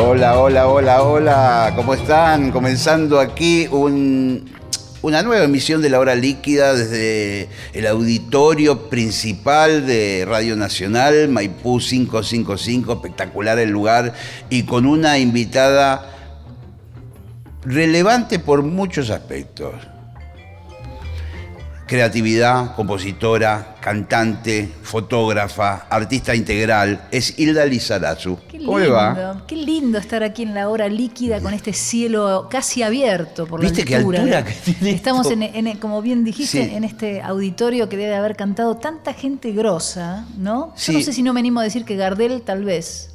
Hola, 0.00 0.38
hola, 0.38 0.68
hola, 0.68 1.02
hola. 1.02 1.72
¿Cómo 1.74 1.92
están? 1.92 2.52
Comenzando 2.52 3.18
aquí 3.18 3.66
un, 3.66 4.48
una 5.02 5.24
nueva 5.24 5.44
emisión 5.44 5.82
de 5.82 5.90
La 5.90 5.98
Hora 5.98 6.14
Líquida 6.14 6.72
desde 6.72 7.48
el 7.72 7.84
auditorio 7.84 8.88
principal 8.88 9.88
de 9.88 10.24
Radio 10.24 10.54
Nacional, 10.54 11.28
Maipú 11.28 11.80
555, 11.80 12.92
espectacular 12.92 13.58
el 13.58 13.70
lugar, 13.70 14.14
y 14.48 14.62
con 14.62 14.86
una 14.86 15.18
invitada 15.18 16.14
relevante 17.64 18.38
por 18.38 18.62
muchos 18.62 19.10
aspectos. 19.10 19.74
Creatividad, 21.88 22.74
compositora, 22.76 23.76
cantante, 23.80 24.70
fotógrafa, 24.82 25.86
artista 25.88 26.34
integral, 26.34 27.08
es 27.10 27.38
Hilda 27.38 27.64
Lizarazu. 27.64 28.36
Qué 28.46 28.58
¿Cómo 28.58 28.78
lindo, 28.78 28.80
le 28.80 28.88
va? 28.90 29.42
qué 29.46 29.56
lindo 29.56 29.96
estar 29.96 30.22
aquí 30.22 30.42
en 30.42 30.52
la 30.52 30.68
hora 30.68 30.86
líquida 30.90 31.40
con 31.40 31.54
este 31.54 31.72
cielo 31.72 32.46
casi 32.50 32.82
abierto 32.82 33.46
por 33.46 33.62
¿Viste 33.62 33.80
la 33.80 33.84
qué 33.86 33.96
altura. 33.96 34.18
altura 34.20 34.44
que 34.44 34.52
tiene 34.52 34.90
Estamos, 34.90 35.30
en, 35.30 35.42
en- 35.42 35.78
como 35.78 36.02
bien 36.02 36.24
dijiste, 36.24 36.62
Sí. 36.68 36.74
en 36.74 36.84
este 36.84 37.22
auditorio 37.22 37.88
que 37.88 37.96
debe 37.96 38.14
haber 38.16 38.36
cantado 38.36 38.76
tanta 38.76 39.14
gente 39.14 39.52
grosa, 39.52 40.26
¿no? 40.36 40.74
Sí. 40.76 40.92
Yo 40.92 40.98
no 40.98 41.04
sé 41.06 41.14
si 41.14 41.22
no 41.22 41.32
me 41.32 41.40
animo 41.40 41.60
a 41.60 41.64
decir 41.64 41.86
que 41.86 41.96
Gardel 41.96 42.42
tal 42.42 42.64
vez. 42.64 43.14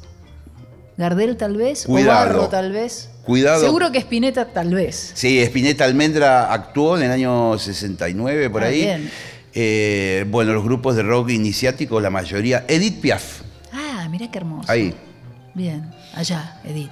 Gardel 0.96 1.36
tal 1.36 1.56
vez, 1.56 1.86
Cuidado. 1.86 2.10
o 2.10 2.24
Barro 2.40 2.48
tal 2.48 2.72
vez. 2.72 3.08
Cuidado. 3.24 3.60
Seguro 3.64 3.90
que 3.90 3.98
Spinetta 3.98 4.44
tal 4.46 4.74
vez. 4.74 5.12
Sí, 5.14 5.38
Spinetta 5.40 5.84
Almendra 5.84 6.52
actuó 6.52 6.96
en 6.98 7.04
el 7.04 7.10
año 7.10 7.58
69, 7.58 8.50
por 8.50 8.62
Ah, 8.62 8.66
ahí. 8.66 8.80
bien. 8.82 9.10
Eh, 9.54 10.26
bueno, 10.28 10.52
los 10.52 10.62
grupos 10.64 10.96
de 10.96 11.02
rock 11.02 11.30
iniciáticos, 11.30 12.02
la 12.02 12.10
mayoría. 12.10 12.64
Edith 12.68 13.00
Piaf, 13.00 13.40
Ah, 13.72 14.06
mirá 14.10 14.30
qué 14.30 14.38
hermoso. 14.38 14.70
ahí. 14.70 14.94
Bien, 15.54 15.90
allá, 16.14 16.60
Edith. 16.64 16.90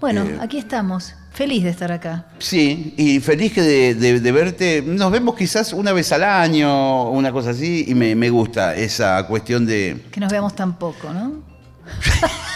Bueno, 0.00 0.24
Eh. 0.24 0.38
aquí 0.40 0.58
estamos. 0.58 1.14
Feliz 1.32 1.62
de 1.64 1.70
estar 1.70 1.90
acá. 1.90 2.26
Sí, 2.38 2.92
y 2.98 3.18
feliz 3.20 3.54
que 3.54 3.62
de, 3.62 3.94
de- 3.94 4.20
de 4.20 4.32
verte. 4.32 4.82
Nos 4.84 5.10
vemos 5.10 5.34
quizás 5.34 5.72
una 5.72 5.92
vez 5.92 6.12
al 6.12 6.24
año, 6.24 7.08
una 7.10 7.32
cosa 7.32 7.50
así, 7.50 7.86
y 7.88 7.94
me, 7.94 8.14
me 8.14 8.28
gusta 8.28 8.74
esa 8.76 9.26
cuestión 9.26 9.64
de. 9.64 9.96
Que 10.10 10.20
nos 10.20 10.30
veamos 10.30 10.54
tan 10.54 10.76
poco, 10.76 11.10
¿no? 11.14 11.42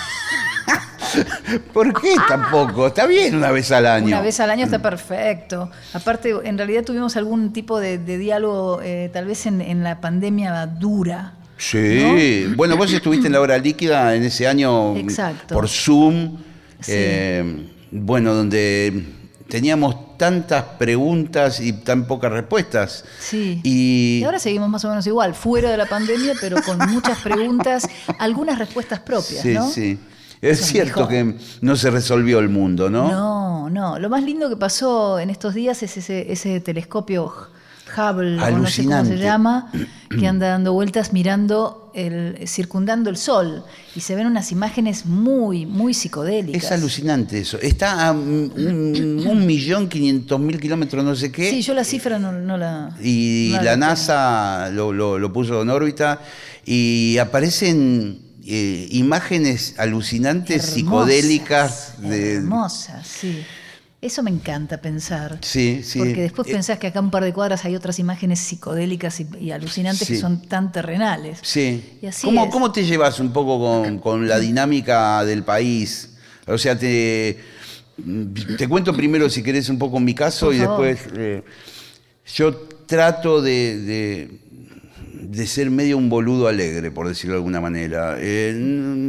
¿Por 1.73 2.01
qué 2.01 2.15
tampoco? 2.29 2.89
Está 2.89 3.07
bien 3.07 3.35
una 3.37 3.51
vez 3.51 3.71
al 3.73 3.87
año. 3.87 4.07
Una 4.07 4.21
vez 4.21 4.39
al 4.41 4.51
año 4.51 4.65
está 4.65 4.81
perfecto. 4.81 5.71
Aparte, 5.93 6.35
en 6.45 6.57
realidad 6.59 6.85
tuvimos 6.85 7.17
algún 7.17 7.53
tipo 7.53 7.79
de, 7.81 7.99
de 7.99 8.19
diálogo, 8.19 8.81
eh, 8.83 9.11
tal 9.13 9.27
vez 9.27 9.47
en, 9.47 9.61
en 9.61 9.83
la 9.85 10.01
pandemia 10.01 10.67
dura. 10.67 11.35
Sí, 11.59 12.53
bueno, 12.57 12.77
vos 12.77 12.93
estuviste 12.93 13.29
en 13.29 13.33
la 13.33 13.41
hora 13.41 13.57
líquida 13.59 14.15
en 14.15 14.25
ese 14.25 14.47
año 14.47 14.97
Exacto. 14.97 15.55
por 15.55 15.69
Zoom, 15.69 16.37
Sí. 16.81 16.93
eh, 16.95 17.67
bueno, 17.91 18.35
donde 18.35 19.05
teníamos 19.49 20.19
tantas 20.19 20.65
preguntas 20.79 21.61
y 21.61 21.73
tan 21.73 22.07
pocas 22.07 22.31
respuestas. 22.31 23.05
Sí. 23.19 23.61
Y, 23.65 24.19
Y 24.21 24.25
ahora 24.25 24.39
seguimos 24.39 24.69
más 24.69 24.85
o 24.85 24.89
menos 24.91 25.07
igual, 25.07 25.35
fuera 25.35 25.71
de 25.71 25.77
la 25.79 25.87
pandemia, 25.87 26.35
pero 26.41 26.61
con 26.63 26.79
muchas 26.91 27.19
preguntas, 27.21 27.89
algunas 28.19 28.59
respuestas 28.59 29.01
propias, 29.01 29.41
sí, 29.41 29.55
¿no? 29.55 29.71
sí. 29.71 29.99
Es 30.43 30.61
Eso 30.61 30.69
cierto 30.73 31.09
que 31.09 31.35
no 31.63 31.77
se 31.77 31.91
resolvió 31.91 32.39
el 32.39 32.49
mundo, 32.49 32.91
¿no? 32.91 33.11
No, 33.11 33.71
no. 33.71 33.99
Lo 33.99 34.09
más 34.11 34.23
lindo 34.23 34.49
que 34.49 34.57
pasó 34.57 35.19
en 35.19 35.31
estos 35.31 35.55
días 35.55 35.83
es 35.83 35.97
ese, 35.97 36.31
ese 36.31 36.61
telescopio 36.61 37.33
Hubble, 37.97 38.37
no 38.37 38.67
sé 38.67 38.85
cómo 38.85 39.05
se 39.05 39.17
llama, 39.17 39.71
que 40.19 40.27
anda 40.27 40.49
dando 40.49 40.73
vueltas 40.73 41.13
mirando, 41.13 41.93
el, 41.95 42.37
circundando 42.49 43.11
el 43.11 43.17
Sol. 43.17 43.63
Y 43.95 44.01
se 44.01 44.17
ven 44.17 44.27
unas 44.27 44.51
imágenes 44.51 45.07
muy, 45.07 45.67
muy 45.67 45.95
psicodélicas. 45.95 46.65
Es 46.65 46.73
alucinante 46.73 47.39
eso. 47.39 47.59
Está 47.61 48.09
a 48.09 48.13
un, 48.13 49.45
millón 49.47 49.89
quinientos 49.89 50.39
mil 50.41 50.61
kilómetros, 50.61 51.05
no 51.05 51.15
sé 51.15 51.31
qué. 51.31 51.49
Sí, 51.49 51.63
yo 51.63 51.75
la 51.75 51.85
cifra 51.85 52.19
no, 52.19 52.33
no 52.33 52.57
la. 52.59 52.91
y 53.01 53.51
no 53.53 53.63
la 53.63 53.73
tengo. 53.75 53.87
NASA 53.87 54.69
lo, 54.73 54.93
lo- 54.93 55.19
lo 55.19 55.33
puso 55.33 55.63
en 55.63 55.71
órbita 55.71 56.21
y 56.65 57.17
aparecen 57.19 58.26
eh, 58.47 58.89
imágenes 58.93 59.75
alucinantes, 59.79 60.57
Hermosas, 60.57 60.75
psicodélicas. 60.75 61.95
De, 62.01 62.35
Hermosas, 62.37 63.07
sí. 63.07 63.45
Eso 64.01 64.23
me 64.23 64.31
encanta 64.31 64.81
pensar. 64.81 65.39
Sí, 65.41 65.81
sí. 65.83 65.99
Porque 65.99 66.21
después 66.21 66.47
Eh, 66.49 66.53
pensás 66.53 66.79
que 66.79 66.87
acá 66.87 67.01
un 67.01 67.11
par 67.11 67.25
de 67.25 67.33
cuadras 67.33 67.65
hay 67.65 67.75
otras 67.75 67.99
imágenes 67.99 68.39
psicodélicas 68.41 69.19
y, 69.21 69.27
y 69.41 69.51
alucinantes 69.51 70.07
Sí. 70.07 70.15
que 70.15 70.21
son 70.21 70.43
tan 70.43 70.71
terrenales. 70.71 71.39
Sí. 71.43 71.99
Y 72.03 72.07
así 72.07 72.27
¿Cómo, 72.27 72.49
cómo 72.51 72.71
te 72.71 72.85
llevas 72.85 73.19
un 73.21 73.33
poco 73.33 73.59
con, 73.59 73.99
con 73.99 74.29
la 74.29 74.39
dinámica 74.39 75.25
del 75.25 75.43
país? 75.43 76.11
O 76.47 76.59
sea, 76.59 76.79
te, 76.79 77.39
te 78.59 78.69
cuento 78.69 78.95
primero, 78.95 79.29
si 79.31 79.43
querés, 79.43 79.69
un 79.71 79.79
poco 79.79 79.99
mi 79.99 80.15
caso 80.15 80.47
Por 80.47 80.55
y 80.55 80.59
favor. 80.59 80.87
después 80.87 81.13
eh, 81.19 81.43
yo 82.35 82.55
trato 82.87 83.41
de, 83.43 83.79
de- 83.81 84.41
de 85.31 85.47
ser 85.47 85.71
medio 85.71 85.97
un 85.99 86.09
boludo 86.09 86.49
alegre, 86.49 86.91
por 86.91 87.09
decirlo 87.09 87.35
de 87.35 87.39
alguna 87.39 87.61
manera. 87.61 88.17
Eh, 88.19 88.53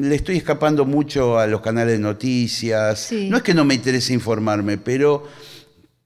le 0.04 0.16
estoy 0.16 0.38
escapando 0.38 0.86
mucho 0.86 1.38
a 1.40 1.48
los 1.48 1.62
canales 1.62 1.94
de 1.94 2.00
noticias. 2.00 3.00
Sí. 3.00 3.30
No 3.30 3.38
es 3.38 3.44
que 3.44 3.54
no 3.54 3.66
me 3.66 3.74
interese 3.76 4.14
informarme, 4.14 4.78
pero 4.78 5.24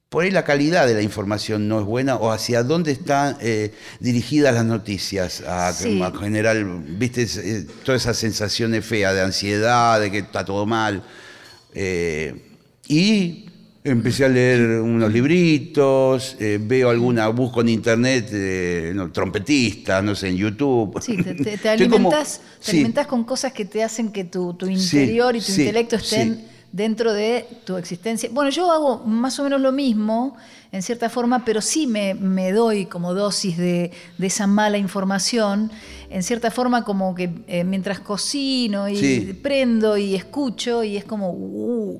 por 0.09 0.23
ahí 0.25 0.31
la 0.31 0.43
calidad 0.43 0.87
de 0.87 0.93
la 0.93 1.01
información 1.01 1.67
no 1.69 1.79
es 1.79 1.85
buena 1.85 2.17
o 2.17 2.31
hacia 2.31 2.63
dónde 2.63 2.91
están 2.91 3.37
eh, 3.39 3.71
dirigidas 4.01 4.53
las 4.53 4.65
noticias 4.65 5.41
a, 5.47 5.71
Sí. 5.71 6.01
a 6.01 6.11
general, 6.11 6.65
viste, 6.97 7.23
eh, 7.23 7.65
todas 7.85 8.01
esas 8.01 8.17
sensaciones 8.17 8.85
feas 8.85 9.13
de 9.15 9.21
ansiedad, 9.21 10.01
de 10.01 10.11
que 10.11 10.17
está 10.19 10.43
todo 10.43 10.65
mal. 10.65 11.03
Eh, 11.73 12.35
y 12.87 13.45
empecé 13.83 14.25
a 14.25 14.29
leer 14.29 14.79
unos 14.81 15.11
libritos, 15.11 16.35
eh, 16.39 16.59
veo 16.61 16.89
alguna, 16.89 17.27
busco 17.29 17.61
en 17.61 17.69
internet 17.69 18.29
eh, 18.31 18.91
no, 18.95 19.11
trompetistas, 19.11 20.03
no 20.03 20.15
sé, 20.15 20.29
en 20.29 20.37
YouTube. 20.37 20.99
Sí, 20.99 21.17
te, 21.17 21.33
te- 21.35 21.57
te 21.57 21.69
como- 21.89 22.09
alimentás, 22.09 22.41
te 22.63 22.71
sí. 22.71 22.71
alimentás 22.71 23.07
con 23.07 23.23
cosas 23.23 23.53
que 23.53 23.65
te 23.65 23.83
hacen 23.83 24.11
que 24.11 24.23
tu, 24.23 24.53
tu 24.53 24.67
Sí, 24.75 24.97
interior 24.99 25.35
y 25.35 25.41
tu 25.41 25.51
sí, 25.51 25.61
intelecto 25.61 25.95
estén 25.95 26.47
dentro 26.71 27.11
de 27.11 27.45
tu 27.65 27.75
existencia. 27.77 28.29
Bueno, 28.31 28.49
yo 28.51 28.71
hago 28.71 28.99
más 29.05 29.39
o 29.39 29.43
menos 29.43 29.59
lo 29.59 29.71
mismo, 29.71 30.37
en 30.71 30.83
cierta 30.83 31.09
forma, 31.09 31.43
pero 31.43 31.59
sí 31.61 31.87
me, 31.87 32.13
me 32.13 32.51
doy 32.51 32.85
como 32.85 33.13
dosis 33.13 33.57
de, 33.57 33.91
de 34.17 34.27
esa 34.27 34.47
mala 34.47 34.77
información, 34.77 35.71
en 36.09 36.23
cierta 36.23 36.51
forma 36.51 36.83
como 36.85 37.15
que 37.15 37.29
eh, 37.47 37.63
mientras 37.63 37.99
cocino 37.99 38.87
y 38.87 39.37
prendo 39.41 39.97
y 39.97 40.15
escucho 40.15 40.83
y 40.83 40.97
es 40.97 41.03
como... 41.05 41.31
uh, 41.31 41.99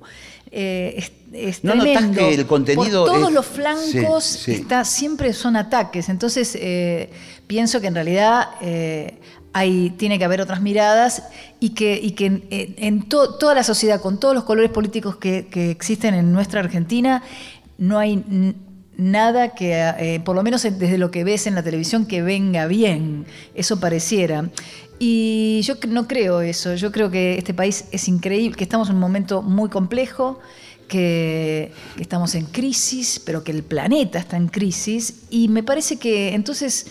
eh, 0.52 1.10
es, 1.34 1.64
¿No 1.64 1.74
tremendo. 1.80 2.20
que 2.20 2.34
el 2.34 2.46
contenido 2.46 3.06
Por 3.06 3.14
todos 3.16 3.30
es- 3.30 3.34
los 3.34 3.46
flancos 3.46 4.24
Sí, 4.24 4.40
sí. 4.46 4.52
está 4.62 4.84
siempre 4.86 5.34
son 5.34 5.56
ataques. 5.56 6.10
Entonces, 6.10 6.58
eh, 6.60 7.10
pienso 7.48 7.80
que 7.82 7.88
en 7.88 7.96
realidad 7.96 8.50
eh, 8.62 9.20
hay, 9.54 9.92
tiene 9.98 10.18
que 10.18 10.26
haber 10.26 10.42
otras 10.42 10.62
miradas 10.62 11.24
y 11.60 11.70
que, 11.72 12.00
y 12.02 12.12
que 12.12 12.26
en, 12.28 12.44
en 12.50 13.04
to- 13.10 13.36
toda 13.36 13.54
la 13.56 13.64
sociedad, 13.64 14.02
con 14.02 14.20
todos 14.20 14.34
los 14.36 14.44
colores 14.46 14.72
políticos 14.72 15.16
que, 15.18 15.48
que 15.48 15.72
existen 15.72 16.14
en 16.14 16.32
nuestra 16.32 16.60
Argentina, 16.62 17.22
no 17.78 17.98
hay 17.98 18.24
nada 18.98 19.50
que, 19.56 19.74
eh, 19.74 20.20
por 20.24 20.36
lo 20.36 20.44
menos 20.44 20.62
desde 20.64 20.98
lo 20.98 21.12
que 21.12 21.24
ves 21.24 21.48
en 21.48 21.56
la 21.56 21.64
televisión, 21.64 22.06
que 22.06 22.22
venga 22.22 22.68
bien. 22.68 23.26
Eso 23.56 23.80
pareciera. 23.80 24.50
Y 25.00 25.62
yo 25.64 25.74
no 25.88 26.08
creo 26.08 26.42
eso. 26.42 26.76
Yo 26.76 26.92
creo 26.92 27.10
que 27.10 27.38
este 27.38 27.54
país 27.54 27.86
es 27.92 28.08
increíble, 28.08 28.56
que 28.56 28.64
estamos 28.64 28.90
en 28.90 28.96
un 28.96 29.02
momento 29.02 29.42
muy 29.42 29.70
complejo 29.70 30.40
que, 30.92 31.72
estamos 31.98 32.36
en 32.36 32.46
crisis, 32.46 33.20
pero 33.26 33.44
que 33.44 33.52
el 33.52 33.64
planeta 33.64 34.20
está 34.20 34.36
en 34.36 34.50
crisis. 34.50 35.24
Y 35.30 35.48
me 35.48 35.64
parece 35.64 35.98
que 35.98 36.36
entonces 36.36 36.88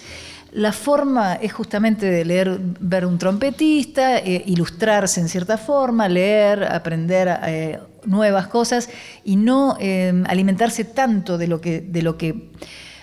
la 0.52 0.72
forma 0.72 1.34
es 1.34 1.52
justamente 1.52 2.06
de 2.06 2.24
leer, 2.24 2.58
ver 2.80 3.04
un 3.04 3.18
trompetista, 3.18 4.18
eh, 4.18 4.42
ilustrarse 4.46 5.20
en 5.20 5.28
cierta 5.28 5.58
forma, 5.58 6.08
leer, 6.08 6.64
aprender 6.64 7.28
eh, 7.46 7.78
nuevas 8.06 8.48
cosas 8.48 8.88
y 9.22 9.36
no 9.36 9.76
eh, 9.78 10.24
alimentarse 10.26 10.84
tanto 10.84 11.36
de 11.36 11.46
lo 11.46 11.60
que, 11.60 11.82
de 11.82 12.02
lo 12.02 12.16
que 12.16 12.50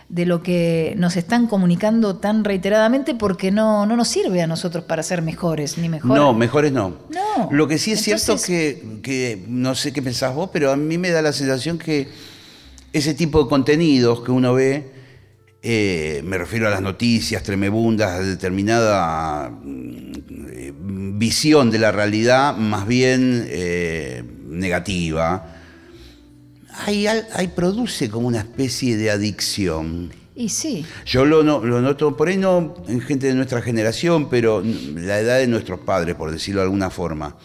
de 0.10 0.26
lo 0.26 0.42
que 0.42 0.94
nos 0.98 1.18
están 1.18 1.48
comunicando 1.48 2.16
tan 2.16 2.46
reiteradamente 2.46 3.14
porque 3.14 3.52
no, 3.52 3.86
no 3.86 3.98
nos 3.98 4.08
sirve 4.08 4.42
a 4.42 4.48
nosotros 4.48 4.86
para 4.86 5.04
ser 5.04 5.22
mejores, 5.22 5.78
ni 5.78 5.90
mejores. 5.90 6.16
No, 6.16 6.34
mejores 6.34 6.72
no. 6.72 6.98
No. 7.10 7.50
Lo 7.52 7.68
que 7.68 7.78
sí 7.78 7.92
es 7.92 8.02
cierto 8.02 8.34
Entonces- 8.34 8.48
que, 8.48 9.02
que, 9.02 9.44
no 9.48 9.76
sé 9.76 9.92
qué 9.92 10.02
pensás 10.02 10.34
vos, 10.34 10.50
pero 10.54 10.72
a 10.72 10.78
mí 10.78 10.98
me 10.98 11.10
da 11.10 11.22
la 11.22 11.34
sensación 11.34 11.78
que 11.78 12.08
ese 12.94 13.14
tipo 13.14 13.44
de 13.44 13.50
contenidos 13.50 14.22
que 14.22 14.32
uno 14.32 14.54
ve, 14.54 14.92
eh, 15.62 16.22
me 16.24 16.38
refiero 16.38 16.68
a 16.68 16.72
las 16.72 16.82
noticias 16.82 17.44
tremebundas, 17.44 18.12
a 18.12 18.20
determinada 18.22 19.50
mm, 19.50 20.12
eh, 20.52 20.74
visión 20.74 21.70
de 21.70 21.80
la 21.80 21.92
realidad 21.92 22.56
más 22.56 22.88
bien 22.88 23.46
eh, 23.50 24.24
negativa, 24.48 25.54
hay, 26.86 27.08
hay- 27.08 27.48
produce 27.50 28.10
como 28.10 28.28
una 28.28 28.40
especie 28.40 28.98
de 28.98 29.10
adicción. 29.12 30.12
Y 30.36 30.50
sí, 30.50 30.86
Yo 31.06 31.26
lo, 31.26 31.42
lo 31.42 31.82
noto, 31.82 32.16
por 32.16 32.28
ahí 32.28 32.38
no 32.38 32.76
en 32.88 33.02
gente 33.02 33.26
de 33.28 33.34
nuestra 33.34 33.62
generación, 33.62 34.30
pero 34.30 34.62
la 34.64 35.20
edad 35.20 35.40
de 35.40 35.48
nuestros 35.48 35.80
padres, 35.80 36.16
por 36.16 36.32
decirlo 36.32 36.62
de 36.62 36.66
alguna 36.66 36.92
forma, 36.92 37.36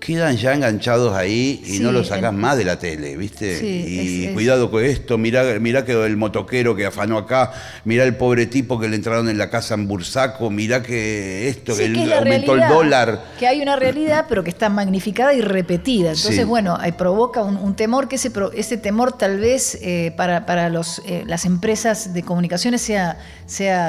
quedan 0.00 0.36
ya 0.36 0.54
enganchados 0.54 1.14
ahí 1.14 1.60
y 1.64 1.76
Sí, 1.78 1.80
no 1.80 1.90
lo 1.92 2.04
sacás 2.04 2.32
en- 2.32 2.38
más 2.40 2.56
de 2.56 2.64
la 2.64 2.78
tele, 2.78 3.16
¿viste? 3.16 3.58
Sí, 3.58 3.66
y 3.88 3.98
es- 4.24 4.28
es- 4.28 4.34
cuidado 4.34 4.70
con 4.70 4.84
esto, 4.84 5.18
mirá, 5.18 5.42
mirá 5.60 5.84
que 5.84 5.92
el 6.04 6.16
motoquero 6.16 6.76
que 6.76 6.86
afanó 6.86 7.18
acá, 7.18 7.52
mirá 7.84 8.04
el 8.04 8.14
pobre 8.16 8.46
tipo 8.46 8.78
que 8.78 8.88
le 8.88 8.96
entraron 8.96 9.28
en 9.28 9.36
la 9.38 9.50
casa 9.50 9.74
en 9.74 9.88
Bursaco, 9.88 10.50
mirá 10.50 10.82
que 10.82 11.48
esto, 11.48 11.74
Sí, 11.74 11.82
que, 11.84 11.92
que 11.92 11.98
es 12.00 12.06
el- 12.06 12.12
aumentó 12.12 12.54
el 12.54 12.68
dólar. 12.68 13.24
Que 13.38 13.46
hay 13.48 13.60
una 13.60 13.76
realidad, 13.76 14.26
pero 14.28 14.44
que 14.44 14.50
está 14.50 14.68
magnificada 14.68 15.34
y 15.34 15.40
repetida. 15.40 16.10
Entonces, 16.12 16.46
bueno, 16.46 16.78
provoca 16.92 17.42
un, 17.42 17.56
un 17.56 17.74
temor 17.74 18.06
que 18.08 18.16
ese, 18.16 18.30
temor 18.76 19.12
tal 19.18 19.38
vez 19.38 19.78
eh, 19.82 20.12
para, 20.16 20.46
para 20.46 20.68
los, 20.68 21.02
eh, 21.06 21.24
las 21.26 21.44
empresas 21.44 22.14
de 22.14 22.22
comunicaciones 22.22 22.80
sea, 22.82 23.18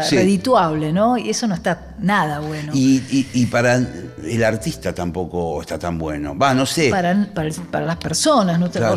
redituable, 0.10 0.92
¿no? 0.92 1.18
Y 1.18 1.30
eso 1.30 1.48
no 1.48 1.54
está 1.56 1.96
nada 2.00 2.40
bueno. 2.40 2.72
Y, 2.74 3.04
y- 3.12 3.28
y 3.34 3.46
para 3.46 3.76
el 3.76 4.44
artista 4.44 4.94
tampoco 4.94 5.62
está 5.62 5.78
tan 5.78 5.98
bueno. 5.98 6.09
Va, 6.40 6.54
no 6.54 6.66
sé. 6.66 6.90
para, 6.90 7.28
para- 7.34 7.50
para 7.72 7.86
las 7.86 7.98
personas. 7.98 8.60
¿no? 8.60 8.70
Claro. 8.70 8.96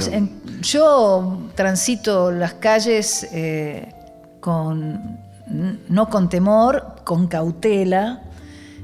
Yo 0.62 1.42
transito 1.54 2.30
las 2.30 2.54
calles 2.54 3.26
eh, 3.32 3.92
con, 4.40 5.18
no 5.88 6.08
con 6.08 6.28
temor, 6.28 6.96
con 7.04 7.26
cautela. 7.26 8.22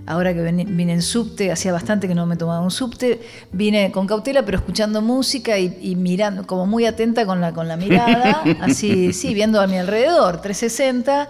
Ahora 0.06 0.32
que 0.32 0.40
vine 0.42 0.94
en 0.94 1.02
subte, 1.02 1.52
hacía 1.52 1.70
bastante 1.70 2.08
que 2.08 2.14
no 2.14 2.24
me 2.24 2.34
tomaba 2.36 2.60
un 2.62 2.70
subte, 2.70 3.20
vine 3.52 3.92
con 3.92 4.06
cautela, 4.06 4.42
pero 4.42 4.56
escuchando 4.56 5.02
música 5.02 5.58
y, 5.58 5.78
y 5.82 5.96
mirando, 5.96 6.46
como 6.46 6.64
muy 6.64 6.86
atenta 6.86 7.26
con 7.26 7.42
la, 7.42 7.52
con 7.52 7.68
la 7.68 7.76
mirada, 7.76 8.42
así, 8.62 9.12
sí, 9.12 9.34
viendo 9.34 9.60
a 9.60 9.66
mi 9.66 9.76
alrededor, 9.76 10.40
360, 10.40 11.28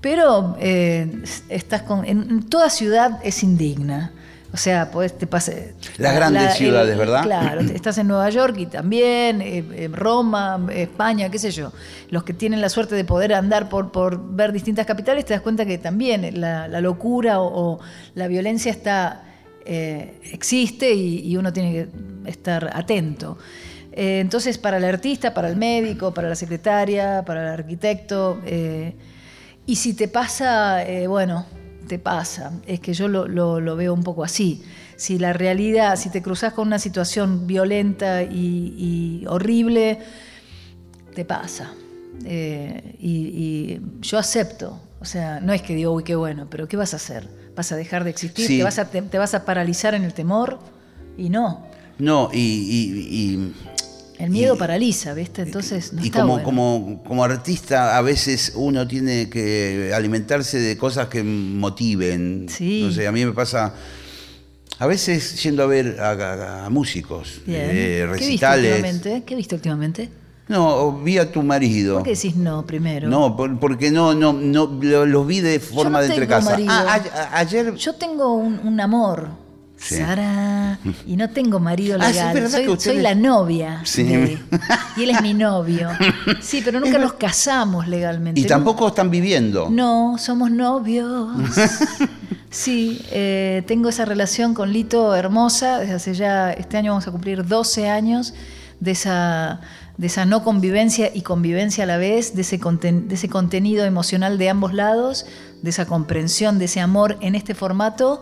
pero 0.00 0.56
eh, 0.60 1.20
estás 1.48 1.82
con, 1.82 2.04
en 2.04 2.44
toda 2.48 2.70
ciudad 2.70 3.18
es 3.24 3.42
indigna. 3.42 4.12
O 4.52 4.56
sea, 4.58 4.90
pues 4.90 5.16
te 5.16 5.26
pase. 5.26 5.74
Las 5.96 6.14
grandes 6.14 6.54
ciudades, 6.54 6.96
¿verdad? 6.98 7.22
Claro, 7.22 7.62
estás 7.62 7.96
en 7.98 8.08
Nueva 8.08 8.28
York 8.28 8.54
y 8.58 8.66
también, 8.66 9.40
eh, 9.40 9.64
eh, 9.72 9.88
Roma, 9.90 10.66
eh, 10.70 10.82
España, 10.82 11.30
qué 11.30 11.38
sé 11.38 11.50
yo. 11.50 11.72
Los 12.10 12.24
que 12.24 12.34
tienen 12.34 12.60
la 12.60 12.68
suerte 12.68 12.94
de 12.94 13.04
poder 13.04 13.32
andar 13.32 13.70
por, 13.70 13.90
por 13.90 14.20
ver 14.34 14.52
distintas 14.52 14.84
capitales, 14.84 15.24
te 15.24 15.32
das 15.32 15.42
cuenta 15.42 15.64
que 15.64 15.78
también 15.78 16.38
la, 16.38 16.68
la 16.68 16.80
locura 16.82 17.40
o, 17.40 17.76
o 17.76 17.80
la 18.14 18.28
violencia 18.28 18.70
está, 18.70 19.22
eh, 19.64 20.20
existe 20.32 20.92
y, 20.92 21.20
y 21.26 21.36
uno 21.38 21.52
tiene 21.52 21.72
que 21.72 21.88
estar 22.30 22.70
atento. 22.74 23.38
Eh, 23.92 24.20
entonces, 24.20 24.58
para 24.58 24.78
el 24.78 24.84
artista, 24.84 25.34
para 25.34 25.48
el 25.48 25.56
médico, 25.56 26.12
para 26.12 26.28
la 26.28 26.34
secretaria, 26.34 27.22
para 27.26 27.42
el 27.42 27.48
arquitecto, 27.60 28.40
eh, 28.44 28.94
y 29.66 29.76
si 29.76 29.94
te 29.94 30.08
pasa, 30.08 30.84
eh, 30.84 31.06
bueno, 31.06 31.46
te 31.92 31.98
pasa. 31.98 32.52
Es 32.66 32.80
que 32.80 32.94
yo 32.94 33.06
lo, 33.06 33.28
lo- 33.28 33.60
lo 33.60 33.76
veo 33.76 33.92
un 33.92 34.02
poco 34.02 34.24
así. 34.24 34.62
Si 34.96 35.18
la 35.18 35.34
realidad, 35.34 35.96
si 35.96 36.08
te 36.08 36.22
cruzas 36.22 36.54
con 36.54 36.66
una 36.68 36.78
situación 36.78 37.46
violenta 37.46 38.22
y, 38.22 38.74
y 39.22 39.26
horrible, 39.26 39.98
te 41.14 41.26
pasa. 41.26 41.74
Eh, 42.24 42.96
y, 42.98 43.10
y 43.10 43.80
yo 44.00 44.16
acepto. 44.18 44.80
O 45.00 45.04
sea, 45.04 45.38
no 45.40 45.52
es 45.52 45.60
que 45.60 45.74
digo, 45.74 45.92
uy, 45.92 46.02
qué 46.02 46.14
bueno, 46.14 46.46
pero 46.48 46.66
¿qué 46.66 46.78
vas 46.78 46.94
a 46.94 46.96
hacer? 46.96 47.28
¿Vas 47.54 47.70
a 47.72 47.76
dejar 47.76 48.04
de 48.04 48.10
existir? 48.10 48.46
Sí. 48.46 48.56
¿Te, 48.56 48.64
vas 48.64 48.78
a, 48.78 48.88
te, 48.88 49.02
te 49.02 49.18
vas 49.18 49.34
a 49.34 49.44
paralizar 49.44 49.92
en 49.94 50.04
el 50.04 50.14
temor? 50.14 50.60
Y 51.18 51.28
no. 51.28 51.66
No, 51.98 52.30
y, 52.32 52.38
y- 52.38 53.16
y- 53.34 53.54
El 54.22 54.30
miedo 54.30 54.54
Y- 54.54 54.58
paraliza, 54.58 55.14
¿viste? 55.14 55.42
Entonces 55.42 55.92
no 55.92 56.00
y 56.02 56.06
está 56.06 56.20
como, 56.20 56.32
bueno. 56.34 56.44
como, 56.44 57.02
como 57.04 57.24
artista, 57.24 57.98
a 57.98 58.02
veces 58.02 58.52
uno 58.54 58.86
tiene 58.86 59.28
que 59.28 59.92
alimentarse 59.94 60.58
de 60.60 60.76
cosas 60.76 61.08
que 61.08 61.24
motiven. 61.24 62.46
Sí. 62.48 62.82
No 62.84 62.92
sé, 62.92 63.06
a 63.08 63.12
mí 63.12 63.24
me 63.24 63.32
pasa. 63.32 63.74
A 64.78 64.86
veces 64.86 65.42
yendo 65.42 65.62
a 65.62 65.66
ver 65.66 65.96
a, 66.00 66.10
a- 66.10 66.66
a 66.66 66.70
músicos, 66.70 67.40
Bien. 67.46 67.62
eh, 67.64 67.72
¿Qué 67.72 68.06
viste 68.06 68.24
recitales. 68.24 68.70
últimamente? 68.76 69.22
¿Qué 69.26 69.34
viste 69.34 69.54
últimamente? 69.56 70.08
No, 70.48 70.98
vi 71.02 71.18
a 71.18 71.30
tu 71.30 71.42
marido. 71.42 71.94
¿Por 71.96 72.02
qué 72.04 72.10
decís 72.14 72.36
no 72.36 72.66
primero? 72.66 73.08
No, 73.08 73.36
por- 73.36 73.58
porque 73.58 73.90
no, 73.90 74.12
no, 74.14 74.32
no 74.32 74.66
lo- 74.82 75.06
los 75.06 75.26
vi 75.26 75.40
de 75.40 75.58
forma 75.60 76.00
no 76.00 76.06
de 76.06 76.14
tengo 76.14 76.28
casa. 76.28 76.50
marido. 76.50 76.70
Ah, 76.72 77.00
a- 77.14 77.38
ayer. 77.38 77.74
Yo 77.74 77.94
tengo 77.94 78.34
un, 78.34 78.60
un 78.64 78.80
amor. 78.80 79.28
Sí. 79.84 79.96
Sara, 79.96 80.78
y 81.06 81.16
no 81.16 81.28
tengo 81.30 81.58
marido 81.58 81.96
Ah, 82.00 82.06
sí, 82.06 82.12
legal. 82.14 82.34
¿verdad 82.34 82.50
soy, 82.50 82.68
ustedes- 82.68 82.82
soy 82.94 83.02
la 83.02 83.14
novia. 83.16 83.80
Sí. 83.84 84.04
de- 84.04 84.38
y 84.96 85.02
él 85.02 85.10
es 85.10 85.20
mi 85.22 85.34
novio. 85.34 85.88
Sí, 86.40 86.62
pero 86.64 86.78
nunca 86.78 86.98
nos 86.98 87.14
casamos 87.14 87.88
legalmente. 87.88 88.40
y 88.40 88.44
tampoco 88.44 88.88
están 88.88 89.10
viviendo. 89.10 89.68
No, 89.70 90.16
somos 90.18 90.50
novios. 90.50 91.30
Sí, 92.50 93.00
eh, 93.10 93.62
tengo 93.66 93.88
esa 93.88 94.04
relación 94.04 94.52
con 94.52 94.72
Lito 94.74 95.14
hermosa. 95.14 95.78
Desde 95.78 95.94
hace 95.94 96.12
ya, 96.14 96.52
este 96.52 96.76
año 96.76 96.92
vamos 96.92 97.06
a 97.08 97.10
cumplir 97.10 97.46
12 97.46 97.88
años 97.88 98.34
de 98.78 98.90
esa, 98.90 99.60
de 99.96 100.06
esa 100.08 100.26
no 100.26 100.44
convivencia 100.44 101.10
y 101.14 101.22
convivencia 101.22 101.84
a 101.84 101.86
la 101.86 101.96
vez, 101.96 102.34
de 102.34 102.42
ese, 102.42 102.60
conten- 102.60 103.06
de 103.06 103.14
ese 103.14 103.30
contenido 103.30 103.86
emocional 103.86 104.36
de 104.36 104.50
ambos 104.50 104.74
lados, 104.74 105.24
de 105.62 105.70
esa 105.70 105.86
comprensión, 105.86 106.58
de 106.58 106.66
ese 106.66 106.80
amor 106.80 107.16
en 107.22 107.34
este 107.36 107.54
formato. 107.54 108.20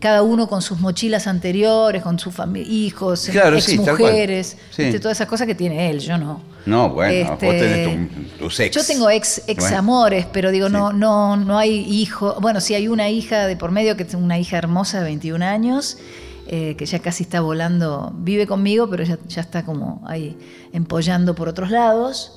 Cada 0.00 0.22
uno 0.22 0.48
con 0.48 0.62
sus 0.62 0.78
mochilas 0.78 1.26
anteriores, 1.26 2.02
con 2.02 2.18
sus 2.20 2.34
hijos, 2.54 3.28
Claro, 3.32 3.60
sí, 3.60 3.76
cual. 3.76 3.88
exmujeres, 3.90 4.56
Sí. 4.70 4.84
¿viste? 4.84 5.00
todas 5.00 5.16
esas 5.18 5.26
cosas 5.26 5.46
que 5.48 5.56
tiene 5.56 5.90
él, 5.90 5.98
yo 5.98 6.16
no. 6.18 6.40
No, 6.66 6.90
bueno, 6.90 7.30
vos 7.30 7.42
Este, 7.42 7.58
tenés 7.58 8.10
tu- 8.36 8.38
tus 8.44 8.60
ex. 8.60 8.76
Yo 8.76 8.84
tengo 8.84 9.10
ex, 9.10 9.42
ex 9.48 9.60
Bueno. 9.64 9.78
amores, 9.78 10.26
pero 10.32 10.50
digo, 10.52 10.66
Sí. 10.68 10.72
no, 10.74 10.92
no, 10.92 11.36
no 11.36 11.58
hay 11.58 11.80
hijo. 11.80 12.36
Bueno, 12.40 12.60
sí 12.60 12.74
hay 12.74 12.86
una 12.88 13.08
hija 13.10 13.46
de 13.46 13.56
por 13.56 13.70
medio, 13.72 13.96
que 13.96 14.04
es 14.04 14.14
una 14.14 14.38
hija 14.38 14.56
hermosa 14.58 14.98
de 14.98 15.04
21 15.04 15.42
años, 15.42 15.98
eh, 16.46 16.76
que 16.78 16.86
ya 16.86 17.00
casi 17.00 17.24
está 17.24 17.40
volando, 17.40 18.12
vive 18.18 18.46
conmigo, 18.46 18.88
pero 18.88 19.02
ya, 19.02 19.18
ya 19.26 19.40
está 19.40 19.64
como 19.64 20.02
ahí 20.06 20.36
empollando 20.72 21.34
por 21.34 21.48
otros 21.48 21.70
lados. 21.70 22.36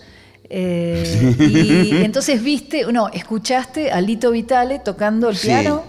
Eh, 0.50 1.36
y, 1.92 2.04
entonces 2.04 2.42
viste, 2.44 2.86
no, 2.92 3.10
escuchaste 3.10 3.92
a 3.92 4.02
Lito 4.02 4.32
Vitale 4.32 4.80
tocando 4.80 5.30
el 5.30 5.38
Sí. 5.38 5.48
piano 5.48 5.84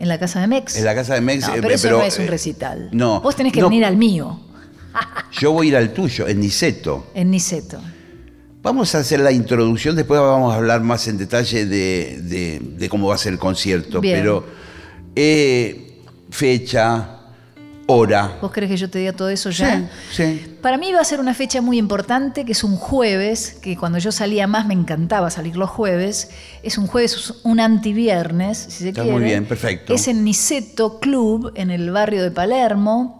en 0.00 0.08
la 0.08 0.18
casa 0.18 0.40
de 0.40 0.48
Mex. 0.48 0.76
En 0.76 0.84
la 0.84 0.94
casa 0.96 1.14
de 1.14 1.20
Mex. 1.20 1.46
No, 1.46 1.54
eh, 1.54 1.58
pero 1.62 1.74
eso 1.74 1.82
pero, 1.88 1.98
no 1.98 2.04
es 2.04 2.18
un 2.18 2.24
eh, 2.24 2.28
recital. 2.28 2.88
no. 2.92 3.20
Vos 3.20 3.36
tenés 3.36 3.52
que 3.52 3.60
No. 3.60 3.68
venir 3.68 3.84
al 3.84 3.96
mío, 3.96 4.40
Yo 5.32 5.52
voy 5.52 5.66
a 5.66 5.70
ir 5.70 5.76
al 5.76 5.92
tuyo, 5.92 6.26
en 6.26 6.40
Niceto. 6.40 7.06
en 7.14 7.30
Niceto. 7.30 7.80
Vamos 8.62 8.94
a 8.94 8.98
hacer 8.98 9.20
la 9.20 9.30
introducción, 9.32 9.94
después 9.96 10.20
vamos 10.20 10.52
a 10.52 10.56
hablar 10.56 10.82
más 10.82 11.06
en 11.08 11.16
detalle 11.16 11.64
de, 11.64 12.18
de- 12.22 12.60
de 12.76 12.88
cómo 12.88 13.06
va 13.08 13.14
a 13.14 13.18
ser 13.18 13.32
el 13.34 13.38
concierto. 13.38 14.00
Bien. 14.00 14.18
Pero 14.18 14.44
eh, 15.14 15.98
fecha, 16.30 17.19
hora. 17.90 18.38
¿Vos 18.40 18.50
crees 18.52 18.70
que 18.70 18.76
yo 18.76 18.88
te 18.88 18.98
diga 18.98 19.12
todo 19.12 19.28
eso 19.28 19.50
ya? 19.50 19.88
Sí, 20.10 20.22
sí. 20.40 20.56
Para 20.62 20.78
mí 20.78 20.92
va 20.92 21.00
a 21.00 21.04
ser 21.04 21.20
una 21.20 21.34
fecha 21.34 21.60
muy 21.60 21.78
importante, 21.78 22.44
que 22.44 22.52
es 22.52 22.64
un 22.64 22.76
jueves, 22.76 23.56
que 23.62 23.76
cuando 23.76 23.98
yo 23.98 24.12
salía 24.12 24.46
más 24.46 24.66
me 24.66 24.74
encantaba 24.74 25.30
salir 25.30 25.56
los 25.56 25.70
jueves. 25.70 26.30
Es 26.62 26.78
un 26.78 26.86
jueves, 26.86 27.14
es 27.14 27.34
un 27.42 27.60
antiviernes, 27.60 28.58
si 28.58 28.70
se 28.84 28.88
Está 28.90 29.02
quiere. 29.02 29.16
muy 29.18 29.24
bien, 29.26 29.44
perfecto. 29.46 29.92
Es 29.94 30.08
en 30.08 30.24
Niceto 30.24 31.00
Club, 31.00 31.52
en 31.54 31.70
el 31.70 31.90
barrio 31.90 32.22
de 32.22 32.30
Palermo. 32.30 33.16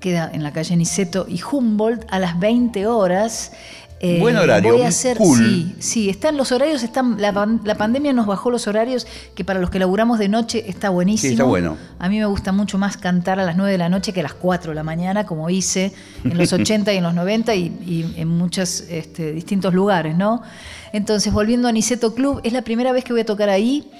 Queda 0.00 0.30
en 0.32 0.42
la 0.42 0.52
calle 0.52 0.76
Niceto 0.76 1.26
y 1.28 1.40
Humboldt 1.42 2.04
a 2.10 2.18
las 2.18 2.38
20 2.38 2.86
horas. 2.86 3.52
Eh, 3.98 4.18
Buen 4.20 4.36
horario, 4.36 4.74
Voy 4.74 4.82
a 4.82 4.88
hacer, 4.88 5.16
cool. 5.16 5.38
sí, 5.38 5.74
sí, 5.78 6.10
están 6.10 6.36
los 6.36 6.52
horarios, 6.52 6.82
están, 6.82 7.18
la, 7.18 7.32
pan- 7.32 7.62
la 7.64 7.76
pandemia 7.76 8.12
nos 8.12 8.26
bajó 8.26 8.50
los 8.50 8.66
horarios, 8.68 9.06
que 9.34 9.42
para 9.42 9.58
los 9.58 9.70
que 9.70 9.78
laburamos 9.78 10.18
de 10.18 10.28
noche 10.28 10.64
está 10.68 10.90
buenísimo. 10.90 11.28
Sí, 11.28 11.32
está 11.32 11.44
bueno. 11.44 11.78
A 11.98 12.10
mí 12.10 12.18
me 12.18 12.26
gusta 12.26 12.52
mucho 12.52 12.76
más 12.76 12.98
cantar 12.98 13.40
a 13.40 13.44
las 13.44 13.56
9 13.56 13.72
de 13.72 13.78
la 13.78 13.88
noche 13.88 14.12
que 14.12 14.20
a 14.20 14.22
las 14.24 14.34
4 14.34 14.72
de 14.72 14.74
la 14.74 14.82
mañana, 14.82 15.24
como 15.24 15.48
hice 15.48 15.92
en 16.24 16.36
los 16.36 16.52
80 16.52 16.92
y 16.92 16.98
en 16.98 17.04
los 17.04 17.14
90 17.14 17.54
y, 17.54 17.60
y 17.86 18.14
en 18.20 18.28
muchos 18.28 18.82
este, 18.90 19.32
distintos 19.32 19.72
lugares, 19.72 20.14
¿no? 20.14 20.42
Entonces, 20.92 21.32
volviendo 21.32 21.66
a 21.66 21.72
Niceto 21.72 22.14
Club, 22.14 22.40
es 22.44 22.52
la 22.52 22.60
primera 22.62 22.92
vez 22.92 23.02
que 23.02 23.14
voy 23.14 23.22
a 23.22 23.26
tocar 23.26 23.48
ahí. 23.48 23.90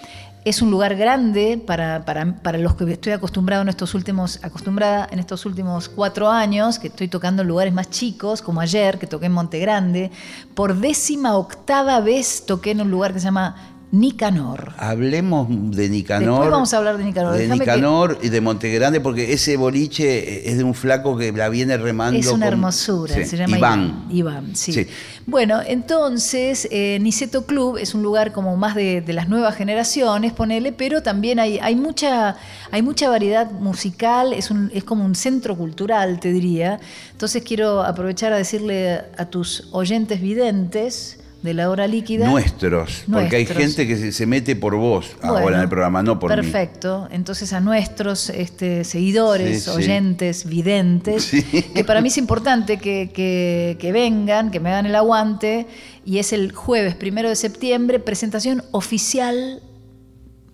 Es 0.46 0.62
un 0.62 0.70
lugar 0.70 0.94
grande 0.94 1.58
para, 1.58 2.04
para, 2.04 2.36
para 2.36 2.56
los 2.56 2.76
que 2.76 2.88
estoy 2.92 3.12
acostumbrado 3.12 3.62
en 3.62 3.68
estos 3.68 3.94
últimos, 3.94 4.38
acostumbrada 4.44 5.08
en 5.10 5.18
estos 5.18 5.44
últimos 5.44 5.88
cuatro 5.88 6.30
años, 6.30 6.78
que 6.78 6.86
estoy 6.86 7.08
tocando 7.08 7.42
en 7.42 7.48
lugares 7.48 7.74
más 7.74 7.90
chicos, 7.90 8.42
como 8.42 8.60
ayer, 8.60 8.96
que 9.00 9.08
toqué 9.08 9.26
en 9.26 9.32
Monte 9.32 9.58
Grande. 9.58 10.12
Por 10.54 10.76
décima 10.76 11.36
octava 11.36 11.98
vez 11.98 12.46
toqué 12.46 12.70
en 12.70 12.82
un 12.82 12.92
lugar 12.92 13.12
que 13.12 13.18
se 13.18 13.24
llama 13.24 13.56
Nicanor. 14.00 14.72
Hablemos 14.78 15.48
de 15.50 15.88
Nicanor. 15.88 16.28
Después 16.30 16.50
vamos 16.50 16.74
a 16.74 16.76
hablar 16.78 16.98
de 16.98 17.04
Nicanor. 17.04 17.32
De 17.36 17.46
que- 17.48 17.54
Nicanor 17.54 18.18
y 18.22 18.28
de 18.28 18.40
Montegrande, 18.40 19.00
porque 19.00 19.32
ese 19.32 19.56
boliche 19.56 20.48
es 20.50 20.58
de 20.58 20.64
un 20.64 20.74
flaco 20.74 21.16
que 21.16 21.32
la 21.32 21.48
viene 21.48 21.76
remando. 21.76 22.18
Es 22.18 22.26
una 22.26 22.46
con- 22.46 22.52
hermosura, 22.54 23.14
Sí, 23.14 23.24
se 23.24 23.36
llama 23.36 23.58
Iván. 23.58 24.06
Iván. 24.10 24.16
Iván, 24.44 24.56
sí. 24.56 24.72
Sí. 24.72 24.86
Bueno, 25.26 25.60
entonces, 25.66 26.68
eh, 26.70 26.98
Niceto 27.00 27.46
Club 27.46 27.78
es 27.78 27.94
un 27.94 28.02
lugar 28.02 28.32
como 28.32 28.56
más 28.56 28.74
de, 28.74 29.00
de 29.00 29.12
las 29.12 29.28
nuevas 29.28 29.56
generaciones, 29.56 30.32
ponele, 30.32 30.72
pero 30.72 31.02
también 31.02 31.38
hay, 31.40 31.58
hay, 31.60 31.74
mucha, 31.76 32.36
hay 32.70 32.82
mucha 32.82 33.08
variedad 33.08 33.50
musical, 33.50 34.32
es, 34.32 34.50
un, 34.50 34.70
es 34.74 34.84
como 34.84 35.04
un 35.04 35.14
centro 35.14 35.56
cultural, 35.56 36.20
te 36.20 36.32
diría. 36.32 36.78
Entonces 37.12 37.42
quiero 37.42 37.82
aprovechar 37.82 38.32
a 38.32 38.36
decirle 38.36 39.00
a 39.16 39.24
tus 39.26 39.68
oyentes 39.72 40.20
videntes 40.20 41.15
de 41.42 41.54
la 41.54 41.70
hora 41.70 41.86
líquida. 41.86 42.28
Nuestros, 42.28 43.04
porque 43.10 43.36
hay 43.36 43.46
gente 43.46 43.86
que 43.86 43.96
se, 43.96 44.10
se 44.10 44.26
mete 44.26 44.56
por 44.56 44.74
vos 44.74 45.06
ahora 45.22 45.56
en 45.56 45.62
el 45.62 45.68
programa, 45.68 46.02
no 46.02 46.18
por 46.18 46.30
mí. 46.30 46.36
Perfecto. 46.36 47.06
Entonces 47.12 47.52
a 47.52 47.60
nuestros 47.60 48.30
este, 48.30 48.82
seguidores, 48.84 49.62
Sí, 49.64 49.70
sí. 49.70 49.76
oyentes, 49.76 50.44
videntes, 50.46 51.24
Sí. 51.24 51.42
que 51.42 51.84
para 51.84 52.00
mí 52.00 52.08
es 52.08 52.18
importante 52.18 52.78
que, 52.78 53.10
que- 53.14 53.76
que 53.78 53.92
vengan, 53.92 54.50
que 54.50 54.58
me 54.60 54.70
hagan 54.70 54.86
el 54.86 54.94
aguante. 54.96 55.66
Y 56.04 56.18
es 56.18 56.32
el 56.32 56.52
jueves 56.52 56.94
primero 56.94 57.28
de 57.28 57.36
septiembre, 57.36 57.98
presentación 58.00 58.64
oficial. 58.72 59.60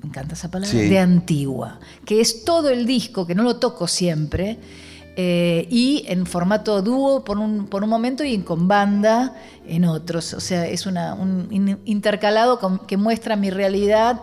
Me 0.03 0.09
encanta 0.09 0.35
esa 0.35 0.51
palabra, 0.51 0.71
Sí. 0.79 0.89
de 0.89 0.99
Antigua, 0.99 1.79
que 2.05 2.21
es 2.21 2.45
todo 2.45 2.71
el 2.71 2.87
disco, 2.87 3.27
que 3.27 3.35
no 3.35 3.45
lo 3.45 3.57
toco 3.57 3.87
siempre, 3.87 4.59
eh, 5.17 5.67
y 5.71 6.05
en 6.09 6.25
formato 6.27 6.81
dúo 6.83 7.25
por 7.25 7.39
un, 7.39 7.67
por 7.67 7.85
un 7.85 7.91
momento 7.91 8.25
y 8.25 8.39
con 8.39 8.67
banda 8.69 9.35
en 9.67 9.85
otros. 9.85 10.33
O 10.35 10.41
sea, 10.41 10.67
es 10.67 10.87
una, 10.87 11.15
un 11.15 11.49
in- 11.51 11.79
intercalado 11.85 12.59
con- 12.59 12.79
que 12.87 12.97
muestra 12.97 13.37
mi 13.37 13.51
realidad 13.51 14.21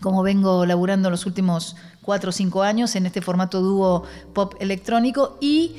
como 0.00 0.22
vengo 0.22 0.66
laburando 0.66 1.08
los 1.08 1.24
últimos 1.24 1.76
cuatro 2.02 2.28
o 2.28 2.32
cinco 2.32 2.62
años 2.62 2.94
en 2.96 3.06
este 3.06 3.22
formato 3.22 3.62
dúo 3.62 4.04
pop 4.34 4.54
electrónico 4.60 5.38
y 5.40 5.76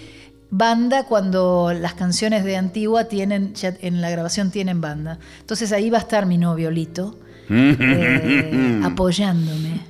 banda 0.49 1.03
cuando 1.03 1.71
las 1.73 1.93
canciones 1.93 2.43
de 2.43 2.57
Antigua 2.57 3.03
tienen, 3.03 3.53
ya 3.53 3.75
en 3.81 4.01
la 4.01 4.09
grabación 4.09 4.49
tienen 4.49 4.81
banda. 4.81 5.19
Entonces 5.41 5.71
ahí 5.71 5.91
va 5.91 5.99
a 5.99 6.01
estar 6.01 6.25
mi 6.25 6.39
novio 6.39 6.71
Lito 6.71 7.19
eh, 7.49 8.81
apoyándome. 8.83 9.81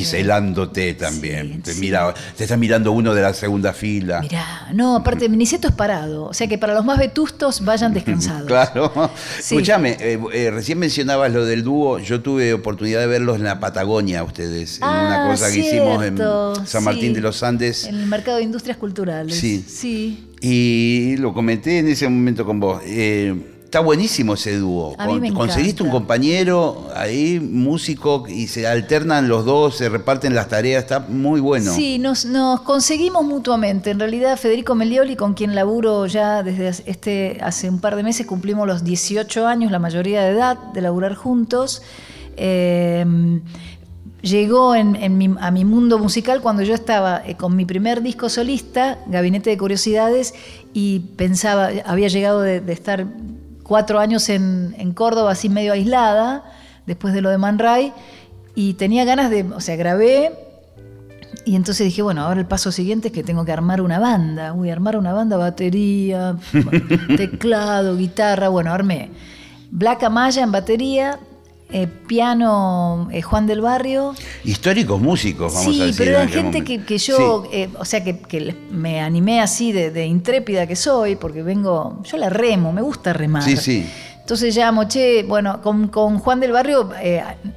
Y 0.00 0.04
celándote 0.04 0.94
también. 0.94 1.54
Sí, 1.54 1.60
te, 1.62 1.74
sí. 1.74 1.80
mira, 1.80 2.14
te 2.36 2.44
está 2.44 2.56
mirando 2.56 2.92
uno 2.92 3.14
de 3.14 3.22
la 3.22 3.32
segunda 3.34 3.72
fila. 3.72 4.20
Mirá, 4.20 4.68
no, 4.74 4.96
aparte, 4.96 5.28
Niceto 5.38 5.68
es 5.68 5.74
parado, 5.74 6.24
o 6.26 6.34
sea 6.34 6.46
que 6.46 6.58
para 6.58 6.74
los 6.74 6.84
más 6.84 6.98
vetustos 6.98 7.64
vayan 7.64 7.92
descansados. 7.94 8.46
Claro. 8.48 9.10
Sí. 9.40 9.54
Escúchame, 9.54 9.96
eh, 10.00 10.18
eh, 10.32 10.50
recién 10.50 10.78
mencionabas 10.78 11.32
lo 11.32 11.44
del 11.44 11.62
dúo. 11.62 11.98
Yo 11.98 12.20
tuve 12.20 12.52
oportunidad 12.54 13.00
de 13.00 13.06
verlos 13.06 13.36
en 13.36 13.44
la 13.44 13.60
Patagonia, 13.60 14.22
ustedes, 14.24 14.78
en 14.78 14.84
una 14.84 15.24
Ah, 15.24 15.30
cosa 15.30 15.50
que 15.50 15.58
hicimos 15.58 16.04
en 16.04 16.18
San 16.66 16.84
Martín 16.84 17.12
de 17.12 17.20
los 17.20 17.42
Andes. 17.42 17.84
En 17.84 17.96
el 17.96 18.06
mercado 18.06 18.38
de 18.38 18.44
industrias 18.44 18.76
culturales. 18.76 19.34
Sí. 19.36 19.64
Sí. 19.68 20.24
Y 20.40 21.16
lo 21.18 21.32
comenté 21.34 21.78
en 21.78 21.88
ese 21.88 22.08
momento 22.08 22.44
con 22.46 22.60
vos. 22.60 22.80
Eh, 22.84 23.34
está 23.68 23.80
buenísimo 23.80 24.32
ese 24.32 24.56
dúo. 24.58 24.96
Conseguiste 25.34 25.82
un 25.82 25.90
compañero 25.90 26.88
ahí, 26.96 27.38
músico, 27.38 28.24
y 28.26 28.46
se 28.46 28.66
alternan 28.66 29.28
los 29.28 29.44
dos, 29.44 29.76
se 29.76 29.90
reparten 29.90 30.34
las 30.34 30.48
tareas. 30.48 30.82
Está 30.82 31.00
muy 31.00 31.38
bueno. 31.42 31.70
Sí, 31.74 31.98
nos, 31.98 32.24
nos 32.24 32.62
conseguimos 32.62 33.26
mutuamente. 33.26 33.90
En 33.90 33.98
realidad, 34.00 34.38
Federico 34.38 34.74
Melioli, 34.74 35.16
con 35.16 35.34
quien 35.34 35.54
laburo 35.54 36.06
ya 36.06 36.42
desde 36.42 36.68
este, 36.90 37.36
hace 37.42 37.68
un 37.68 37.78
par 37.80 37.94
de 37.94 38.02
meses, 38.02 38.26
cumplimos 38.26 38.66
los 38.66 38.84
18 38.84 39.46
años, 39.46 39.70
la 39.70 39.78
mayoría 39.78 40.22
de 40.22 40.30
edad, 40.30 40.56
de 40.72 40.80
laburar 40.80 41.14
juntos. 41.14 41.82
Eh, 42.38 43.04
llegó 44.22 44.74
en, 44.74 44.96
en 44.96 45.18
mi- 45.18 45.34
a 45.40 45.50
mi 45.50 45.64
mundo 45.66 45.98
musical 45.98 46.40
cuando 46.40 46.62
yo 46.62 46.72
estaba 46.74 47.22
eh, 47.26 47.36
con 47.36 47.54
mi 47.54 47.66
primer 47.66 48.00
disco 48.02 48.30
solista, 48.30 48.98
Gabinete 49.08 49.50
de 49.50 49.58
Curiosidades, 49.58 50.32
y 50.72 51.00
pensaba, 51.16 51.68
había 51.84 52.08
llegado 52.08 52.40
de, 52.40 52.60
de 52.60 52.72
estar 52.72 53.06
cuatro 53.68 54.00
años 54.00 54.28
en, 54.30 54.74
en 54.78 54.92
Córdoba, 54.92 55.32
así 55.32 55.48
medio 55.48 55.72
aislada, 55.72 56.42
después 56.86 57.14
de 57.14 57.20
lo 57.20 57.30
de 57.30 57.38
Man 57.38 57.58
Ray, 57.60 57.92
y 58.54 58.74
tenía 58.74 59.04
ganas 59.04 59.30
de, 59.30 59.44
o 59.44 59.60
sea, 59.60 59.76
grabé, 59.76 60.32
y 61.44 61.56
entonces 61.56 61.86
dije, 61.86 62.02
bueno, 62.02 62.22
ahora 62.22 62.40
el 62.40 62.46
paso 62.46 62.72
siguiente 62.72 63.08
es 63.08 63.14
que 63.14 63.22
tengo 63.22 63.44
que 63.44 63.52
armar 63.52 63.80
una 63.80 63.98
banda. 63.98 64.52
Uy, 64.52 64.70
armar 64.70 64.96
una 64.96 65.12
banda, 65.12 65.36
batería, 65.36 66.36
teclado, 67.16 67.96
guitarra, 67.96 68.48
bueno, 68.48 68.72
armé. 68.72 69.10
Black 69.70 70.02
Amaya 70.02 70.42
en 70.42 70.52
batería, 70.52 71.18
eh, 71.70 71.86
piano 71.86 73.08
eh, 73.12 73.20
Juan 73.22 73.46
del 73.46 73.60
Barrio. 73.60 74.14
Históricos 74.44 75.00
músicos, 75.00 75.52
vamos 75.52 75.68
a 75.68 75.72
Sí, 75.72 75.78
decir. 75.80 75.96
pero 75.98 76.20
en 76.22 76.28
eran 76.28 76.42
gente 76.44 76.64
que, 76.64 76.82
que 76.84 76.98
yo, 76.98 77.44
Sí. 77.44 77.48
eh, 77.56 77.68
o 77.78 77.84
sea, 77.84 78.02
que, 78.02 78.54
me 78.70 79.00
animé 79.00 79.40
así 79.40 79.72
de, 79.72 79.90
de 79.90 80.06
intrépida 80.06 80.66
que 80.66 80.76
soy, 80.76 81.16
porque 81.16 81.42
vengo, 81.42 82.00
yo 82.04 82.16
la 82.16 82.30
remo, 82.30 82.72
me 82.72 82.80
gusta 82.82 83.12
remar. 83.12 83.42
Sí, 83.42 83.56
sí. 83.56 83.86
Entonces 84.20 84.54
ya 84.54 84.70
moché, 84.72 85.22
bueno, 85.24 85.60
con, 85.62 85.88
con 85.88 86.18
Juan 86.18 86.40
del 86.40 86.52
Barrio 86.52 86.90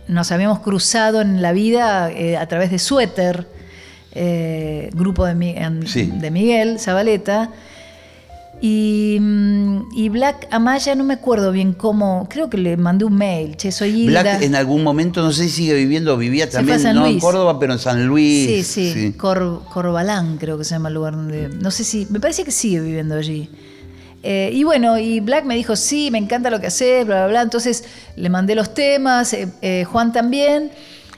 nos 0.07 0.31
habíamos 0.31 0.59
cruzado 0.59 1.19
en 1.21 1.41
la 1.41 1.51
vida 1.51 2.09
a 2.39 2.45
través 2.47 2.71
de 2.71 2.79
Suéter, 2.79 3.45
grupo 4.93 5.25
de, 5.25 5.35
Mi- 5.35 5.55
Sí. 5.85 6.11
de 6.13 6.31
Miguel 6.31 6.79
Zabaleta. 6.79 7.49
Y, 8.63 9.17
mm, 9.19 9.89
y 9.93 10.09
Black 10.09 10.47
Amaya, 10.51 10.93
no 10.93 11.03
me 11.03 11.15
acuerdo 11.15 11.51
bien 11.51 11.73
cómo, 11.73 12.27
creo 12.29 12.47
que 12.47 12.57
le 12.57 12.77
mandé 12.77 13.05
un 13.05 13.15
mail, 13.15 13.57
che, 13.57 13.71
soy 13.71 14.03
Hilda. 14.03 14.21
Black 14.21 14.41
en 14.43 14.53
algún 14.53 14.83
momento, 14.83 15.23
no 15.23 15.31
sé 15.31 15.45
si 15.45 15.49
sigue 15.49 15.73
viviendo, 15.73 16.15
vivía 16.15 16.47
también, 16.47 16.81
no 16.93 17.07
en. 17.07 17.19
Córdoba, 17.19 17.59
pero 17.59 17.73
en 17.73 17.79
San 17.79 18.05
Luis. 18.05 18.65
Sí, 18.67 18.93
sí, 18.93 19.13
Cor- 19.17 19.63
Corbalán 19.73 20.37
creo 20.37 20.59
que 20.59 20.63
se 20.63 20.75
llama 20.75 20.89
el 20.89 20.93
lugar 20.95 21.15
donde... 21.15 21.49
No 21.49 21.71
sé 21.71 21.83
si, 21.83 22.05
me 22.11 22.19
parece 22.19 22.43
que 22.43 22.51
sigue 22.51 22.79
viviendo 22.81 23.15
allí. 23.15 23.49
Eh, 24.21 24.51
y 24.53 24.63
bueno, 24.63 24.99
y 24.99 25.19
Black 25.21 25.45
me 25.45 25.55
dijo, 25.55 25.75
sí, 25.75 26.09
me 26.11 26.19
encanta 26.19 26.51
lo 26.51 26.59
que 26.61 26.67
haces, 26.67 27.03
bla, 27.07 27.21
bla, 27.23 27.27
bla. 27.29 27.41
Entonces 27.41 27.83
le 28.15 28.29
mandé 28.29 28.53
los 28.53 28.75
temas, 28.75 29.33
eh, 29.33 29.47
eh, 29.63 29.85
Juan 29.85 30.13
también. 30.13 30.69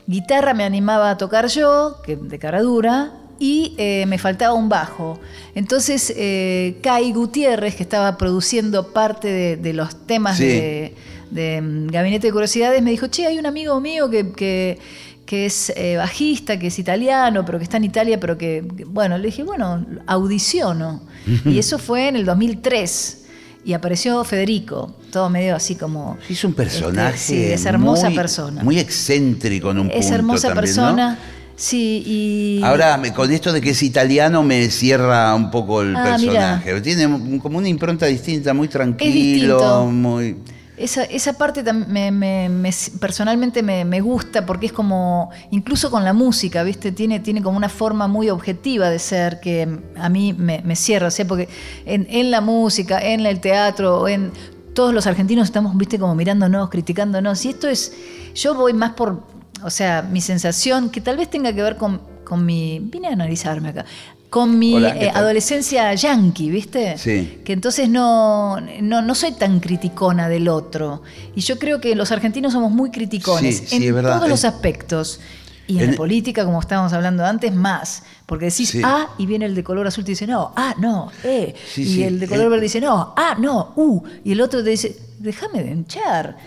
Guitarra 0.07 0.53
me 0.53 0.63
animaba 0.63 1.09
a 1.09 1.17
tocar 1.17 1.47
yo, 1.47 1.97
que 2.05 2.15
de 2.15 2.39
cara 2.39 2.62
dura, 2.62 3.12
y 3.43 3.73
eh, 3.77 4.05
me 4.07 4.17
faltaba 4.17 4.53
un 4.53 4.69
bajo. 4.69 5.19
Entonces, 5.53 6.13
eh, 6.15 6.77
Kai 6.81 7.12
Gutiérrez, 7.12 7.75
que 7.75 7.83
estaba 7.83 8.17
produciendo 8.17 8.93
parte 8.93 9.27
de, 9.27 9.57
de 9.57 9.73
los 9.73 10.07
temas 10.07 10.38
Sí. 10.38 10.45
de, 10.45 10.93
de, 11.29 11.62
mm, 11.62 11.88
Gabinete 11.88 12.27
de 12.27 12.31
Curiosidades, 12.31 12.81
me 12.81 12.91
dijo, 12.91 13.07
che, 13.07 13.25
hay 13.27 13.38
un 13.38 13.45
amigo 13.45 13.81
mío 13.81 14.09
que, 14.09 14.31
que, 14.31 14.79
que 15.25 15.45
es 15.45 15.73
eh, 15.75 15.97
bajista, 15.97 16.57
que 16.57 16.67
es 16.67 16.79
italiano, 16.79 17.43
pero 17.45 17.57
que 17.57 17.65
está 17.65 17.75
en 17.77 17.83
Italia, 17.83 18.17
pero 18.17 18.38
que, 18.38 18.63
que- 18.77 18.85
bueno, 18.85 19.17
le 19.17 19.25
dije, 19.25 19.43
bueno, 19.43 19.85
audiciono. 20.07 21.01
y 21.45 21.59
eso 21.59 21.77
fue 21.79 22.07
en 22.07 22.15
el 22.15 22.23
2003. 22.25 23.19
Y 23.65 23.73
apareció 23.73 24.23
Federico, 24.25 24.95
todo 25.12 25.29
medio 25.29 25.55
así 25.55 25.75
como... 25.75 26.17
Es 26.29 26.43
un 26.43 26.53
personaje. 26.53 27.15
Este, 27.15 27.33
sí, 27.47 27.51
es 27.51 27.65
hermosa 27.65 28.07
muy- 28.07 28.15
persona. 28.15 28.63
Muy 28.63 28.79
excéntrico 28.79 29.71
en 29.71 29.79
un 29.79 29.88
es 29.91 29.97
punto 30.07 30.15
hermosa 30.15 30.47
también, 30.53 30.75
¿no? 30.75 31.17
Sí, 31.63 32.03
y... 32.05 32.62
Ahora, 32.62 33.01
con 33.15 33.32
esto 33.32 33.53
de 33.53 33.62
que 33.62 33.70
es 33.70 33.82
italiano, 33.84 34.43
me 34.43 34.70
cierra 34.70 35.34
un 35.34 35.50
poco 35.50 35.82
el 35.82 35.96
Ah, 35.96 36.03
personaje. 36.03 36.82
Tiene 36.82 37.39
como 37.39 37.58
una 37.58 37.70
impronta 37.70 38.05
distinta, 38.05 38.53
muy 38.53 38.67
tranquilo, 38.67 39.86
muy. 39.89 40.36
Esa, 40.75 41.05
esa 41.05 41.32
parte 41.38 41.63
me, 41.72 42.12
me- 42.12 42.50
me- 42.50 42.70
personalmente 43.00 43.63
me, 43.63 44.01
gusta 44.01 44.46
porque 44.46 44.65
es 44.65 44.74
como, 44.74 45.29
incluso 45.51 45.89
con 45.89 46.03
la 46.03 46.12
música, 46.12 46.63
¿viste? 46.63 46.91
Tiene, 46.91 47.22
tiene 47.22 47.41
como 47.41 47.55
una 47.55 47.70
forma 47.70 48.10
muy 48.10 48.29
objetiva 48.29 48.89
de 48.89 49.00
ser 49.00 49.39
que 49.39 49.79
a 49.96 50.10
mí 50.10 50.34
me, 50.34 50.62
me 50.65 50.75
cierra, 50.75 51.08
o 51.08 51.12
sea, 51.12 51.25
porque 51.25 51.48
en, 51.86 52.08
en 52.10 52.29
la 52.29 52.41
música, 52.41 53.00
en 53.00 53.25
el 53.25 53.39
teatro, 53.39 54.10
en 54.10 54.34
todos 54.74 54.93
los 54.93 55.08
argentinos 55.08 55.46
estamos, 55.46 55.77
¿viste? 55.77 55.98
Como 55.98 56.13
mirándonos, 56.15 56.70
criticándonos. 56.70 57.46
Y 57.46 57.50
esto 57.50 57.70
es, 57.70 57.93
yo 58.36 58.53
voy 58.55 58.74
más 58.74 58.93
por, 58.93 59.24
o 59.63 59.70
sea, 59.70 60.01
mi 60.01 60.22
sensación, 60.22 60.89
que 60.89 61.01
tal 61.01 61.17
vez 61.17 61.29
tenga 61.29 61.53
que 61.53 61.62
ver 61.63 61.77
con, 61.77 62.01
con 62.25 62.46
mi, 62.46 62.79
vine 62.79 63.08
a 63.08 63.12
analizarme 63.13 63.70
acá, 63.70 63.86
con 64.29 64.58
mi 64.58 64.74
Hola, 64.75 64.93
¿qué 64.93 65.05
eh, 65.05 65.12
adolescencia 65.13 65.93
yankee, 65.93 66.50
¿viste? 66.50 66.98
Sí. 66.98 67.41
que 67.46 67.53
entonces 67.53 67.88
no, 67.88 68.60
no, 68.82 69.01
no 69.03 69.13
soy 69.15 69.34
tan 69.34 69.60
criticona 69.60 70.27
del 70.27 70.48
otro. 70.48 71.03
Y 71.36 71.41
yo 71.41 71.60
creo 71.60 71.79
que 71.79 71.93
los 71.96 72.12
argentinos 72.12 72.53
somos 72.53 72.72
muy 72.72 72.89
criticones 72.89 73.58
Sí, 73.60 73.65
sí, 73.67 73.75
en 73.77 73.84
es 73.84 73.93
verdad. 73.93 74.17
todos 74.17 74.29
los 74.29 74.43
aspectos. 74.43 75.20
Y 75.67 75.77
en, 75.77 75.84
En- 75.84 75.91
la 75.91 75.98
política, 75.98 76.43
como 76.46 76.60
estábamos 76.60 76.91
hablando 76.93 77.24
antes, 77.24 77.53
más. 77.53 78.03
Porque 78.25 78.46
decís 78.46 78.70
Sí. 78.70 78.82
A 78.84 79.10
y 79.20 79.25
viene 79.27 79.46
el 79.46 79.53
de 79.55 79.63
color 79.63 79.86
azul 79.88 80.01
y 80.01 80.05
te 80.05 80.12
dice 80.13 80.25
no, 80.27 80.51
ah, 80.55 80.74
no, 80.79 81.12
eh. 81.24 81.53
Sí, 81.72 81.84
y 81.84 81.86
sí. 81.86 82.03
el 82.03 82.20
de 82.20 82.27
color 82.27 82.46
Eh. 82.48 82.50
verde 82.50 82.63
dice 82.63 82.82
no, 82.82 83.13
ah, 83.15 83.36
no, 83.39 83.72
uh. 83.75 84.01
Y 84.25 84.32
el 84.32 84.41
otro 84.41 84.63
te 84.63 84.72
dice, 84.72 84.98
déjame 85.20 85.63
de 85.63 85.72
hinchar. 85.72 86.38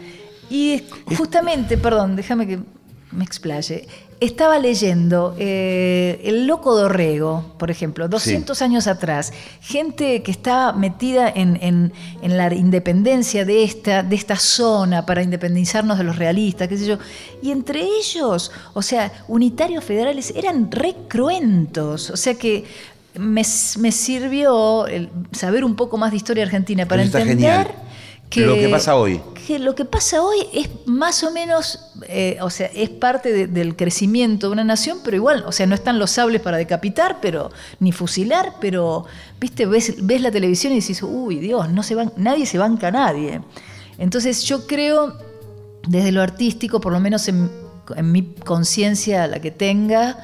Y 0.51 0.73
es- 0.73 1.17
justamente, 1.17 1.79
perdón, 1.79 2.17
déjame 2.17 2.47
que 2.49 2.59
me 3.13 3.25
explaye. 3.25 3.87
Estaba 4.19 4.59
leyendo 4.59 5.37
eh, 5.39 6.21
El 6.25 6.47
Loco 6.47 6.75
Dorrego, 6.75 7.55
por 7.59 7.71
ejemplo, 7.71 8.09
200 8.09 8.63
años 8.63 8.87
atrás. 8.87 9.33
Gente 9.61 10.23
que 10.23 10.31
estaba 10.31 10.73
metida 10.73 11.29
en, 11.29 11.59
en- 11.61 11.93
en 12.23 12.37
la 12.39 12.53
independencia 12.55 13.45
de 13.45 13.63
esta, 13.63 14.03
de 14.03 14.17
esta 14.17 14.37
zona 14.37 15.05
para 15.05 15.23
independizarnos 15.23 15.99
de 15.99 16.05
los 16.05 16.17
realistas, 16.17 16.67
qué 16.67 16.79
sé 16.79 16.87
yo. 16.87 16.99
Y 17.43 17.51
entre 17.51 17.83
ellos, 17.83 18.51
o 18.73 18.81
sea, 18.81 19.13
unitarios 19.29 19.85
federales 19.85 20.33
eran 20.35 20.71
re 20.73 20.95
cruentos. 21.09 22.09
O 22.11 22.17
sea 22.17 22.35
que 22.35 22.65
me, 23.19 23.43
me 23.79 23.93
sirvió 23.93 24.87
el 24.87 25.11
saber 25.33 25.63
un 25.65 25.77
poco 25.77 25.99
más 25.99 26.11
de 26.11 26.17
historia 26.17 26.45
argentina 26.45 26.87
para 26.87 27.03
Eso 27.03 27.19
entender. 27.19 27.67
Que 28.31 28.41
Lo 28.41 28.55
que 28.55 28.69
pasa 28.69 28.97
hoy. 28.97 29.21
que 29.47 29.59
lo 29.61 29.75
que 29.77 29.85
pasa 29.85 30.21
hoy 30.23 30.39
es 30.53 30.69
más 30.87 31.23
o 31.23 31.31
menos, 31.31 31.93
eh, 32.09 32.39
o 32.41 32.51
sea, 32.51 32.67
es 32.75 32.89
parte 32.91 33.33
de- 33.33 33.47
del 33.47 33.77
crecimiento 33.77 34.49
de 34.49 34.53
una 34.55 34.65
nación, 34.65 34.99
pero 35.05 35.17
igual, 35.17 35.45
o 35.47 35.53
sea, 35.53 35.67
no 35.67 35.75
están 35.77 35.99
los 36.01 36.11
sables 36.11 36.41
para 36.43 36.57
decapitar, 36.57 37.19
pero 37.23 37.51
ni 37.79 37.93
fusilar, 37.93 38.55
pero, 38.61 39.05
viste, 39.41 39.65
ves, 39.67 39.95
ves 40.05 40.21
la 40.21 40.33
televisión 40.33 40.73
y 40.73 40.77
dices, 40.77 41.03
uy, 41.03 41.37
Dios, 41.39 41.71
no 41.71 41.83
se 41.85 41.95
van, 41.95 42.13
nadie 42.17 42.45
se 42.47 42.59
banca 42.59 42.89
a 42.89 42.91
nadie. 42.91 43.41
Entonces 43.99 44.43
yo 44.43 44.67
creo, 44.67 45.17
desde 45.87 46.11
lo 46.11 46.21
artístico, 46.23 46.81
por 46.81 46.93
lo 46.93 46.99
menos 47.01 47.29
en, 47.29 47.49
en 47.95 48.11
mi 48.13 48.23
conciencia, 48.45 49.29
la 49.29 49.41
que 49.41 49.53
tenga, 49.53 50.19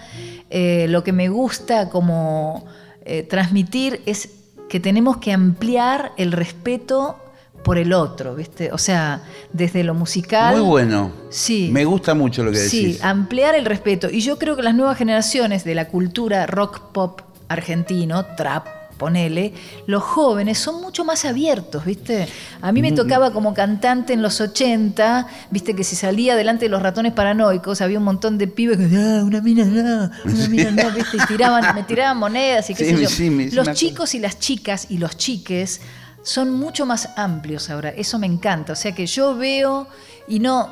eh, 0.51 0.87
lo 0.89 1.05
que 1.05 1.13
me 1.13 1.29
gusta 1.29 1.89
como 1.89 2.67
eh, 3.05 3.23
transmitir 3.23 4.03
es 4.07 4.29
que 4.69 4.81
tenemos 4.81 5.19
que 5.19 5.33
ampliar 5.33 6.13
el 6.17 6.33
respeto 6.33 7.17
por 7.63 7.79
el 7.79 7.93
otro, 7.93 8.35
¿viste? 8.35 8.71
O 8.73 8.79
sea, 8.79 9.23
desde 9.53 9.85
lo 9.85 9.95
musical. 9.95 10.57
Muy 10.57 10.65
bueno. 10.67 11.13
Sí. 11.31 11.69
Me 11.73 11.85
gusta 11.85 12.15
mucho 12.15 12.43
lo 12.43 12.51
que 12.51 12.59
Sí, 12.59 12.87
decís. 12.87 13.05
ampliar 13.05 13.55
el 13.55 13.65
respeto. 13.65 14.09
Y 14.11 14.21
yo 14.21 14.39
creo 14.39 14.57
que 14.57 14.63
las 14.63 14.75
nuevas 14.75 14.99
generaciones 14.99 15.65
de 15.65 15.75
la 15.75 15.89
cultura 15.89 16.47
rock 16.47 16.81
pop 16.93 17.21
argentino, 17.49 18.25
trap, 18.37 18.67
ponele, 18.99 19.53
los 19.87 20.03
jóvenes 20.03 20.59
son 20.59 20.81
mucho 20.81 21.05
más 21.05 21.25
abiertos, 21.25 21.85
¿viste? 21.85 22.29
A 22.61 22.71
mí 22.73 22.81
me 22.83 22.93
tocaba 22.93 23.33
como 23.33 23.53
cantante 23.53 24.13
en 24.13 24.23
los 24.23 24.41
80, 24.41 25.27
¿viste? 25.51 25.75
Que 25.75 25.83
si 25.85 25.97
salía 25.97 26.37
delante 26.37 26.67
de 26.67 26.69
los 26.69 26.81
ratones 26.83 27.13
paranoicos, 27.13 27.81
había 27.81 27.99
un 27.99 28.05
montón 28.05 28.39
de 28.39 28.47
pibes 28.47 28.79
que, 28.79 28.97
ah, 28.97 29.23
una 29.25 29.41
mina 29.41 29.65
no, 29.65 30.11
una 30.25 30.49
mina 30.49 30.71
no, 30.71 30.91
¿viste? 30.93 31.17
Y 31.17 31.27
tiraban, 31.27 31.75
me 31.75 31.83
tiraban 31.83 32.17
monedas 32.17 32.71
y 32.71 32.75
qué 32.75 32.85
Sí, 32.85 32.97
sé 32.97 33.03
yo. 33.03 33.09
sí, 33.09 33.49
sí 33.51 33.57
los 33.57 33.73
chicos 33.73 34.15
y 34.15 34.21
las 34.21 34.39
chicas 34.39 34.87
y 34.89 34.99
los 34.99 35.17
chiques 35.17 35.81
son 36.23 36.51
mucho 36.53 36.87
más 36.87 37.09
amplios 37.17 37.71
ahora. 37.71 37.91
Eso 37.91 38.19
me 38.19 38.27
encanta. 38.27 38.73
O 38.73 38.77
sea 38.77 38.93
que 38.93 39.07
yo 39.07 39.37
veo 39.37 39.87
y 40.29 40.39
no, 40.39 40.69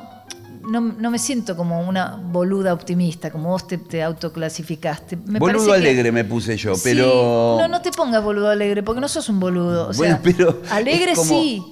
no, 0.62 0.80
no 0.80 1.10
me 1.10 1.18
siento 1.18 1.56
como 1.56 1.80
una 1.88 2.16
boluda 2.22 2.72
optimista, 2.72 3.30
como 3.30 3.48
vos 3.50 3.66
te, 3.66 3.78
te 3.78 4.02
autoclasificaste. 4.02 5.16
Me 5.26 5.38
Boludo 5.38 5.66
que- 5.66 5.72
alegre 5.74 6.12
me 6.12 6.24
puse 6.24 6.56
yo, 6.56 6.74
Sí, 6.74 6.80
pero. 6.84 7.56
No, 7.60 7.68
no 7.68 7.82
te 7.82 7.90
pongas 7.90 8.22
boludo 8.22 8.48
alegre, 8.48 8.82
porque 8.82 9.00
no 9.00 9.08
sos 9.08 9.28
un 9.28 9.40
boludo. 9.40 9.88
O 9.90 9.92
Bueno, 9.94 10.14
sea, 10.14 10.22
pero 10.22 10.60
alegre 10.70 11.14
como- 11.14 11.28
sí. 11.28 11.64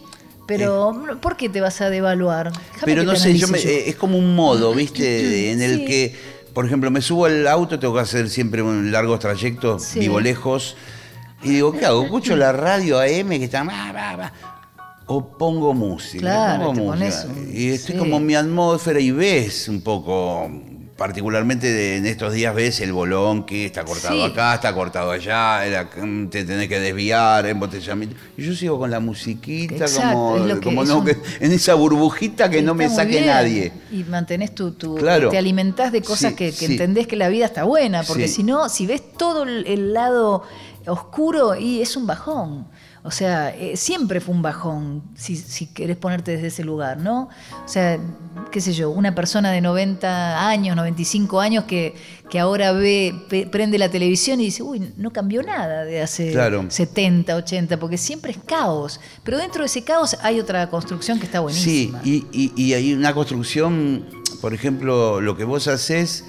Pero, 0.47 1.19
¿por 1.21 1.37
qué 1.37 1.51
te 1.51 1.61
vas 1.61 1.79
a 1.83 1.91
devaluar? 1.91 2.51
Déjame 2.51 2.83
Pero 2.87 3.03
no 3.03 3.15
sé, 3.17 3.37
yo 3.37 3.49
me- 3.49 3.59
eh, 3.59 3.91
es 3.91 3.97
como 3.97 4.17
un 4.17 4.35
modo, 4.35 4.73
¿viste? 4.73 5.53
En 5.53 5.61
el 5.61 5.85
que, 5.85 6.17
por 6.55 6.65
ejemplo, 6.65 6.91
me 6.91 7.03
subo 7.03 7.27
al 7.27 7.47
auto, 7.47 7.79
tengo 7.79 7.93
que 7.93 8.01
hacer 8.01 8.31
siempre 8.31 8.63
largos 8.91 9.19
trayectos, 9.21 9.83
Sí. 9.83 9.99
vivo 10.01 10.21
lejos, 10.21 10.75
y 11.43 11.51
digo, 11.51 11.73
¿qué 11.73 11.87
hago? 11.87 12.05
Escucho 12.05 12.37
la 12.37 12.53
radio 12.53 12.99
AM 12.99 13.29
que 13.31 13.45
está... 13.45 13.61
"Ah, 13.69 13.93
bah, 13.93 14.17
bah", 14.17 14.33
O 15.07 15.27
pongo 15.39 15.73
música. 15.73 16.21
Claro, 16.21 16.65
pongo 16.67 16.95
música. 16.95 17.27
un- 17.29 17.51
y 17.55 17.69
estoy 17.69 17.95
sí. 17.95 17.99
como 17.99 18.19
en 18.19 18.27
mi 18.27 18.35
atmósfera 18.35 19.01
y 19.01 19.11
ves 19.11 19.67
un 19.69 19.81
poco, 19.81 20.51
particularmente 20.99 21.97
en 21.97 22.05
estos 22.05 22.35
días 22.35 22.55
ves 22.55 22.81
el 22.81 22.93
bolón 22.93 23.47
que 23.47 23.65
está 23.65 23.85
cortado 23.85 24.15
Sí. 24.17 24.23
acá, 24.33 24.57
está 24.57 24.75
cortado 24.75 25.11
allá, 25.13 25.65
era- 25.65 25.89
te 25.89 26.45
tenés 26.45 26.69
que 26.69 26.79
desviar, 26.81 27.47
embotellamiento. 27.47 28.17
Y 28.37 28.43
yo 28.43 28.55
sigo 28.55 28.79
con 28.79 28.91
la 28.91 29.01
musiquita 29.01 29.77
Exacto, 29.87 30.11
como, 30.13 30.61
como 30.61 30.83
es 30.83 30.89
no, 30.91 30.99
un- 30.99 31.05
que- 31.07 31.17
en 31.41 31.53
esa 31.53 31.73
burbujita 31.75 32.51
que 32.51 32.61
no 32.61 32.75
me 32.75 32.91
saque 32.91 33.13
bien. 33.13 33.27
nadie. 33.27 33.73
Y 33.91 34.05
mantenés 34.05 34.55
tu, 34.55 34.73
tu- 34.73 34.97
Claro. 34.97 35.31
te 35.31 35.39
alimentás 35.39 35.91
de 35.93 36.03
cosas 36.03 36.33
Sí, 36.33 36.37
que, 36.37 36.53
que 36.53 36.67
entendés 36.67 37.07
que 37.07 37.17
la 37.17 37.29
vida 37.31 37.47
está 37.47 37.65
buena, 37.65 38.03
porque 38.03 38.29
si 38.29 38.43
no, 38.43 38.69
si 38.69 38.87
ves 38.87 39.03
todo 39.17 39.45
el 39.45 39.95
lado 39.95 40.43
oscuro, 40.89 41.55
y 41.57 41.81
es 41.81 41.97
un 41.97 42.07
bajón. 42.07 42.67
O 43.05 43.11
sea, 43.11 43.55
eh, 43.55 43.77
siempre 43.77 44.21
fue 44.21 44.35
un 44.35 44.43
bajón, 44.43 45.03
si, 45.15 45.37
si 45.37 45.67
querés 45.67 45.97
ponerte 45.97 46.33
desde 46.33 46.49
ese 46.49 46.65
lugar, 46.65 46.99
¿no? 46.99 47.29
O 47.65 47.69
sea, 47.69 47.99
qué 48.51 48.61
sé 48.61 48.73
yo, 48.73 48.91
una 48.91 49.15
persona 49.15 49.51
de 49.53 49.61
90 49.61 50.47
años, 50.49 50.77
95 50.77 51.41
años 51.41 51.65
que, 51.65 51.95
que 52.29 52.39
ahora 52.41 52.73
ve, 52.73 53.15
pe- 53.31 53.47
prende 53.47 53.79
la 53.79 53.89
televisión 53.89 54.41
y 54.41 54.47
dice, 54.47 54.63
uy, 54.63 54.93
no 54.97 55.11
cambió 55.13 55.43
nada 55.43 55.85
de 55.85 56.03
hace 56.03 56.33
Claro. 56.33 56.67
70, 56.69 57.37
80, 57.37 57.79
porque 57.79 57.97
siempre 57.97 58.33
es 58.33 58.39
caos. 58.45 59.01
Pero 59.23 59.39
dentro 59.39 59.63
de 59.63 59.67
ese 59.67 59.85
caos 59.85 60.17
hay 60.23 60.41
otra 60.41 60.69
construcción 60.69 61.19
que 61.21 61.27
está 61.27 61.39
Sí, 61.39 61.43
buenísima. 61.93 62.01
y, 62.05 62.27
y- 62.33 62.53
y 62.57 62.75
hay 62.75 62.93
una 62.95 63.15
construcción, 63.15 64.05
por 64.41 64.53
ejemplo, 64.53 65.21
lo 65.21 65.37
que 65.37 65.45
vos 65.45 65.69
haces. 65.69 66.25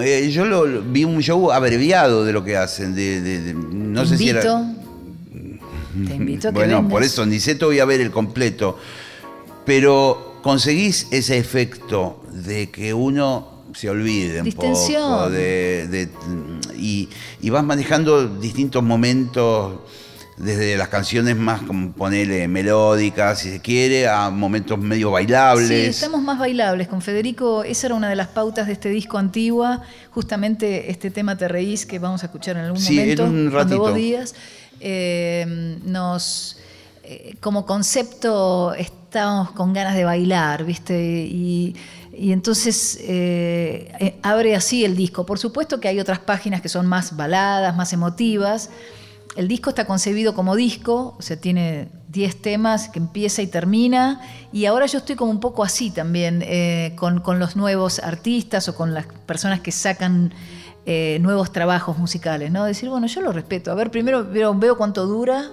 Eh, 0.00 0.28
yo 0.30 0.44
lo, 0.44 0.66
lo- 0.66 0.82
vi 0.82 1.04
un 1.04 1.20
show 1.22 1.50
abreviado 1.52 2.24
de 2.24 2.32
lo 2.32 2.44
que 2.44 2.56
hacen. 2.56 2.94
De, 2.94 3.20
de- 3.20 3.40
de- 3.42 3.54
no 3.54 4.02
te 4.02 4.08
sé 4.10 4.18
si 4.18 4.28
invito, 4.28 4.48
era. 4.48 4.74
Te 6.08 6.14
invito 6.14 6.48
a 6.48 6.50
que 6.52 6.54
Bueno, 6.54 6.76
vengas. 6.76 6.90
por 6.92 7.02
eso 7.02 7.26
ni 7.26 7.40
sé 7.40 7.54
todavía 7.54 7.84
ver 7.84 8.00
el 8.00 8.10
completo. 8.10 8.78
Pero 9.64 10.38
conseguís 10.42 11.06
ese 11.10 11.38
efecto 11.38 12.22
de 12.32 12.70
que 12.70 12.94
uno 12.94 13.48
se 13.74 13.90
olvide 13.90 14.38
un 14.38 14.44
Distensión. 14.44 15.02
poco 15.02 15.30
de, 15.30 15.86
de- 15.88 16.08
y, 16.78 17.08
y 17.40 17.50
vas 17.50 17.64
manejando 17.64 18.28
distintos 18.38 18.82
momentos 18.82 19.80
desde 20.38 20.76
las 20.76 20.88
canciones 20.88 21.36
más 21.36 21.62
como 21.62 21.92
ponele 21.92 22.46
melódicas 22.48 23.40
si 23.40 23.50
se 23.50 23.60
quiere 23.60 24.08
a 24.08 24.30
momentos 24.30 24.78
medio 24.78 25.08
Sí, 25.08 25.12
bailables 25.12 25.70
estamos 25.96 26.22
más 26.22 26.38
bailables. 26.38 26.88
Con 26.88 27.02
Federico, 27.02 27.64
esa 27.64 27.88
era 27.88 27.94
una 27.96 28.08
de 28.08 28.16
las 28.16 28.28
pautas 28.28 28.66
de 28.66 28.72
este 28.74 28.88
disco 28.88 29.18
antigua, 29.18 29.82
justamente 30.10 30.90
este 30.90 31.10
tema 31.10 31.36
Te 31.36 31.48
reís 31.48 31.86
que 31.86 31.98
vamos 31.98 32.22
a 32.22 32.26
escuchar 32.26 32.56
en 32.56 32.64
algún 32.66 32.80
Sí, 32.80 32.98
en 32.98 33.02
momento, 33.18 33.24
un 33.24 33.30
cuando 33.50 33.56
ratito. 33.58 33.78
vos 33.80 33.94
digas. 33.94 34.34
eh, 34.80 35.78
nos, 35.84 36.58
eh, 37.02 37.34
como 37.40 37.66
concepto, 37.66 38.74
estamos 38.74 39.50
con 39.52 39.72
ganas 39.72 39.94
de 39.96 40.04
bailar, 40.04 40.64
¿viste? 40.64 41.26
Y, 41.28 41.74
y 42.16 42.32
entonces 42.32 42.98
eh, 43.02 43.92
eh, 44.00 44.16
abre 44.22 44.54
así 44.54 44.84
el 44.84 44.96
disco. 44.96 45.24
Por 45.26 45.38
supuesto 45.38 45.80
que 45.80 45.88
hay 45.88 45.98
otras 46.00 46.18
páginas 46.18 46.60
que 46.60 46.68
son 46.68 46.86
más 46.86 47.16
baladas, 47.16 47.76
más 47.76 47.92
emotivas. 47.92 48.70
El 49.36 49.46
disco 49.46 49.70
está 49.70 49.84
concebido 49.84 50.34
como 50.34 50.56
disco, 50.56 51.14
o 51.18 51.22
sea, 51.22 51.40
tiene 51.40 51.88
10 52.08 52.42
temas 52.42 52.88
que 52.88 52.98
empieza 52.98 53.42
y 53.42 53.46
termina. 53.46 54.20
Y 54.52 54.66
ahora 54.66 54.86
yo 54.86 54.98
estoy 54.98 55.16
como 55.16 55.30
un 55.30 55.40
poco 55.40 55.62
así 55.62 55.90
también, 55.90 56.42
eh, 56.44 56.94
con, 56.96 57.20
con 57.20 57.38
los 57.38 57.54
nuevos 57.54 58.00
artistas 58.00 58.68
o 58.68 58.74
con 58.74 58.94
las 58.94 59.06
personas 59.26 59.60
que 59.60 59.70
sacan 59.70 60.32
eh, 60.86 61.18
nuevos 61.20 61.52
trabajos 61.52 61.98
musicales, 61.98 62.50
¿no? 62.50 62.64
Decir, 62.64 62.88
bueno, 62.88 63.06
yo 63.06 63.20
lo 63.20 63.30
respeto. 63.30 63.70
A 63.70 63.74
ver, 63.74 63.90
primero 63.90 64.24
veo, 64.24 64.54
veo 64.54 64.76
cuánto 64.76 65.06
dura. 65.06 65.50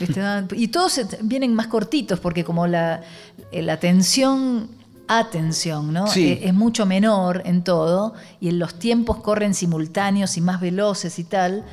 ¿viste? 0.00 0.20
Ah, 0.22 0.42
Y 0.52 0.68
todos 0.68 1.00
vienen 1.20 1.54
más 1.54 1.66
cortitos 1.66 2.18
porque 2.18 2.44
como 2.44 2.66
la, 2.66 3.02
eh, 3.52 3.62
la 3.62 3.78
tensión, 3.78 4.68
atención, 5.06 5.92
¿no? 5.92 6.06
Sí. 6.06 6.38
Es 6.42 6.54
mucho 6.54 6.86
menor 6.86 7.42
en 7.44 7.62
todo 7.62 8.14
y 8.40 8.48
en 8.48 8.58
los 8.58 8.78
tiempos 8.78 9.18
corren 9.18 9.54
simultáneos 9.54 10.36
y 10.36 10.40
más 10.40 10.60
veloces 10.60 11.18
y 11.18 11.24
tal. 11.24 11.64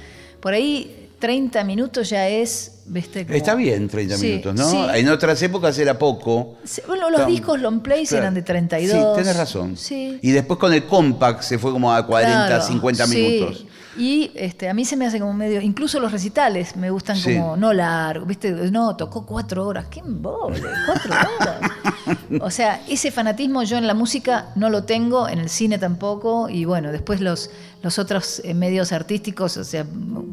Por 0.41 0.53
ahí 0.53 1.00
30 1.21 1.63
minutos 1.63 2.09
ya 2.09 2.27
es, 2.27 2.79
¿viste? 2.87 3.23
Como- 3.25 3.37
está 3.37 3.55
bien 3.55 3.87
30 3.87 4.17
Sí, 4.17 4.25
minutos 4.27 4.55
no 4.55 4.69
sí. 4.69 4.77
en 4.95 5.07
otras 5.07 5.41
épocas 5.43 5.77
era 5.77 5.97
poco 5.97 6.55
Sí, 6.65 6.81
Bueno, 6.87 7.09
los 7.09 7.21
Tam- 7.21 7.27
discos 7.27 7.61
long 7.61 7.79
plays 7.81 8.09
Claro. 8.09 8.23
eran 8.23 8.33
de 8.33 8.41
32. 8.41 9.15
Sí, 9.15 9.21
tenés 9.21 9.37
razón. 9.37 9.77
Sí. 9.77 10.19
Y 10.21 10.31
después 10.31 10.59
con 10.59 10.73
el 10.73 10.83
compact 10.85 11.43
se 11.43 11.57
fue 11.59 11.71
como 11.71 11.93
a 11.93 12.05
40, 12.05 12.47
Claro, 12.47 12.63
50 12.65 13.05
sí. 13.07 13.15
minutos. 13.17 13.65
Y 13.97 14.31
este, 14.35 14.69
a 14.69 14.73
mí 14.73 14.85
se 14.85 14.95
me 14.95 15.05
hace 15.05 15.19
como 15.19 15.33
medio. 15.33 15.59
Incluso 15.61 15.99
los 15.99 16.11
recitales 16.11 16.75
me 16.75 16.89
gustan 16.89 17.17
Sí. 17.17 17.35
como 17.35 17.57
no 17.57 17.73
largos. 17.73 18.27
¿Viste? 18.27 18.51
No, 18.71 18.95
tocó 18.95 19.25
cuatro 19.25 19.67
horas. 19.67 19.85
¡Qué 19.89 19.99
embole! 19.99 20.61
Cuatro 20.85 21.11
horas. 21.13 22.17
o 22.41 22.49
sea, 22.49 22.81
ese 22.87 23.11
fanatismo 23.11 23.63
yo 23.63 23.77
en 23.77 23.87
la 23.87 23.93
música 23.93 24.47
no 24.55 24.69
lo 24.69 24.83
tengo, 24.83 25.27
en 25.27 25.39
el 25.39 25.49
cine 25.49 25.77
tampoco. 25.77 26.47
Y 26.49 26.65
bueno, 26.65 26.91
después 26.91 27.19
los, 27.19 27.49
los 27.83 27.99
otros 27.99 28.41
eh, 28.45 28.53
medios 28.53 28.91
artísticos, 28.93 29.57
o 29.57 29.63
sea, 29.63 29.85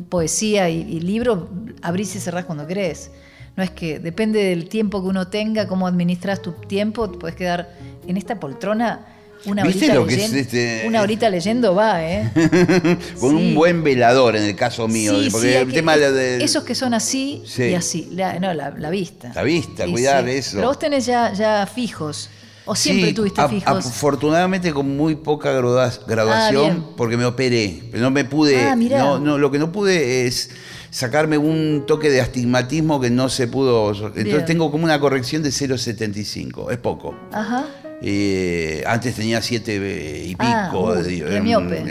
poesía 0.09 0.71
y, 0.71 0.81
y 0.83 1.01
libro, 1.01 1.49
abrís 1.83 2.15
y 2.15 2.21
cerrás 2.21 2.45
cuando 2.45 2.67
querés. 2.67 3.11
No 3.57 3.65
es 3.65 3.71
que 3.73 3.99
depende 3.99 4.45
del 4.45 4.69
tiempo 4.69 5.03
que 5.03 5.09
uno 5.09 5.27
tenga, 5.27 5.67
cómo 5.67 5.89
administras 5.89 6.41
tu 6.43 6.53
tiempo, 6.53 7.11
te 7.11 7.19
puedes 7.19 7.35
quedar 7.35 7.75
en 8.07 8.17
esta 8.17 8.39
poltrona 8.39 9.05
una 9.47 9.63
¿Viste 9.65 9.85
horita, 9.87 9.95
lo 9.95 10.07
que 10.07 10.15
es 10.15 10.33
leyen- 10.33 10.37
este- 10.39 10.85
una 10.87 11.03
horita 11.03 11.31
leyendo 11.31 11.75
va, 11.75 12.05
¿eh? 12.05 12.31
Con 13.21 13.35
un 13.37 13.55
buen 13.55 13.83
velador 13.85 14.37
en 14.37 14.43
el 14.45 14.57
caso 14.57 14.89
mío. 14.89 15.13
Sí, 15.23 15.29
porque 15.31 15.49
sí, 15.49 15.55
hay 15.55 15.63
el 15.63 15.73
tema 15.73 15.97
de, 15.97 16.13
de- 16.13 16.45
Esos 16.45 16.65
que 16.65 16.75
son 16.75 16.95
así 16.95 17.43
Sí. 17.47 17.65
y 17.65 17.75
así. 17.75 18.09
La, 18.13 18.39
no, 18.39 18.53
la, 18.55 18.71
la 18.71 18.91
vista. 18.91 19.33
La 19.35 19.43
vista, 19.43 19.87
cuidar 19.87 20.29
eso. 20.29 20.57
Pero 20.57 20.69
vos 20.69 20.79
tenés 20.79 21.07
ya, 21.07 21.33
ya 21.33 21.67
fijos. 21.67 22.31
¿O 22.71 22.75
siempre 22.75 23.09
Sí, 23.09 23.15
tuviste 23.15 23.41
a- 23.41 23.49
fijos? 23.49 23.87
Afortunadamente 23.87 24.73
con 24.75 24.95
muy 24.95 25.15
poca 25.15 25.53
graduación, 25.53 26.29
Ah, 26.31 26.51
bien. 26.51 26.85
porque 26.99 27.17
me 27.17 27.25
operé. 27.25 27.83
No 27.95 28.11
me 28.11 28.25
pude. 28.27 28.61
Ah, 28.63 28.77
mirá. 28.77 28.99
no, 28.99 29.19
no, 29.19 29.39
lo 29.39 29.51
que 29.51 29.59
no 29.59 29.73
pude 29.73 30.27
es 30.27 30.51
sacarme 30.91 31.39
un 31.39 31.85
toque 31.87 32.11
de 32.11 32.21
astigmatismo 32.21 33.01
que 33.01 33.09
no 33.09 33.31
se 33.31 33.47
pudo. 33.49 33.91
Entonces 33.93 34.25
Bien. 34.25 34.45
tengo 34.45 34.71
como 34.71 34.85
una 34.85 35.01
corrección 35.01 35.43
de 35.43 35.51
0,75. 35.51 36.71
Es 36.71 36.77
poco. 36.79 37.15
Ajá. 37.33 37.65
Eh, 38.01 38.85
antes 38.87 39.15
tenía 39.17 39.43
7 39.43 40.23
y 40.25 40.35
pico. 40.37 40.91
Ah, 40.93 41.03
digo, 41.05 41.27
re 41.29 41.37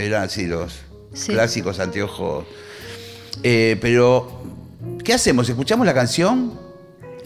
eran- 0.05 0.23
así 0.23 0.45
los 0.47 0.73
Sí. 1.13 1.33
clásicos 1.33 1.79
anteojos. 1.79 2.45
Eh, 3.43 3.77
pero, 3.81 4.41
¿qué 5.03 5.13
hacemos? 5.13 5.49
¿Escuchamos 5.49 5.85
la 5.85 5.93
canción? 5.93 6.59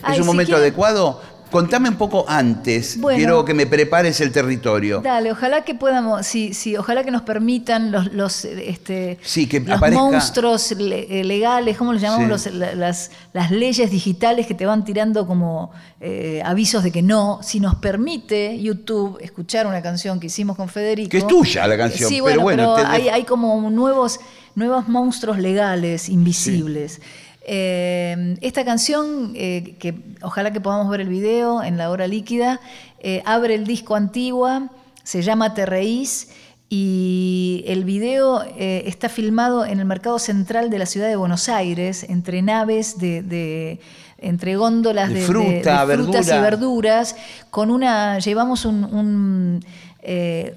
Ay, 0.02 0.16
¿Es 0.16 0.20
un 0.22 0.26
momento 0.26 0.56
adecuado? 0.56 1.22
Contame 1.52 1.90
un 1.90 1.96
poco 1.98 2.26
antes. 2.28 3.00
Bueno. 3.00 3.18
Quiero 3.18 3.46
que 3.46 3.54
me 3.54 3.68
prepares 3.68 4.22
el 4.22 4.32
territorio. 4.32 5.02
Dale, 5.02 5.32
ojalá 5.32 5.64
que 5.64 5.76
podamos, 5.76 6.26
sí, 6.26 6.54
sí, 6.54 6.76
ojalá 6.78 7.04
que 7.04 7.12
nos 7.12 7.22
permitan 7.24 7.92
los, 7.92 8.12
los, 8.14 8.46
este, 8.46 9.20
Sí, 9.22 9.48
que 9.48 9.60
los 9.60 9.80
monstruos 9.92 10.72
le- 10.72 11.20
eh, 11.20 11.24
legales, 11.24 11.78
¿cómo 11.78 11.94
los 11.94 12.02
llamamos? 12.02 12.42
Sí. 12.44 12.50
Los- 12.50 12.56
la- 12.58 12.74
las, 12.76 13.12
las 13.34 13.52
leyes 13.52 13.92
digitales 13.92 14.48
que 14.48 14.54
te 14.54 14.66
van 14.66 14.86
tirando 14.86 15.28
como 15.28 15.72
eh, 16.00 16.42
avisos 16.46 16.84
de 16.84 16.92
que 16.92 17.02
no. 17.02 17.40
Si 17.44 17.60
nos 17.60 17.76
permite 17.76 18.58
YouTube 18.62 19.18
escuchar 19.22 19.68
una 19.68 19.82
canción 19.82 20.20
que 20.20 20.28
hicimos 20.28 20.56
con 20.56 20.70
Federico. 20.70 21.10
Que 21.10 21.18
es 21.20 21.28
tuya 21.28 21.68
la 21.68 21.78
canción, 21.78 22.10
Sí, 22.10 22.22
pero 22.24 22.42
bueno, 22.42 22.44
bueno, 22.70 22.74
pero 22.76 22.88
te- 22.88 22.96
hay, 22.96 23.10
hay 23.10 23.24
como 23.24 23.70
nuevos, 23.70 24.20
nuevos 24.56 24.88
monstruos 24.88 25.38
legales, 25.38 26.08
invisibles. 26.10 27.02
Eh, 27.44 28.38
esta 28.42 28.64
canción, 28.64 29.34
eh, 29.36 29.76
que 29.80 29.96
ojalá 30.22 30.52
que 30.52 30.62
podamos 30.62 30.90
ver 30.90 31.02
el 31.02 31.10
video 31.10 31.64
en 31.64 31.78
la 31.78 31.90
hora 31.90 32.08
líquida, 32.08 32.60
eh, 33.00 33.22
abre 33.26 33.56
el 33.56 33.66
disco 33.66 33.96
Antigua, 33.96 34.70
se 35.04 35.22
llama 35.24 35.54
Te 35.54 35.66
Reís 35.66 36.30
y 36.70 37.64
el 37.68 37.84
video 37.84 38.44
está 38.58 39.10
filmado 39.10 39.66
en 39.66 39.80
el 39.80 39.86
mercado 39.86 40.20
central 40.20 40.70
de 40.70 40.80
la 40.80 40.86
ciudad 40.86 41.08
de 41.10 41.16
Buenos 41.18 41.50
Aires, 41.50 42.04
entre 42.08 42.42
naves 42.42 42.98
de... 43.00 43.22
de- 43.24 43.80
entre 44.24 44.56
góndolas 44.56 45.08
De 45.10 45.16
de, 45.16 45.20
de- 45.22 45.26
fruta, 45.26 45.86
de 45.88 45.96
frutas 45.96 46.28
verdura. 46.28 46.38
y 46.38 46.42
verduras, 46.44 47.16
con 47.50 47.72
una, 47.72 48.20
llevamos 48.20 48.66
un, 48.66 48.84
un, 48.84 49.66
eh, 50.04 50.54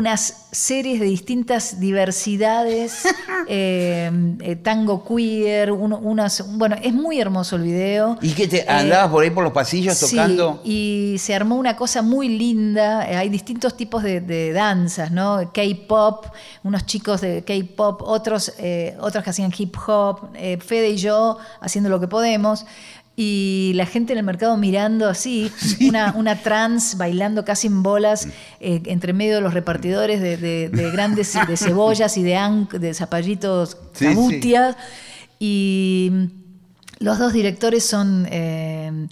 unas 0.00 0.46
series 0.50 0.98
de 0.98 1.04
distintas 1.06 1.78
diversidades, 1.78 3.02
eh, 3.48 4.10
eh, 4.40 4.56
tango 4.56 5.04
queer, 5.04 5.70
uno- 5.72 5.98
unas, 5.98 6.56
bueno, 6.56 6.76
es 6.82 6.92
muy 6.94 7.20
hermoso 7.20 7.56
el 7.56 7.62
video. 7.62 8.16
¿Y 8.22 8.32
qué 8.32 8.48
te 8.48 8.60
Eh, 8.62 8.66
andabas 8.68 9.10
por 9.10 9.22
ahí 9.22 9.30
por 9.30 9.44
los 9.44 9.52
pasillos 9.52 9.98
Sí, 9.98 10.16
tocando? 10.16 10.60
y 10.64 11.16
se 11.18 11.34
armó 11.34 11.56
una 11.56 11.76
cosa 11.76 12.00
muy 12.02 12.28
linda. 12.30 13.08
Eh, 13.10 13.16
Hay 13.16 13.28
distintos 13.28 13.76
tipos 13.76 14.02
de, 14.02 14.20
de 14.22 14.52
danzas, 14.52 15.10
¿no? 15.12 15.50
K-pop, 15.52 16.26
unos 16.64 16.86
chicos 16.86 17.20
de 17.20 17.44
K-pop, 17.44 18.00
otros, 18.02 18.54
eh, 18.58 18.96
otros 19.00 19.22
que 19.22 19.30
hacían 19.30 19.52
hip 19.56 19.76
hop, 19.86 20.30
eh, 20.34 20.56
Fede 20.60 20.88
y 20.90 20.96
yo 20.96 21.36
haciendo 21.60 21.90
lo 21.90 22.00
que 22.00 22.08
podemos. 22.08 22.64
Y 23.16 23.72
la 23.74 23.84
gente 23.84 24.12
en 24.14 24.18
el 24.20 24.24
mercado 24.24 24.56
mirando 24.56 25.06
así, 25.08 25.50
una, 25.88 26.14
una 26.16 26.36
trans 26.36 26.96
bailando 26.96 27.44
casi 27.44 27.66
en 27.66 27.82
bolas 27.82 28.28
eh, 28.60 28.80
entre 28.86 29.12
medio 29.12 29.34
de 29.34 29.40
los 29.42 29.52
repartidores 29.52 30.20
de, 30.22 30.36
de- 30.38 30.68
de 30.70 30.90
grandes 30.90 31.34
de 31.46 31.56
cebollas 31.56 32.16
y 32.16 32.22
de, 32.22 32.36
an- 32.36 32.68
de 32.72 32.94
zapallitos 32.94 33.76
Sí, 33.92 34.06
cabutia. 34.06 34.76
Y 35.38 36.10
los 36.98 37.18
dos 37.18 37.32
directores 37.32 37.84
son 37.84 38.26
eh, 38.30 39.08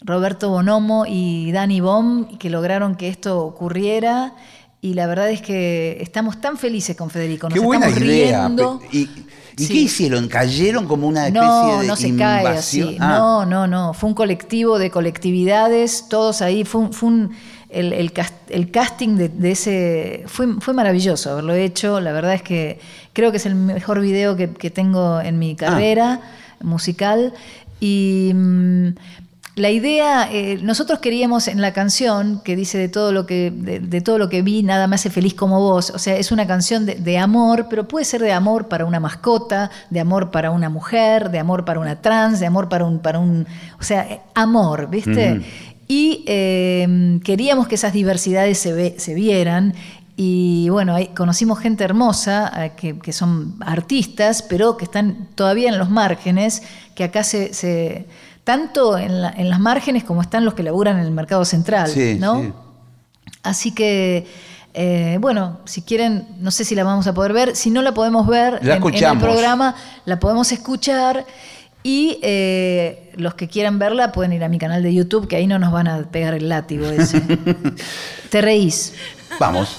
Roberto 0.00 0.50
Bonomo 0.50 1.04
y 1.08 1.50
Dani 1.52 1.80
Bom, 1.80 2.38
que 2.38 2.50
lograron 2.50 2.94
que 2.96 3.08
esto 3.08 3.40
ocurriera. 3.44 4.34
Y 4.80 4.94
la 4.94 5.08
verdad 5.08 5.30
es 5.30 5.42
que 5.42 5.98
estamos 6.00 6.40
tan 6.40 6.56
felices 6.56 6.96
con 6.96 7.10
Federico. 7.10 7.48
Nos 7.48 7.54
Qué 7.58 7.64
buena 7.64 7.88
estamos 7.88 8.08
idea. 8.08 8.46
riendo. 8.46 8.78
Pe- 8.80 8.96
¿Y, 8.96 9.10
y 9.58 9.64
Sí. 9.64 9.72
qué 9.74 9.80
hicieron? 9.80 10.28
¿Cayeron 10.28 10.86
como 10.86 11.06
una 11.08 11.26
especie 11.26 11.46
No, 11.48 11.80
de 11.80 11.86
no 11.88 11.96
se 11.96 12.14
cae 12.16 12.42
invasión? 12.44 12.88
así. 12.88 12.96
Ah, 13.00 13.16
No, 13.18 13.44
no, 13.46 13.66
no. 13.66 13.92
Fue 13.94 14.08
un 14.08 14.14
colectivo 14.14 14.78
de 14.78 14.90
colectividades, 14.90 16.06
todos 16.08 16.40
ahí. 16.42 16.64
Fue 16.64 16.80
un, 16.82 16.92
fue 16.92 17.08
un- 17.08 17.30
el, 17.70 17.92
el 17.92 18.12
cas- 18.12 18.32
el 18.48 18.70
casting 18.70 19.16
de, 19.16 19.28
de 19.28 19.50
ese. 19.50 20.24
Fue, 20.26 20.46
fue 20.60 20.72
maravilloso 20.72 21.32
haberlo 21.32 21.52
hecho. 21.54 22.00
La 22.00 22.12
verdad 22.12 22.32
es 22.34 22.42
que 22.42 22.78
creo 23.12 23.30
que 23.30 23.36
es 23.36 23.44
el 23.46 23.54
mejor 23.56 24.00
video 24.00 24.36
que, 24.36 24.48
que 24.50 24.70
tengo 24.70 25.20
en 25.20 25.38
mi 25.38 25.54
carrera 25.56 26.20
musical. 26.62 27.34
Y. 27.80 28.32
mm, 28.34 28.88
la 29.58 29.70
idea, 29.70 30.28
eh, 30.32 30.58
nosotros 30.62 30.98
queríamos 31.00 31.48
en 31.48 31.60
la 31.60 31.72
canción 31.72 32.40
que 32.44 32.56
dice 32.56 32.78
de 32.78 32.88
todo 32.88 33.12
lo 33.12 33.26
que 33.26 33.50
de, 33.54 33.80
de 33.80 34.00
todo 34.00 34.18
lo 34.18 34.28
que 34.28 34.42
vi 34.42 34.62
nada 34.62 34.86
me 34.86 34.94
hace 34.96 35.10
feliz 35.10 35.34
como 35.34 35.60
vos, 35.60 35.90
o 35.90 35.98
sea 35.98 36.16
es 36.16 36.32
una 36.32 36.46
canción 36.46 36.86
de, 36.86 36.94
de 36.96 37.18
amor, 37.18 37.66
pero 37.70 37.86
puede 37.88 38.04
ser 38.04 38.20
de 38.22 38.32
amor 38.32 38.68
para 38.68 38.84
una 38.84 39.00
mascota, 39.00 39.70
de 39.90 40.00
amor 40.00 40.30
para 40.30 40.50
una 40.50 40.68
mujer, 40.68 41.30
de 41.30 41.38
amor 41.38 41.64
para 41.64 41.80
una 41.80 42.00
trans, 42.00 42.40
de 42.40 42.46
amor 42.46 42.68
para 42.68 42.84
un 42.84 42.98
para 43.00 43.18
un, 43.18 43.46
o 43.80 43.82
sea 43.82 44.02
eh, 44.08 44.20
amor, 44.34 44.88
viste. 44.90 45.40
Y 45.88 46.24
eh, 46.26 47.18
queríamos 47.24 47.66
que 47.66 47.76
esas 47.76 47.92
diversidades 47.92 48.58
se, 48.58 48.72
ve- 48.72 48.94
se 48.98 49.14
vieran. 49.14 49.74
Y 50.20 50.68
bueno, 50.70 50.94
ahí 50.96 51.06
conocimos 51.16 51.60
gente 51.60 51.84
hermosa, 51.84 52.50
eh, 52.64 52.72
que, 52.76 52.98
que 52.98 53.12
son 53.12 53.54
artistas, 53.60 54.42
pero 54.42 54.76
que 54.76 54.84
están 54.84 55.28
todavía 55.36 55.68
en 55.68 55.78
los 55.78 55.90
márgenes, 55.90 56.62
que 56.96 57.04
acá 57.04 57.22
se, 57.22 57.54
se- 57.54 58.04
tanto 58.48 58.96
en, 58.96 59.20
la- 59.20 59.28
en 59.36 59.50
las 59.50 59.60
márgenes 59.60 60.04
como 60.04 60.22
están 60.22 60.46
los 60.46 60.54
que 60.54 60.62
laburan 60.62 60.98
en 60.98 61.04
el 61.04 61.10
mercado 61.10 61.44
central, 61.44 61.86
Sí, 61.90 62.16
¿no? 62.18 62.40
sí. 62.40 62.52
Así 63.42 63.74
que, 63.74 64.26
eh, 64.72 65.18
bueno, 65.20 65.58
si 65.66 65.82
quieren, 65.82 66.26
no 66.40 66.50
sé 66.50 66.64
si 66.64 66.74
la 66.74 66.82
vamos 66.82 67.06
a 67.06 67.12
poder 67.12 67.34
ver, 67.34 67.54
si 67.56 67.68
no 67.68 67.82
la 67.82 67.92
podemos 67.92 68.26
ver 68.26 68.58
La 68.64 68.76
en- 68.76 68.94
en, 68.94 69.04
el 69.04 69.18
programa, 69.18 69.74
la 70.06 70.18
podemos 70.18 70.50
escuchar. 70.50 71.26
Y 71.82 72.18
eh, 72.22 73.12
los 73.16 73.34
que 73.34 73.48
quieran 73.48 73.78
verla 73.78 74.12
pueden 74.12 74.32
ir 74.32 74.42
a 74.44 74.48
mi 74.48 74.58
canal 74.58 74.82
de 74.82 74.94
YouTube, 74.94 75.28
que 75.28 75.36
ahí 75.36 75.46
no 75.46 75.58
nos 75.58 75.70
van 75.70 75.86
a 75.86 76.10
pegar 76.10 76.32
el 76.32 76.48
látigo 76.48 76.86
ese. 76.88 77.20
Te 78.30 78.40
reís. 78.40 78.94
Vamos. 79.38 79.76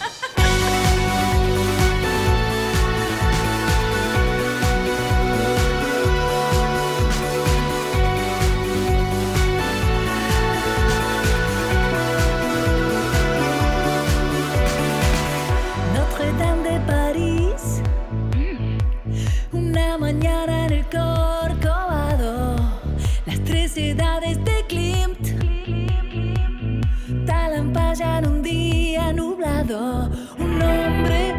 Edades 23.78 24.38
de 24.44 24.66
Klimt. 24.68 25.26
Talampaya 27.26 28.20
en 28.20 28.28
un 28.28 28.42
día 28.42 29.14
nublado. 29.14 30.10
Un 30.38 30.62
hombre 30.62 31.39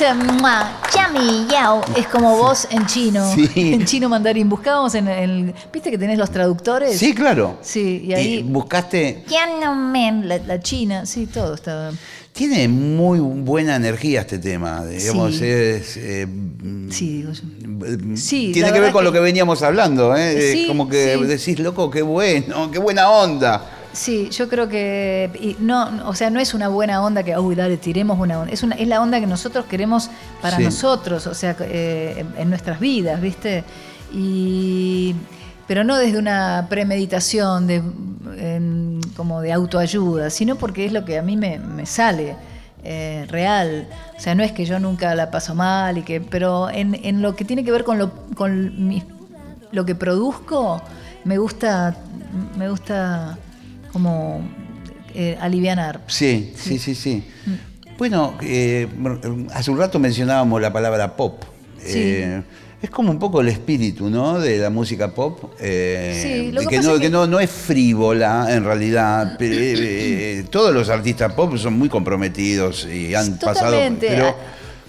Chami 0.00 1.46
yao, 1.50 1.82
es 1.94 2.06
como 2.08 2.34
vos 2.38 2.66
en 2.70 2.86
chino. 2.86 3.34
Sí. 3.34 3.50
En 3.74 3.84
chino 3.84 4.08
mandarín. 4.08 4.48
Buscábamos 4.48 4.94
en 4.94 5.08
el. 5.08 5.54
¿Viste 5.70 5.90
que 5.90 5.98
tenés 5.98 6.16
los 6.18 6.30
traductores? 6.30 6.98
Sí, 6.98 7.14
claro. 7.14 7.58
Sí, 7.60 8.04
y 8.06 8.14
ahí. 8.14 8.42
buscaste. 8.42 9.24
Tiananmen, 9.28 10.26
la, 10.26 10.38
la 10.38 10.58
China, 10.60 11.04
sí, 11.04 11.26
todo 11.26 11.54
estaba. 11.54 11.90
Tiene 12.32 12.66
muy 12.68 13.18
buena 13.18 13.76
energía 13.76 14.20
este 14.22 14.38
tema. 14.38 14.86
Digamos, 14.86 15.36
Sí. 15.36 15.44
es. 15.44 15.96
eh, 15.98 16.26
Sí, 16.90 17.08
digo 17.18 17.32
yo. 17.32 17.42
eh, 17.86 18.16
Sí, 18.16 18.52
tiene 18.54 18.72
que 18.72 18.80
ver 18.80 18.92
con 18.92 19.02
que- 19.02 19.04
lo 19.04 19.12
que 19.12 19.20
veníamos 19.20 19.62
hablando, 19.62 20.16
¿eh? 20.16 20.52
Sí, 20.52 20.66
como 20.66 20.88
que 20.88 21.16
decís, 21.18 21.58
loco, 21.58 21.90
qué 21.90 22.00
bueno, 22.00 22.70
qué 22.70 22.78
buena 22.78 23.10
onda. 23.10 23.66
Sí, 23.92 24.28
yo 24.30 24.48
creo 24.48 24.68
que 24.68 25.30
y 25.40 25.56
no, 25.62 26.08
o 26.08 26.14
sea, 26.14 26.30
no 26.30 26.38
es 26.40 26.54
una 26.54 26.68
buena 26.68 27.02
onda 27.02 27.22
que, 27.24 27.36
uy, 27.36 27.54
dale, 27.56 27.76
tiremos 27.76 28.18
una 28.20 28.38
onda. 28.40 28.52
Es, 28.52 28.62
una, 28.62 28.76
es 28.76 28.86
la 28.86 29.00
onda 29.02 29.18
que 29.20 29.26
nosotros 29.26 29.64
queremos 29.66 30.10
para 30.40 30.56
Sí. 30.58 30.62
nosotros, 30.64 31.26
o 31.26 31.34
sea, 31.34 31.56
eh, 31.60 32.14
en, 32.18 32.40
en 32.40 32.50
nuestras 32.50 32.78
vidas, 32.78 33.20
¿viste? 33.20 33.64
Y, 34.12 35.14
pero 35.66 35.82
no 35.84 35.96
desde 35.98 36.18
una 36.18 36.66
premeditación 36.68 37.66
de, 37.66 37.82
en- 38.36 39.00
como 39.16 39.40
de 39.40 39.52
autoayuda, 39.52 40.30
sino 40.30 40.56
porque 40.56 40.84
es 40.86 40.92
lo 40.92 41.04
que 41.04 41.18
a 41.18 41.22
mí 41.22 41.36
me, 41.36 41.58
me 41.58 41.84
sale. 41.86 42.36
eh, 42.82 43.26
real, 43.28 43.86
o 44.16 44.20
sea, 44.20 44.34
no 44.34 44.42
es 44.42 44.52
que 44.52 44.64
yo 44.64 44.78
nunca 44.80 45.14
la 45.14 45.30
paso 45.30 45.54
mal 45.54 45.98
y 45.98 46.02
que, 46.02 46.18
pero 46.22 46.70
en, 46.70 46.94
en 47.04 47.20
lo 47.20 47.36
que 47.36 47.44
tiene 47.44 47.62
que 47.62 47.70
ver 47.72 47.84
con 47.84 47.98
lo, 47.98 48.10
con 48.34 49.02
lo 49.70 49.84
que 49.84 49.94
produzco, 49.94 50.80
me 51.24 51.36
gusta, 51.36 51.94
me 52.56 52.70
gusta 52.70 53.36
como 53.92 54.42
eh, 55.14 55.36
alivianar. 55.40 56.00
Sí, 56.06 56.52
sí, 56.56 56.78
sí, 56.78 56.94
sí. 56.94 57.24
Mm. 57.46 57.52
Bueno, 57.98 58.34
eh, 58.42 58.88
hace 59.52 59.70
un 59.70 59.78
rato 59.78 59.98
mencionábamos 59.98 60.60
la 60.60 60.72
palabra 60.72 61.16
pop. 61.16 61.42
Sí. 61.84 61.92
Eh, 61.98 62.42
es 62.82 62.88
como 62.88 63.10
un 63.10 63.18
poco 63.18 63.42
el 63.42 63.48
espíritu, 63.48 64.08
¿no? 64.08 64.38
De 64.40 64.56
la 64.58 64.70
música 64.70 65.12
pop. 65.14 65.52
eh, 65.60 66.18
Sí, 66.46 66.52
lo 66.52 66.62
que 66.62 66.66
que, 66.68 66.76
pasa 66.76 66.88
no, 66.88 66.94
es 66.94 67.00
que- 67.00 67.06
que 67.08 67.10
no, 67.10 67.26
no 67.26 67.38
es 67.40 67.50
frívola 67.50 68.46
en 68.48 68.64
realidad. 68.64 69.36
eh, 69.40 70.38
eh, 70.40 70.44
todos 70.50 70.72
los 70.72 70.88
artistas 70.88 71.32
pop 71.34 71.56
son 71.58 71.78
muy 71.78 71.88
comprometidos 71.90 72.86
y 72.86 73.14
han 73.14 73.38
pasado. 73.38 73.66
Totalmente. 73.72 74.06
Pero, 74.08 74.34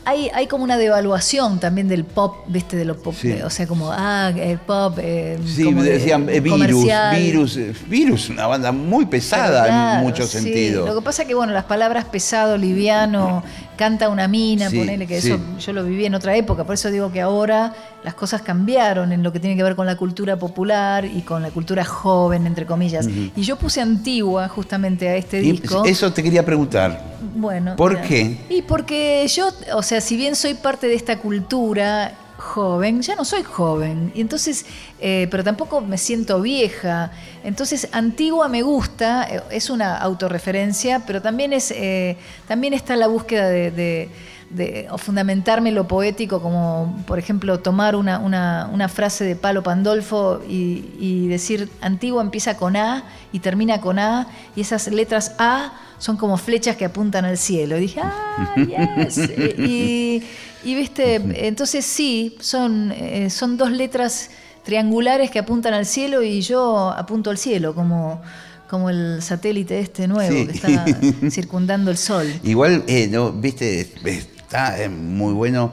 hay, 0.04 0.30
hay 0.34 0.48
como 0.48 0.64
una 0.64 0.78
devaluación 0.78 1.60
también 1.60 1.88
del 1.88 2.04
pop, 2.06 2.38
¿viste? 2.48 2.76
De 2.76 2.86
lo 2.86 2.98
pop. 2.98 3.14
Sí. 3.20 3.34
O 3.44 3.50
sea, 3.50 3.68
como, 3.68 3.92
ah, 3.92 4.32
el 4.36 4.58
pop. 4.58 4.98
eh, 5.02 5.38
sí, 5.46 5.64
como 5.64 5.84
de- 5.84 5.92
decían 5.94 6.28
eh, 6.30 6.40
virus, 6.40 6.60
comercial. 6.60 7.16
virus, 7.22 7.58
eh, 7.58 7.74
virus, 7.88 8.30
una 8.30 8.48
banda 8.48 8.72
muy 8.72 9.06
pesada 9.06 9.66
Claro, 9.66 10.00
en 10.00 10.06
muchos 10.06 10.30
sí. 10.30 10.40
sentidos. 10.40 10.88
Lo 10.88 10.96
que 10.96 11.02
pasa 11.02 11.22
es 11.22 11.28
que, 11.28 11.36
bueno, 11.36 11.54
las 11.54 11.66
palabras 11.66 12.06
pesado, 12.06 12.58
liviano, 12.58 13.44
canta 13.82 14.10
una 14.10 14.28
mina, 14.28 14.70
Sí, 14.70 14.78
ponele 14.78 15.08
que 15.08 15.20
sí. 15.20 15.32
eso 15.32 15.40
yo 15.60 15.74
lo 15.74 15.84
viví 15.84 16.06
en 16.06 16.14
otra 16.14 16.36
época. 16.36 16.64
Por 16.64 16.76
eso 16.76 16.92
digo 16.92 17.12
que 17.12 17.20
ahora 17.20 17.74
las 18.04 18.14
cosas 18.14 18.42
cambiaron 18.44 19.12
en 19.12 19.24
lo 19.24 19.32
que 19.34 19.40
tiene 19.40 19.56
que 19.56 19.64
ver 19.64 19.76
con 19.76 19.88
la 19.88 19.96
cultura 19.98 20.38
popular 20.38 21.04
y 21.06 21.22
con 21.24 21.42
la 21.42 21.50
cultura 21.50 21.84
joven, 21.84 22.46
entre 22.46 22.66
comillas. 22.68 23.08
Y 23.36 23.42
yo 23.42 23.56
puse 23.58 23.82
antigua 23.82 24.48
justamente 24.50 25.10
a 25.10 25.16
este 25.16 25.42
Y 25.42 25.54
disco. 25.54 25.84
eso 25.86 26.14
te 26.14 26.22
quería 26.22 26.46
preguntar. 26.46 27.02
Bueno. 27.36 27.76
¿Por 27.76 27.94
mira. 27.94 28.04
qué? 28.08 28.38
Y 28.50 28.62
porque 28.62 29.26
yo, 29.28 29.50
o 29.76 29.82
sea, 29.82 30.00
si 30.02 30.16
bien 30.16 30.36
soy 30.36 30.54
parte 30.54 30.88
de 30.88 30.94
esta 30.96 31.18
cultura 31.20 32.14
joven, 32.42 33.02
ya 33.02 33.16
no 33.16 33.24
soy 33.24 33.44
joven. 33.44 34.12
Y 34.16 34.22
entonces, 34.22 34.66
eh, 35.00 35.28
pero 35.30 35.44
tampoco 35.44 35.80
me 35.82 35.98
siento 35.98 36.42
vieja. 36.42 37.12
Entonces, 37.44 37.88
antigua 37.92 38.48
me 38.48 38.64
gusta, 38.64 39.28
eh, 39.30 39.42
es 39.52 39.70
una 39.70 39.98
autorreferencia, 39.98 41.04
pero 41.06 41.22
también 41.22 41.54
es, 41.54 41.72
eh, 41.72 42.18
también 42.48 42.74
está 42.74 42.96
la 42.96 43.08
búsqueda 43.08 43.48
de, 43.48 43.70
de- 43.72 44.10
de- 44.50 44.88
o 44.92 44.98
fundamentarme 44.98 45.72
lo 45.72 45.88
poético, 45.88 46.42
como 46.42 47.02
por 47.08 47.18
ejemplo 47.20 47.60
tomar 47.60 47.96
una, 47.96 48.20
una- 48.20 48.70
una 48.74 48.90
frase 48.90 49.24
de 49.24 49.36
Palo 49.38 49.64
Pandolfo 49.64 50.42
y, 50.46 50.90
y 51.00 51.28
decir 51.30 51.70
antigua 51.80 52.22
empieza 52.22 52.58
con 52.58 52.76
A 52.76 53.04
y 53.32 53.40
termina 53.40 53.80
con 53.80 53.98
A, 53.98 54.28
y 54.56 54.62
esas 54.62 54.88
letras 54.90 55.36
A 55.40 55.72
son 56.00 56.18
como 56.18 56.36
flechas 56.38 56.76
que 56.76 56.84
apuntan 56.86 57.24
al 57.24 57.38
cielo. 57.38 57.78
Y 57.78 57.82
dije, 57.82 58.02
ah, 58.04 58.56
yes. 58.58 59.18
y, 59.58 59.64
y, 59.64 60.24
viste, 60.64 61.16
entonces 61.48 61.86
sí, 61.86 62.38
son, 62.40 62.92
eh, 62.92 63.30
son 63.30 63.58
dos 63.58 63.72
letras 63.72 64.30
triangulares 64.64 65.32
que 65.32 65.40
apuntan 65.40 65.74
al 65.74 65.86
cielo 65.86 66.22
y 66.22 66.42
yo 66.42 66.90
apunto 66.92 67.30
al 67.32 67.38
cielo, 67.38 67.74
como, 67.74 68.22
como 68.70 68.90
el 68.90 69.22
satélite 69.22 69.80
este 69.80 70.08
nuevo 70.08 70.32
Sí. 70.38 70.46
que 70.48 70.52
está 70.54 70.86
circundando 71.32 71.90
el 71.92 71.98
sol. 71.98 72.32
Igual, 72.44 72.84
eh, 72.88 73.08
no, 73.12 73.32
viste, 73.32 73.82
está 73.82 74.82
eh, 74.84 74.88
muy 74.90 75.34
bueno. 75.34 75.72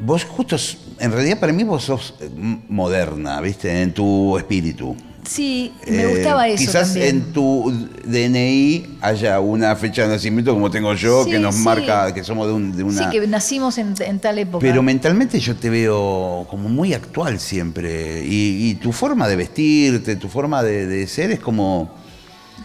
Vos 0.00 0.24
justo, 0.24 0.56
s- 0.56 0.78
en 0.98 1.12
realidad 1.12 1.38
para 1.38 1.52
mí 1.52 1.62
vos 1.64 1.84
sos 1.84 2.14
eh, 2.20 2.30
moderna, 2.68 3.40
viste, 3.40 3.82
en 3.82 3.92
tu 3.92 4.36
espíritu. 4.38 4.96
Sí, 5.24 5.72
me 5.86 6.02
Eh, 6.02 6.06
gustaba 6.06 6.48
eso 6.48 6.58
Quizás 6.64 6.88
también. 6.94 7.08
en 7.16 7.32
tu 7.32 7.70
DNI 8.04 8.98
haya 9.02 9.38
una 9.40 9.76
fecha 9.76 10.02
de 10.02 10.08
nacimiento 10.08 10.52
como 10.54 10.70
tengo 10.70 10.94
yo, 10.94 11.24
Sí, 11.24 11.30
que 11.32 11.38
nos 11.38 11.54
sí. 11.56 11.62
marca 11.62 12.12
que 12.14 12.24
somos 12.24 12.46
de, 12.46 12.52
un- 12.54 12.76
de 12.76 12.82
una... 12.82 13.04
Sí, 13.04 13.18
que 13.20 13.26
nacimos 13.26 13.76
en, 13.78 13.94
en 14.00 14.18
tal 14.18 14.38
época. 14.38 14.60
Pero 14.60 14.82
mentalmente 14.82 15.38
yo 15.38 15.54
te 15.56 15.68
veo 15.70 16.46
como 16.48 16.68
muy 16.68 16.94
actual 16.94 17.38
siempre. 17.38 18.24
Y, 18.24 18.70
y 18.70 18.74
tu 18.76 18.92
forma 18.92 19.28
de 19.28 19.36
vestirte, 19.36 20.16
tu 20.16 20.28
forma 20.28 20.62
de, 20.62 20.86
de 20.86 21.06
ser 21.06 21.30
es 21.30 21.40
como... 21.40 21.90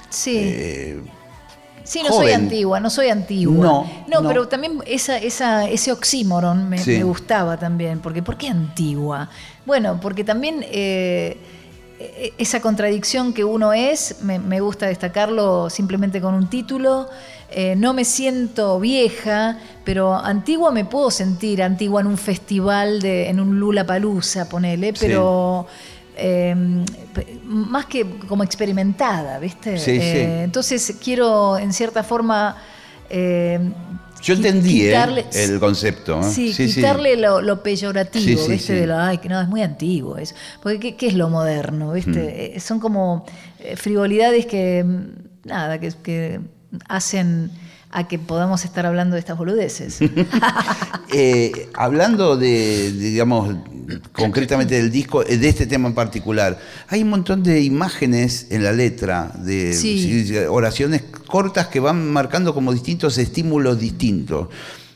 sí. 0.10 0.38
eh, 0.42 1.02
Sí, 1.84 2.02
no 2.02 2.12
soy 2.12 2.32
antigua, 2.32 2.80
no 2.80 2.90
soy 2.90 3.10
antigua. 3.10 3.86
No, 4.08 4.22
no. 4.22 4.28
pero 4.28 4.48
también 4.48 4.80
esa, 4.88 5.20
esa, 5.20 5.70
ese 5.70 5.92
oxímoron 5.92 6.68
me, 6.68 6.80
Sí. 6.80 6.92
me 6.94 7.04
gustaba 7.04 7.58
también. 7.60 8.00
Porque, 8.00 8.24
¿Por 8.24 8.38
qué 8.38 8.48
antigua? 8.48 9.30
Bueno, 9.68 10.00
porque 10.02 10.24
también 10.24 10.66
eh, 10.68 11.38
esa 12.38 12.60
contradicción 12.62 13.34
que 13.34 13.44
uno 13.44 13.72
es, 13.74 14.18
me, 14.22 14.38
me 14.40 14.60
gusta 14.60 14.88
destacarlo 14.88 15.70
simplemente 15.70 16.20
con 16.22 16.34
un 16.34 16.50
título. 16.50 17.08
Eh, 17.52 17.76
no 17.78 17.94
me 17.94 18.04
siento 18.04 18.80
vieja, 18.80 19.60
pero 19.86 20.14
antigua 20.14 20.72
me 20.72 20.84
puedo 20.84 21.10
sentir, 21.12 21.62
antigua 21.64 22.02
en 22.02 22.08
un 22.08 22.18
festival, 22.18 23.02
de, 23.02 23.30
en 23.30 23.40
un 23.40 23.60
Lula 23.60 23.86
Palusa, 23.86 24.50
ponele, 24.50 24.88
Sí. 24.94 25.06
pero 25.06 25.68
eh, 26.18 26.56
p- 27.14 27.40
más 27.46 27.86
que 27.86 28.06
como 28.28 28.44
experimentada, 28.44 29.40
¿viste? 29.40 29.78
Sí, 29.78 30.00
sí. 30.00 30.00
Eh, 30.02 30.44
entonces 30.44 30.98
quiero, 31.02 31.58
en 31.58 31.72
cierta 31.72 32.04
forma, 32.04 32.58
eh, 33.10 33.60
yo 34.26 34.34
entendí 34.34 34.88
eh, 34.88 35.26
el 35.34 35.60
concepto. 35.60 36.20
¿eh? 36.20 36.24
Sí, 36.32 36.52
quitarle 36.56 37.16
Lo, 37.16 37.42
lo 37.42 37.62
peyorativo, 37.62 38.24
Sí, 38.26 38.36
sí, 38.46 38.52
¿viste? 38.52 38.74
sí. 38.74 38.80
De 38.80 38.88
lo, 38.88 38.98
ay, 38.98 39.20
que 39.20 39.30
no, 39.30 39.40
es 39.40 39.48
muy 39.48 39.62
antiguo 39.62 40.18
eso. 40.18 40.34
Porque 40.64 40.80
¿qué, 40.80 40.96
qué 40.96 41.08
es 41.08 41.14
lo 41.14 41.30
moderno, 41.30 41.92
¿viste? 41.94 42.56
Eh, 42.56 42.60
son 42.60 42.80
como 42.80 43.24
eh, 43.60 43.76
frivolidades 43.76 44.48
que, 44.48 44.84
mm, 44.84 45.48
nada, 45.48 45.80
que, 45.80 45.92
que 46.02 46.40
hacen, 46.90 47.52
a 47.98 48.08
que 48.10 48.20
podamos 48.20 48.66
estar 48.66 48.86
hablando 48.86 49.14
de 49.16 49.22
estas 49.22 49.38
boludeces. 49.38 50.00
Eh, 51.18 51.70
hablando 51.76 52.36
de, 52.36 52.92
digamos, 52.92 53.56
concretamente 54.12 54.76
del 54.76 54.92
disco, 54.92 55.24
eh, 55.26 55.38
de 55.38 55.48
este 55.48 55.66
tema 55.66 55.88
en 55.88 55.94
particular, 55.94 56.60
hay 56.90 57.04
un 57.04 57.10
montón 57.10 57.42
de 57.44 57.62
imágenes 57.62 58.48
en 58.50 58.64
la 58.64 58.74
letra, 58.74 59.32
de 59.38 59.72
sí, 59.74 60.34
oraciones 60.50 61.04
cortas 61.28 61.68
que 61.68 61.80
van 61.80 62.12
marcando 62.12 62.54
como 62.54 62.74
distintos 62.74 63.18
estímulos 63.18 63.80
distintos. 63.80 64.50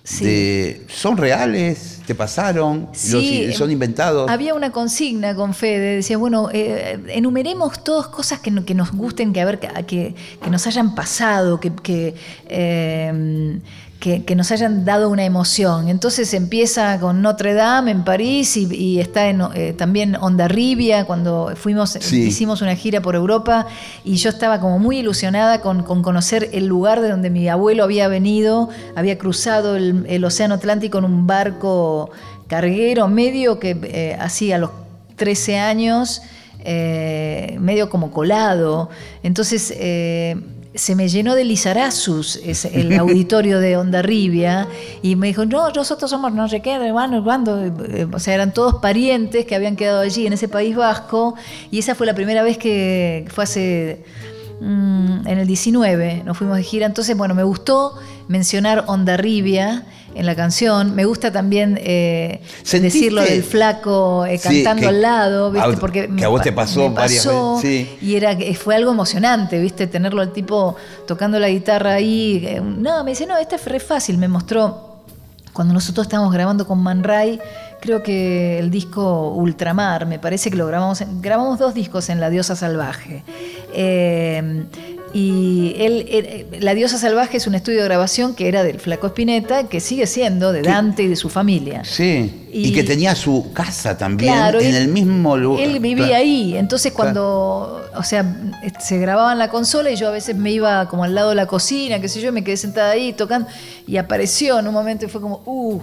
Sí. 0.04 0.26
De- 0.26 0.82
¿Son 0.90 1.16
reales? 1.16 1.99
¿Te 2.10 2.16
pasaron? 2.16 2.88
Los- 2.88 2.98
Sí, 2.98 3.54
¿Son 3.54 3.70
inventados? 3.70 4.32
Había 4.32 4.56
una 4.56 4.72
consigna 4.72 5.36
con 5.36 5.54
Fede, 5.54 5.98
decía, 5.98 6.18
bueno, 6.18 6.50
eh, 6.52 6.98
enumeremos 7.10 7.84
todas 7.84 8.08
cosas 8.08 8.40
que, 8.40 8.52
que 8.66 8.74
nos 8.74 8.92
gusten, 8.94 9.32
que, 9.32 9.42
a 9.42 9.46
ver, 9.46 9.60
que, 9.60 9.68
que- 9.86 10.16
que 10.42 10.50
nos 10.50 10.66
hayan 10.66 10.96
pasado, 10.96 11.60
que, 11.60 11.72
que, 11.72 12.16
eh, 12.48 13.60
que- 14.00 14.24
que 14.24 14.34
nos 14.34 14.50
hayan 14.54 14.86
dado 14.86 15.10
una 15.10 15.26
emoción. 15.26 15.90
Entonces 15.90 16.34
empieza 16.34 16.98
con 17.02 17.22
Notre 17.22 17.54
Dame 17.54 17.92
en 17.92 18.06
París 18.06 18.56
y, 18.56 18.66
y 18.74 19.00
está 19.02 19.28
en, 19.28 19.42
eh, 19.56 19.74
también 19.78 20.16
Ondarribia, 20.16 21.04
cuando 21.04 21.52
fuimos, 21.58 21.98
Sí. 22.00 22.22
hicimos 22.22 22.62
una 22.62 22.76
gira 22.78 23.02
por 23.02 23.16
Europa 23.16 23.68
y 24.06 24.16
yo 24.16 24.30
estaba 24.30 24.62
como 24.62 24.80
muy 24.80 25.00
ilusionada 25.00 25.60
con, 25.60 25.84
con 25.84 26.02
conocer 26.02 26.50
el 26.54 26.66
lugar 26.66 27.02
de 27.02 27.10
donde 27.10 27.30
mi 27.30 27.50
abuelo 27.50 27.84
había 27.84 28.08
venido, 28.08 28.70
había 28.96 29.18
cruzado 29.18 29.76
el, 29.76 30.06
el 30.08 30.24
Océano 30.24 30.54
Atlántico 30.56 30.98
en 31.00 31.04
un 31.04 31.28
barco 31.28 31.99
carguero 32.48 33.08
medio 33.08 33.60
que 33.60 33.78
eh, 33.84 34.18
hacía 34.20 34.56
a 34.56 34.60
los 34.60 34.72
13 35.16 35.58
años, 35.58 36.22
eh, 36.62 37.58
medio 37.60 37.90
como 37.90 38.12
colado. 38.12 38.90
Entonces 39.24 39.74
eh, 39.78 40.36
se 40.76 40.96
me 40.96 41.08
llenó 41.10 41.36
de 41.36 41.44
Lizarazus 41.44 42.38
ese- 42.44 42.80
el 42.80 42.98
auditorio 43.00 43.60
de 43.60 43.76
Ondarribia 43.78 44.68
y 45.02 45.16
me 45.16 45.28
dijo, 45.28 45.46
no, 45.46 45.70
nosotros 45.72 46.10
somos 46.12 46.32
no 46.34 46.48
sé 46.48 46.62
qué, 46.62 46.74
hermano, 46.76 47.24
cuando, 47.24 47.60
o 48.14 48.20
sea, 48.20 48.36
eran 48.36 48.54
todos 48.54 48.76
parientes 48.76 49.46
que 49.46 49.56
habían 49.56 49.76
quedado 49.76 50.00
allí 50.02 50.26
en 50.28 50.34
ese 50.34 50.48
país 50.48 50.76
vasco 50.76 51.36
y 51.72 51.80
esa 51.80 51.96
fue 51.96 52.06
la 52.08 52.14
primera 52.14 52.44
vez 52.44 52.58
que 52.58 53.26
fue 53.30 53.44
hace 53.46 54.04
mm, 54.62 55.28
en 55.28 55.38
el 55.40 55.48
19, 55.48 56.24
nos 56.26 56.38
fuimos 56.38 56.58
de 56.58 56.64
gira, 56.64 56.86
entonces 56.86 57.18
bueno, 57.18 57.34
me 57.36 57.44
gustó 57.44 57.96
mencionar 58.28 58.84
Ondarribia 58.88 59.86
en 60.16 60.26
la 60.26 60.36
canción, 60.36 60.96
me 60.96 61.06
gusta 61.06 61.32
también 61.32 61.80
eh, 61.82 62.42
¿Sentiste? 62.64 62.80
decir 62.82 63.14
lo 63.14 63.22
del 63.22 63.44
flaco 63.44 64.26
eh, 64.26 64.38
Sí, 64.38 64.64
cantando 64.64 64.82
que- 64.82 64.88
al 64.88 65.02
lado, 65.02 65.52
¿viste? 65.52 65.78
porque 65.78 66.10
que 66.16 66.26
a 66.26 66.28
vos 66.28 66.42
te 66.42 66.52
pasó 66.52 66.90
me 66.90 66.96
varias 66.96 67.26
veces, 67.26 67.62
sí. 67.62 67.98
y 68.02 68.16
era 68.16 68.38
fue 68.56 68.76
algo 68.76 68.92
emocionante, 68.92 69.60
¿viste? 69.60 69.88
Tenerlo 69.88 70.22
al 70.22 70.32
tipo 70.34 70.76
tocando 71.08 71.40
la 71.40 71.50
guitarra 71.50 71.94
ahí. 71.94 72.60
No, 72.64 73.04
me 73.04 73.12
dice, 73.12 73.26
no, 73.26 73.38
este 73.38 73.56
es 73.56 73.66
re 73.66 73.80
fácil. 73.80 74.18
Me 74.18 74.28
mostró 74.28 74.86
cuando 75.54 75.74
nosotros 75.74 76.06
estábamos 76.08 76.34
grabando 76.34 76.66
con 76.66 76.80
Man 76.80 77.04
Ray, 77.04 77.40
creo 77.82 78.02
que 78.04 78.60
el 78.60 78.70
disco 78.72 79.30
Ultramar, 79.34 80.06
me 80.06 80.18
parece 80.20 80.50
que 80.50 80.58
lo 80.58 80.68
grabamos. 80.68 81.02
grabamos 81.22 81.60
dos 81.60 81.74
discos 81.74 82.10
en 82.10 82.20
La 82.20 82.30
Diosa 82.30 82.56
Salvaje. 82.56 83.24
Eh, 83.74 84.64
y 85.14 85.76
él, 85.78 86.06
él- 86.10 86.48
La 86.62 86.74
Diosa 86.74 86.98
Salvaje 86.98 87.38
es 87.38 87.48
un 87.48 87.56
estudio 87.56 87.80
de 87.80 87.86
grabación 87.86 88.36
que 88.36 88.48
era 88.48 88.64
del 88.64 88.80
Flaco 88.80 89.08
Espineta, 89.08 89.68
que 89.68 89.80
sigue 89.80 90.06
siendo 90.08 90.52
de 90.52 90.62
Dante 90.62 91.04
y 91.04 91.08
de 91.08 91.16
su 91.16 91.30
familia. 91.30 91.84
Sí, 91.86 92.46
y, 92.52 92.68
Y- 92.70 92.74
que 92.74 92.84
tenía 92.84 93.16
su 93.16 93.52
casa 93.54 93.98
también 93.98 94.34
Claro, 94.34 94.60
en 94.60 94.68
él- 94.68 94.76
el 94.76 94.88
mismo 94.90 95.38
lugar. 95.38 95.64
Él 95.64 95.80
vivía 95.80 96.08
Claro. 96.08 96.24
ahí, 96.24 96.56
entonces 96.58 96.92
cuando, 96.94 97.82
o 97.96 98.04
sea, 98.04 98.26
se 98.80 98.98
grababa 98.98 99.32
en 99.32 99.40
la 99.40 99.50
consola 99.50 99.90
y 99.92 99.96
yo 99.96 100.08
a 100.08 100.12
veces 100.12 100.36
me 100.36 100.52
iba 100.52 100.88
como 100.90 101.04
al 101.04 101.16
lado 101.16 101.30
de 101.30 101.36
la 101.36 101.46
cocina, 101.48 102.00
qué 102.00 102.08
sé 102.10 102.22
yo, 102.22 102.32
me 102.32 102.44
quedé 102.44 102.58
sentada 102.58 102.92
ahí 102.92 103.14
tocando 103.14 103.48
y 103.88 103.98
apareció 103.98 104.60
en 104.60 104.68
un 104.68 104.74
momento 104.74 105.06
y 105.06 105.10
fue 105.10 105.22
como, 105.22 105.42
uh, 105.46 105.80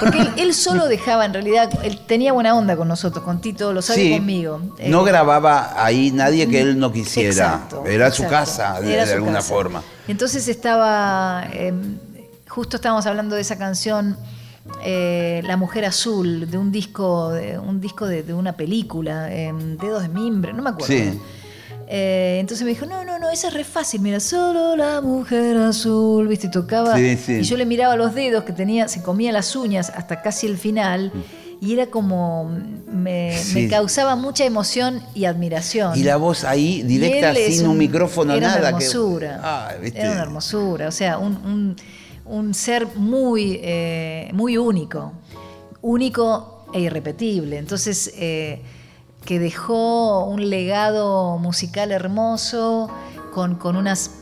porque 0.00 0.20
él, 0.20 0.30
él 0.36 0.54
solo 0.54 0.86
dejaba, 0.86 1.24
en 1.24 1.32
realidad, 1.32 1.70
él 1.84 2.00
tenía 2.06 2.32
buena 2.32 2.54
onda 2.54 2.76
con 2.76 2.88
nosotros, 2.88 3.24
con 3.24 3.40
Tito, 3.40 3.72
lo 3.72 3.82
sabe 3.82 4.00
Sí, 4.02 4.10
conmigo. 4.16 4.60
No 4.86 5.02
Eh, 5.02 5.04
grababa 5.08 5.72
ahí 5.82 6.10
nadie 6.10 6.48
que 6.48 6.60
él 6.60 6.78
no 6.78 6.92
quisiera. 6.92 7.28
Exacto, 7.30 7.84
Era 7.86 8.10
su 8.10 8.24
exacto. 8.24 8.46
casa, 8.46 8.80
de, 8.80 8.92
Era 8.92 9.02
de 9.04 9.08
su 9.10 9.14
alguna 9.16 9.36
casa. 9.38 9.48
forma. 9.48 9.82
Entonces 10.08 10.48
estaba, 10.48 11.44
eh, 11.52 11.72
justo 12.48 12.76
estábamos 12.76 13.06
hablando 13.06 13.34
de 13.36 13.42
esa 13.42 13.56
canción, 13.58 14.16
eh, 14.82 15.42
La 15.44 15.56
Mujer 15.56 15.84
Azul, 15.84 16.50
de 16.50 16.58
un 16.58 16.72
disco, 16.72 17.30
de, 17.30 17.58
un 17.58 17.80
disco 17.80 18.06
de, 18.06 18.22
de 18.24 18.34
una 18.34 18.52
película, 18.54 19.32
eh, 19.32 19.52
Dedos 19.80 20.02
de 20.02 20.08
Mimbre, 20.08 20.52
no 20.52 20.62
me 20.62 20.70
acuerdo. 20.70 20.86
Sí. 20.92 21.20
Eh, 21.88 22.38
entonces 22.40 22.64
me 22.64 22.70
dijo, 22.70 22.84
no, 22.86 23.04
no, 23.04 23.18
no, 23.18 23.30
esa 23.30 23.48
es 23.48 23.54
re 23.54 23.62
fácil, 23.64 24.00
mira, 24.00 24.18
solo 24.20 24.74
la 24.76 25.00
mujer 25.00 25.56
azul, 25.56 26.26
viste, 26.26 26.48
y 26.48 26.50
tocaba. 26.50 26.96
Sí, 26.96 27.16
sí. 27.16 27.32
Y 27.34 27.42
yo 27.42 27.56
le 27.56 27.64
miraba 27.66 27.94
los 27.96 28.14
dedos 28.14 28.44
que 28.44 28.52
tenía, 28.52 28.88
se 28.88 29.02
comía 29.02 29.30
las 29.32 29.54
uñas 29.54 29.90
hasta 29.94 30.20
casi 30.20 30.46
el 30.48 30.58
final, 30.58 31.12
y 31.60 31.72
era 31.74 31.86
como, 31.86 32.50
me, 32.90 33.38
Sí. 33.38 33.54
me 33.62 33.68
causaba 33.68 34.16
mucha 34.16 34.44
emoción 34.44 35.00
y 35.14 35.26
admiración. 35.26 35.96
Y 35.96 36.02
la 36.02 36.16
voz 36.16 36.42
ahí, 36.44 36.82
directa, 36.82 37.32
sin 37.34 37.66
un, 37.68 37.78
micrófono, 37.78 38.34
era 38.34 38.48
nada. 38.48 38.58
Una 38.70 38.78
que- 38.78 38.84
hermosura. 38.84 39.40
Ah, 39.42 39.72
¿viste? 39.80 40.00
Era 40.00 40.12
una 40.12 40.22
hermosura. 40.22 40.88
O 40.88 40.92
sea, 40.92 41.18
un, 41.18 41.36
un- 41.36 41.76
un 42.26 42.52
ser 42.54 42.86
muy, 42.96 43.60
eh, 43.62 44.28
muy 44.34 44.56
único. 44.58 45.12
Único 45.82 46.64
e 46.74 46.80
irrepetible. 46.80 47.58
Entonces, 47.58 48.12
eh, 48.16 48.60
que 49.26 49.38
dejó 49.38 50.24
un 50.24 50.48
legado 50.48 51.36
musical 51.38 51.92
hermoso, 51.92 52.88
con, 53.34 53.56
con 53.56 53.76
unas 53.76 54.12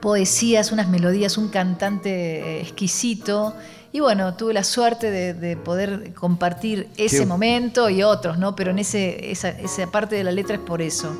poesías, 0.00 0.70
unas 0.72 0.88
melodías, 0.88 1.36
un 1.38 1.48
cantante 1.48 2.10
eh, 2.10 2.60
exquisito. 2.60 3.54
Y 3.92 4.00
bueno, 4.00 4.34
tuve 4.34 4.52
la 4.52 4.64
suerte 4.64 5.10
de, 5.10 5.34
de 5.34 5.56
poder 5.56 6.12
compartir 6.14 6.88
ese 6.96 7.26
momento 7.26 7.88
y 7.88 8.02
otros, 8.02 8.38
¿no? 8.38 8.54
Pero 8.56 8.72
en 8.72 8.80
ese, 8.80 9.30
esa, 9.30 9.50
esa 9.50 9.86
parte 9.90 10.16
de 10.16 10.24
la 10.24 10.32
letra 10.32 10.56
es 10.56 10.60
por 10.60 10.82
eso. 10.82 11.16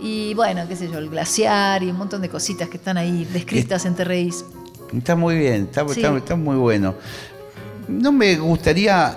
Y 0.00 0.32
bueno, 0.34 0.62
qué 0.68 0.76
sé 0.76 0.88
yo, 0.88 0.98
el 0.98 1.10
glaciar 1.10 1.82
y 1.82 1.90
un 1.90 1.96
montón 1.96 2.22
de 2.22 2.28
cositas 2.28 2.68
que 2.68 2.76
están 2.76 2.96
ahí 2.98 3.24
descritas 3.32 3.84
en 3.84 3.94
Te 3.96 4.04
Reís. 4.04 4.44
Está 4.96 5.16
muy 5.16 5.36
bien, 5.36 5.64
está, 5.64 5.86
Sí. 5.88 6.00
está- 6.00 6.16
está 6.16 6.36
muy 6.36 6.56
bueno. 6.56 6.94
No 7.88 8.12
me 8.12 8.36
gustaría 8.36 9.16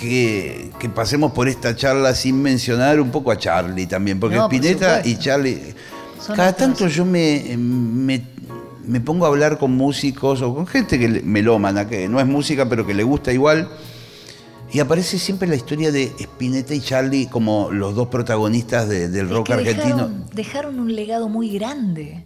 que, 0.00 0.70
que 0.78 0.88
pasemos 0.88 1.32
por 1.32 1.48
esta 1.48 1.74
charla 1.74 2.14
sin 2.14 2.40
mencionar 2.42 3.00
un 3.00 3.10
poco 3.10 3.30
a 3.30 3.36
Charlie 3.38 3.86
también, 3.86 4.20
porque 4.20 4.36
No, 4.36 4.48
por 4.48 4.54
Spinetta 4.54 5.02
y. 5.06 5.16
Charlie. 5.18 5.74
Son 6.24 6.34
cada 6.36 6.52
tanto 6.52 6.86
yo 6.88 7.04
me, 7.04 7.56
me, 7.56 8.22
me 8.84 9.00
pongo 9.00 9.24
a 9.24 9.28
hablar 9.28 9.58
con 9.58 9.72
músicos 9.76 10.42
o 10.42 10.54
con 10.54 10.66
gente 10.66 10.98
que 10.98 11.08
melómana, 11.22 11.88
que 11.88 12.08
no 12.08 12.20
es 12.20 12.26
música, 12.26 12.68
pero 12.68 12.86
que 12.86 12.94
le 12.94 13.02
gusta 13.04 13.32
igual. 13.32 13.68
Y 14.70 14.80
aparece 14.80 15.18
siempre 15.18 15.48
la 15.48 15.56
historia 15.56 15.90
de 15.90 16.12
Spinetta 16.18 16.74
y 16.74 16.80
Charlie 16.80 17.26
como 17.26 17.70
los 17.72 17.94
dos 17.94 18.08
protagonistas 18.08 18.86
de- 18.88 19.08
del 19.08 19.26
Es 19.26 19.32
rock 19.32 19.46
que 19.46 19.52
argentino. 19.54 19.86
Dejaron, 19.96 20.24
dejaron 20.34 20.80
un 20.80 20.94
legado 20.94 21.28
muy 21.28 21.50
grande. 21.50 22.24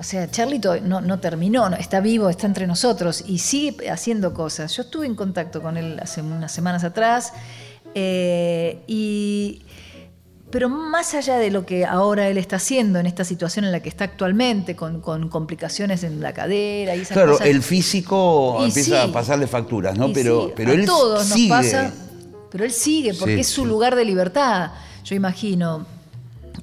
O 0.00 0.02
sea, 0.02 0.30
Charlie 0.30 0.58
to- 0.58 0.80
no, 0.80 1.02
no 1.02 1.20
terminó, 1.20 1.68
no, 1.68 1.76
está 1.76 2.00
vivo, 2.00 2.30
está 2.30 2.46
entre 2.46 2.66
nosotros 2.66 3.22
y 3.26 3.36
sigue 3.38 3.90
haciendo 3.90 4.32
cosas. 4.32 4.74
Yo 4.74 4.82
estuve 4.82 5.04
en 5.06 5.14
contacto 5.14 5.60
con 5.60 5.76
él 5.76 6.00
hace 6.02 6.22
unas 6.22 6.50
semanas 6.50 6.82
atrás 6.84 7.32
eh, 7.94 8.82
y... 8.86 9.62
Pero 10.50 10.68
más 10.68 11.14
allá 11.14 11.36
de 11.38 11.50
lo 11.52 11.64
que 11.64 11.84
ahora 11.86 12.26
él 12.28 12.36
está 12.36 12.56
haciendo 12.56 12.98
en 12.98 13.06
esta 13.06 13.24
situación 13.24 13.64
en 13.66 13.70
la 13.70 13.78
que 13.80 13.88
está 13.88 14.02
actualmente, 14.02 14.74
con, 14.74 15.00
con 15.00 15.28
complicaciones 15.28 16.02
en 16.02 16.20
la 16.20 16.32
cadera 16.32 16.96
y 16.96 17.02
esas 17.02 17.12
Claro, 17.12 17.32
cosas. 17.34 17.46
el 17.46 17.62
físico 17.62 18.56
Y 18.62 18.64
empieza 18.64 19.04
sí. 19.04 19.08
a 19.10 19.12
pasarle 19.12 19.46
facturas, 19.46 19.96
¿no? 19.96 20.12
Pero, 20.12 20.46
sí, 20.48 20.52
pero 20.56 20.72
a 20.72 20.74
él 20.74 20.86
todos 20.86 21.24
sigue. 21.24 21.48
nos 21.50 21.58
pasa, 21.66 21.92
pero 22.50 22.64
él 22.64 22.72
sigue 22.72 23.14
porque 23.14 23.34
Sí, 23.36 23.40
es 23.42 23.46
su 23.46 23.64
lugar 23.64 23.94
de 23.94 24.04
libertad. 24.04 24.72
Yo 25.04 25.14
imagino, 25.14 25.86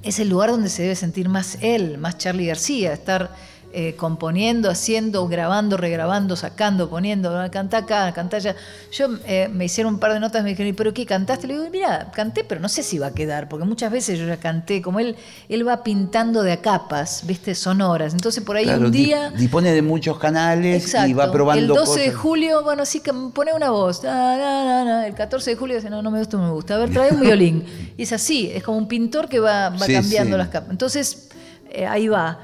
es 0.08 0.18
el 0.18 0.28
lugar 0.28 0.50
donde 0.50 0.70
se 0.70 0.82
debe 0.82 0.96
sentir 0.96 1.28
más 1.28 1.58
él, 1.60 1.98
más 1.98 2.16
Charlie 2.16 2.46
García, 2.46 2.92
estar 2.92 3.34
eh, 3.72 3.94
componiendo, 3.96 4.70
haciendo, 4.70 5.28
grabando, 5.28 5.76
regrabando, 5.76 6.36
sacando, 6.36 6.88
poniendo, 6.88 7.36
"Ah, 7.38 7.50
cantá 7.50 7.78
acá, 7.78 8.12
cantá 8.14 8.38
allá. 8.38 8.56
Yo 8.90 9.08
eh, 9.26 9.48
me 9.52 9.66
hicieron 9.66 9.94
un 9.94 10.00
par 10.00 10.12
de 10.14 10.20
notas, 10.20 10.42
me 10.42 10.48
dijeron, 10.50 10.70
¿y 10.70 10.72
pero 10.72 10.94
qué 10.94 11.04
cantaste? 11.04 11.46
Le 11.46 11.54
digo, 11.54 11.66
mira, 11.70 12.10
canté, 12.14 12.44
pero 12.44 12.60
no 12.62 12.68
sé 12.70 12.82
si 12.82 12.98
va 12.98 13.08
a 13.08 13.10
quedar, 13.14 13.48
porque 13.48 13.66
muchas 13.66 13.92
veces 13.92 14.18
yo 14.18 14.26
ya 14.26 14.38
canté, 14.38 14.80
como 14.80 15.00
él, 15.00 15.16
él 15.50 15.68
va 15.68 15.82
pintando 15.84 16.42
de 16.42 16.52
a 16.52 16.60
capas, 16.62 17.24
viste, 17.26 17.54
sonoras. 17.54 18.14
Entonces 18.14 18.42
por 18.42 18.56
ahí 18.56 18.64
Claro, 18.64 18.86
un 18.86 18.90
día. 18.90 19.30
dispone 19.30 19.70
de 19.72 19.82
muchos 19.82 20.18
canales 20.18 20.84
Exacto. 20.84 21.08
y 21.08 21.12
va 21.12 21.30
probando 21.30 21.60
El 21.60 21.68
12 21.68 22.00
de 22.00 22.12
julio, 22.12 22.62
bueno, 22.64 22.86
sí 22.86 23.02
pone 23.34 23.52
una 23.52 23.68
voz. 23.70 24.02
Na, 24.02 24.36
na, 24.38 24.64
na, 24.64 24.84
na. 24.84 25.06
El 25.06 25.14
14 25.14 25.50
de 25.50 25.56
julio 25.56 25.76
dice, 25.76 25.90
no, 25.90 26.00
no 26.00 26.10
me 26.10 26.18
gusta, 26.20 26.36
no 26.38 26.44
me 26.44 26.52
gusta. 26.52 26.74
A 26.76 26.78
ver, 26.78 26.90
trae 26.90 27.12
un 27.12 27.20
violín. 27.20 27.64
Y 27.98 28.04
es 28.04 28.12
así, 28.12 28.50
es 28.54 28.62
como 28.62 28.78
un 28.78 28.88
pintor 28.88 29.28
que 29.28 29.40
va, 29.40 29.68
va 29.70 29.78
Sí, 29.86 29.92
cambiando 29.92 30.36
sí. 30.36 30.38
las 30.38 30.48
capas. 30.48 30.70
Entonces, 30.70 31.28
eh, 31.70 31.86
ahí 31.86 32.08
va. 32.08 32.38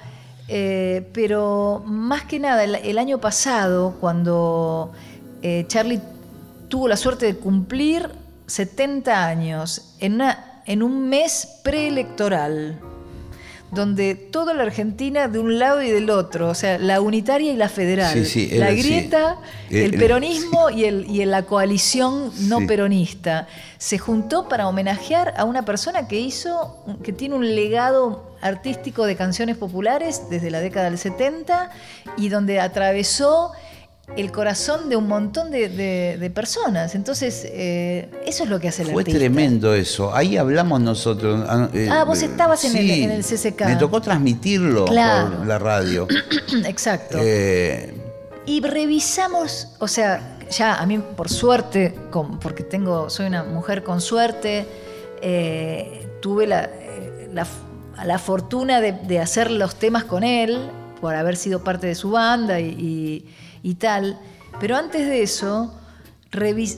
Eh, 0.49 1.09
pero 1.13 1.83
más 1.87 2.25
que 2.25 2.39
nada, 2.39 2.65
el, 2.65 2.99
año 2.99 3.19
pasado, 3.19 3.97
cuando 4.01 4.93
eh, 5.43 5.65
Charlie 5.69 6.01
tuvo 6.69 6.89
la 6.89 6.97
suerte 6.97 7.27
de 7.27 7.37
cumplir 7.37 8.11
70 8.47 9.27
años 9.27 9.97
en 10.01 10.83
un 10.83 11.09
mes 11.09 11.61
preelectoral, 11.63 12.79
donde 13.75 14.15
toda 14.15 14.55
la 14.55 14.63
Argentina 14.63 15.29
de 15.29 15.39
un 15.39 15.59
lado 15.59 15.83
y 15.83 15.91
del 15.91 16.11
otro, 16.11 16.49
o 16.49 16.55
sea, 16.55 16.79
la 16.79 17.01
unitaria 17.01 17.53
y 17.53 17.57
la 17.57 17.69
federal, 17.69 18.13
Sí, 18.13 18.25
sí, 18.25 18.57
la 18.57 18.71
sí. 18.71 18.77
grieta, 18.83 19.39
Eh, 19.71 19.85
el 19.85 19.95
eh, 19.95 19.99
peronismo 19.99 20.71
y, 20.71 20.85
el, 20.85 21.07
y 21.11 21.25
la 21.25 21.43
coalición 21.43 22.33
no 22.49 22.67
peronista, 22.67 23.49
se 23.79 23.99
juntó 23.99 24.49
para 24.49 24.69
homenajear 24.69 25.35
a 25.37 25.45
una 25.45 25.65
persona 25.65 26.07
que 26.09 26.19
hizo, 26.21 26.85
que 27.03 27.13
tiene 27.13 27.35
un 27.35 27.55
legado 27.55 28.35
artístico 28.41 29.07
de 29.07 29.17
canciones 29.17 29.57
populares 29.57 30.23
desde 30.31 30.51
la 30.51 30.61
década 30.61 30.91
del 30.91 30.99
70 30.99 31.71
y 32.17 32.29
donde 32.29 32.61
atravesó 32.61 33.53
el 34.17 34.31
corazón 34.33 34.89
de 34.89 34.97
un 34.97 35.09
montón 35.09 35.51
de, 35.51 35.69
de- 35.69 36.17
de 36.19 36.31
personas. 36.31 36.95
Entonces, 36.95 37.43
eh, 37.47 38.11
eso 38.27 38.45
es 38.45 38.51
lo 38.51 38.61
que 38.61 38.69
hace 38.69 38.83
el 38.83 38.89
Fue 38.93 39.03
artista. 39.03 39.19
tremendo 39.19 39.75
eso. 39.75 40.15
Ahí 40.15 40.37
hablamos 40.37 40.81
nosotros. 40.81 41.45
ah, 41.49 41.69
eh, 41.73 41.89
Ah, 41.91 42.05
vos 42.05 42.23
estabas 42.23 42.65
en 42.65 42.77
el- 42.77 42.87
sí, 42.87 43.03
en 43.03 43.11
el 43.11 43.25
CCK. 43.25 43.65
Me 43.67 43.77
tocó 43.77 44.01
transmitirlo 44.01 44.85
Claro. 44.85 45.39
por 45.39 45.47
la 45.47 45.59
radio. 45.59 46.07
Exacto. 46.67 47.19
Eh, 47.21 47.95
Y 48.47 48.61
revisamos, 48.61 49.69
o 49.79 49.89
sea, 49.89 50.37
ya 50.51 50.75
a 50.75 50.85
mí 50.85 50.99
por 50.99 51.31
suerte, 51.31 51.95
con- 52.11 52.39
porque 52.39 52.63
tengo, 52.63 53.09
soy 53.09 53.27
una 53.27 53.43
mujer 53.43 53.83
con 53.83 54.03
suerte, 54.03 54.67
eh, 55.23 56.07
tuve 56.21 56.47
la, 56.47 56.65
eh, 56.65 57.31
la 57.33 57.47
la 58.05 58.19
fortuna 58.19 58.81
de, 58.81 58.91
de 58.93 59.21
hacer 59.21 59.51
los 59.53 59.77
temas 59.77 60.03
con 60.05 60.25
él, 60.25 60.59
por 61.01 61.15
haber 61.15 61.37
sido 61.37 61.63
parte 61.63 61.87
de 61.87 61.95
su 61.95 62.11
banda 62.11 62.59
y, 62.61 62.67
y- 62.71 63.25
y 63.65 63.75
tal. 63.75 64.21
Pero 64.61 64.77
antes 64.77 65.05
de 65.09 65.23
eso, 65.25 65.75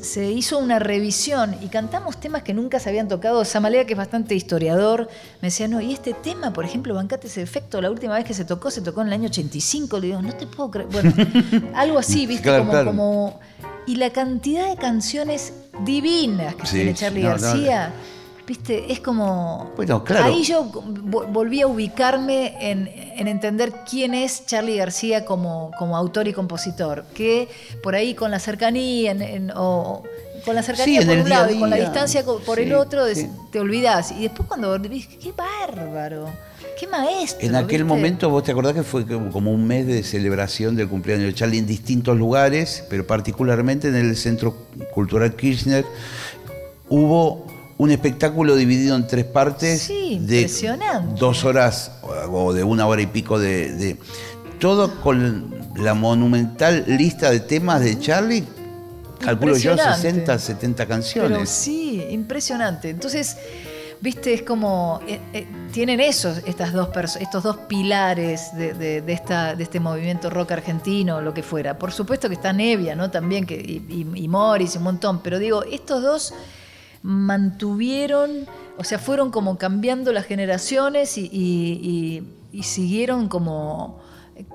se 0.03 0.31
hizo 0.33 0.59
una 0.59 0.79
revisión 0.79 1.57
y 1.63 1.69
cantamos 1.69 2.19
temas 2.21 2.43
que 2.43 2.53
nunca 2.55 2.79
se 2.79 2.89
habían 2.91 3.09
tocado. 3.09 3.43
Samalea, 3.45 3.87
que 3.87 3.95
es 3.95 3.97
bastante 3.99 4.35
historiador, 4.35 5.09
me 5.41 5.49
decía, 5.49 5.67
no, 5.67 5.81
y 5.81 5.93
este 5.93 6.13
tema, 6.15 6.53
por 6.53 6.65
ejemplo, 6.65 6.95
Bancate 6.95 7.27
ese 7.27 7.41
efecto, 7.43 7.81
la 7.81 7.91
última 7.91 8.15
vez 8.15 8.25
que 8.25 8.35
se 8.35 8.45
tocó, 8.45 8.71
se 8.71 8.83
tocó 8.83 9.01
en 9.01 9.09
el 9.09 9.13
año 9.15 9.27
85. 9.29 9.99
Le 9.99 10.07
digo, 10.09 10.23
no 10.23 10.33
te 10.35 10.47
puedo 10.47 10.71
creer. 10.71 10.89
Bueno, 10.91 11.13
algo 11.75 11.99
así, 11.99 12.27
¿viste? 12.27 12.43
Claro, 12.45 12.61
como, 12.61 12.71
claro. 12.73 12.87
como- 12.89 13.41
Y 13.87 13.97
la 13.97 14.11
cantidad 14.11 14.69
de 14.69 14.77
canciones 14.77 15.53
divinas 15.85 16.55
que 16.55 16.67
Sí, 16.67 16.77
tiene 16.77 16.95
Charlie 16.95 17.23
no, 17.23 17.29
no, 17.31 17.37
García. 17.39 17.93
¿Viste? 18.47 18.93
Es 18.93 19.01
como. 19.01 19.73
Bueno, 19.77 20.05
claro. 20.05 20.27
Ahí 20.27 20.45
yo 20.45 20.65
vo- 20.71 21.27
volví 21.33 21.63
a 21.63 21.67
ubicarme 21.67 22.55
en, 22.61 22.89
en 22.89 23.27
entender 23.27 23.73
quién 23.91 24.15
es 24.15 24.47
Charlie 24.47 24.77
García 24.77 25.25
como, 25.25 25.73
como 25.79 25.97
autor 25.97 26.29
y 26.29 26.33
compositor. 26.33 27.05
Que 27.13 27.49
por 27.83 27.97
ahí 27.97 28.15
con 28.15 28.31
la 28.31 28.39
cercanía, 28.39 29.11
en- 29.11 29.23
en- 29.23 29.53
o, 29.57 30.05
con 30.45 30.55
la 30.55 30.63
cercanía 30.63 31.01
Sí, 31.03 31.07
por 31.09 31.19
un 31.19 31.29
lado 31.29 31.51
y 31.53 31.59
con 31.59 31.71
la 31.71 31.77
distancia 31.77 32.25
por 32.25 32.61
el 32.61 32.73
otro, 32.75 33.05
sí. 33.13 33.29
te 33.51 33.59
olvidás. 33.59 34.13
Y 34.13 34.23
después 34.23 34.47
cuando 34.47 34.69
volvís, 34.69 35.09
qué 35.09 35.33
bárbaro, 35.33 36.27
qué 36.79 36.87
maestro. 36.87 37.49
en 37.49 37.57
aquel 37.57 37.83
¿viste? 37.83 37.85
momento, 37.85 38.31
vos 38.31 38.45
te 38.45 38.53
acordás 38.53 38.75
que 38.75 38.85
fue 38.85 39.05
como 39.33 39.51
un 39.51 39.67
mes 39.67 39.89
de 39.89 40.05
celebración 40.05 40.77
del 40.77 40.89
cumpleaños 40.89 41.27
de 41.27 41.35
Charlie 41.35 41.59
en 41.59 41.67
distintos 41.67 42.17
lugares, 42.17 42.85
pero 42.89 43.05
particularmente 43.09 43.89
en 43.89 43.97
el 43.97 44.17
Centro 44.17 44.55
Cultural 44.95 45.35
Kirchner, 45.35 45.85
hubo 46.89 47.45
un 47.79 47.91
espectáculo 47.91 48.57
dividido 48.57 48.97
en 48.97 49.07
tres 49.07 49.25
partes 49.27 49.83
Sí, 49.83 50.19
de 50.23 50.43
impresionante. 50.43 51.21
dos 51.21 51.45
horas 51.45 51.93
o 52.31 52.53
de 52.53 52.65
una 52.65 52.87
hora 52.87 53.03
y 53.03 53.07
pico 53.07 53.39
de, 53.39 53.73
de- 53.73 53.97
todo 54.59 55.01
con 55.03 55.55
la 55.77 55.93
monumental 55.93 56.85
lista 56.87 57.31
de 57.31 57.41
temas 57.41 57.83
de 57.83 57.99
Charlie, 58.01 58.45
calculo 59.21 59.57
yo 59.59 59.73
Impresionante. 59.73 60.11
60, 60.11 60.39
70 60.39 60.87
canciones. 60.87 61.31
Pero 61.33 61.45
sí, 61.47 62.03
impresionante. 62.11 62.89
Entonces, 62.89 63.37
viste, 64.01 64.33
es 64.33 64.41
como. 64.43 65.01
eh, 65.07 65.21
eh, 65.35 65.47
tienen 65.73 66.01
esos, 66.01 66.39
estas 66.47 66.73
dos 66.73 66.89
estos 67.21 67.43
dos 67.43 67.59
pilares 67.69 68.55
de, 68.57 68.73
de- 68.73 69.03
de 69.03 69.13
esta, 69.13 69.55
de 69.55 69.63
este 69.65 69.79
movimiento 69.81 70.31
rock 70.31 70.53
argentino, 70.53 71.21
lo 71.21 71.35
que 71.35 71.43
fuera. 71.43 71.79
Por 71.79 71.93
supuesto 71.93 72.29
que 72.31 72.37
está 72.37 72.55
Nevia, 72.55 72.97
¿no? 72.97 73.11
También, 73.11 73.45
que, 73.45 73.57
y, 73.57 73.85
y- 74.17 74.25
y 74.25 74.29
Morris, 74.29 74.77
un 74.77 74.85
montón. 74.85 75.21
Pero 75.23 75.39
digo, 75.39 75.63
estos 75.65 76.03
dos 76.03 76.33
mantuvieron, 77.03 78.47
o 78.79 78.85
sea, 78.85 78.99
fueron 78.99 79.31
como 79.31 79.59
cambiando 79.59 80.13
las 80.13 80.27
generaciones 80.27 81.17
y, 81.19 81.23
y- 81.33 81.81
y- 82.53 82.59
y 82.59 82.63
siguieron 82.63 83.29
como 83.29 83.99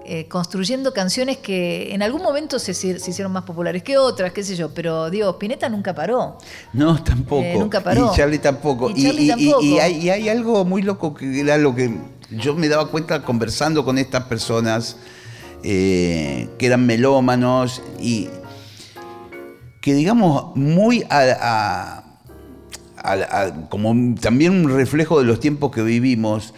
eh, 0.06 0.28
construyendo 0.28 0.94
canciones 0.94 1.38
que 1.38 1.94
en 1.94 2.04
algún 2.04 2.22
momento 2.22 2.60
se, 2.60 2.74
se 2.76 2.90
hicieron 3.10 3.32
más 3.32 3.44
populares 3.44 3.82
que 3.82 3.98
otras, 3.98 4.32
qué 4.32 4.44
sé 4.44 4.56
yo, 4.56 4.74
pero 4.74 5.10
digo, 5.10 5.30
Spinetta 5.32 5.70
nunca 5.70 5.94
paró. 5.96 6.38
No, 6.74 7.04
tampoco. 7.04 7.42
Eh, 7.44 7.56
nunca 7.58 7.82
paró. 7.82 8.12
Y 8.14 8.16
Charlie 8.16 8.38
tampoco. 8.40 8.90
Y 8.92 9.04
Charlie 9.04 9.28
tampoco. 9.30 9.82
hay, 9.82 9.98
y 9.98 10.10
hay 10.10 10.30
algo 10.30 10.66
muy 10.66 10.82
loco 10.84 11.14
que 11.16 11.40
era 11.40 11.58
lo 11.58 11.74
que 11.74 11.96
yo 12.32 12.54
me 12.56 12.68
daba 12.70 12.90
cuenta 12.92 13.24
conversando 13.24 13.84
con 13.84 13.98
estas 13.98 14.26
personas 14.26 14.98
eh, 15.64 16.48
que 16.60 16.66
eran 16.68 16.86
melómanos 16.86 17.82
y 18.00 18.30
que 19.82 19.94
digamos 19.96 20.56
muy 20.56 21.04
a, 21.10 21.22
a- 21.42 22.01
a- 23.04 23.42
a- 23.44 23.70
como 23.70 24.16
también 24.20 24.52
un 24.54 24.70
reflejo 24.76 25.20
de 25.20 25.26
los 25.26 25.40
tiempos 25.40 25.72
que 25.72 25.82
vivimos. 25.82 26.54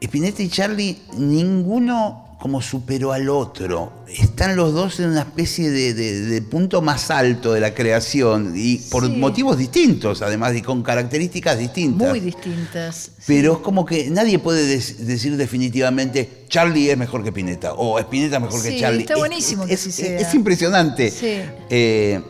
Spinetta 0.00 0.42
y 0.42 0.48
Charlie, 0.48 0.98
ninguno 1.16 2.24
como 2.38 2.62
superó 2.62 3.10
al 3.12 3.28
otro. 3.30 3.92
Están 4.06 4.54
los 4.54 4.72
dos 4.72 5.00
en 5.00 5.10
una 5.10 5.22
especie 5.22 5.70
de, 5.72 5.92
de- 5.92 6.20
de 6.20 6.40
punto 6.42 6.80
más 6.80 7.10
alto 7.10 7.52
de 7.52 7.58
la 7.60 7.74
creación 7.74 8.52
y 8.54 8.76
por 8.76 9.04
Sí. 9.06 9.10
motivos 9.16 9.58
distintos, 9.58 10.22
además, 10.22 10.54
y 10.54 10.62
con 10.62 10.84
características 10.84 11.58
distintas. 11.58 12.08
Muy 12.10 12.20
distintas. 12.20 13.10
Pero 13.26 13.54
es 13.54 13.58
como 13.58 13.84
que 13.84 14.08
nadie 14.10 14.38
puede 14.38 14.64
decir 14.66 15.36
definitivamente 15.36 16.44
Charlie 16.48 16.90
es 16.92 16.96
mejor 16.96 17.24
que 17.24 17.30
Spinetta 17.30 17.72
o 17.72 17.98
Spinetta 17.98 18.36
es 18.36 18.42
mejor 18.42 18.62
que 18.62 18.78
Charlie. 18.78 19.00
está 19.00 19.14
Es- 19.14 19.18
buenísimo 19.18 19.66
que 19.66 19.74
es, 19.74 19.80
así 19.80 19.88
es- 19.88 19.94
sea. 19.96 20.20
es 20.20 20.32
impresionante. 20.34 21.10
Sí. 21.10 21.40
Eh, 21.70 22.20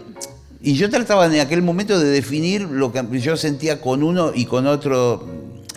y 0.61 0.75
yo 0.75 0.91
trataba 0.91 1.27
en 1.27 1.41
aquel 1.41 1.63
momento 1.63 1.99
de 1.99 2.11
definir 2.11 2.63
lo 2.63 2.93
que 2.93 3.21
yo 3.21 3.37
sentía 3.37 3.81
con 3.81 4.03
uno 4.03 4.33
y 4.35 4.47
con 4.47 4.67
otro 4.67 5.27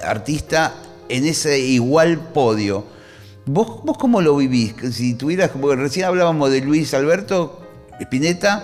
artista 0.04 0.74
en 1.08 1.26
ese 1.26 1.60
igual 1.60 2.20
podio. 2.34 2.86
¿Vos, 3.46 3.84
vos 3.84 3.98
cómo 3.98 4.22
lo 4.22 4.36
vivís? 4.38 4.74
Si 4.92 5.14
tuvieras, 5.14 5.50
porque 5.50 5.76
recién 5.76 6.06
hablábamos 6.06 6.52
de 6.52 6.62
Luis 6.62 6.94
Alberto 6.94 7.62
Spinetta, 8.00 8.64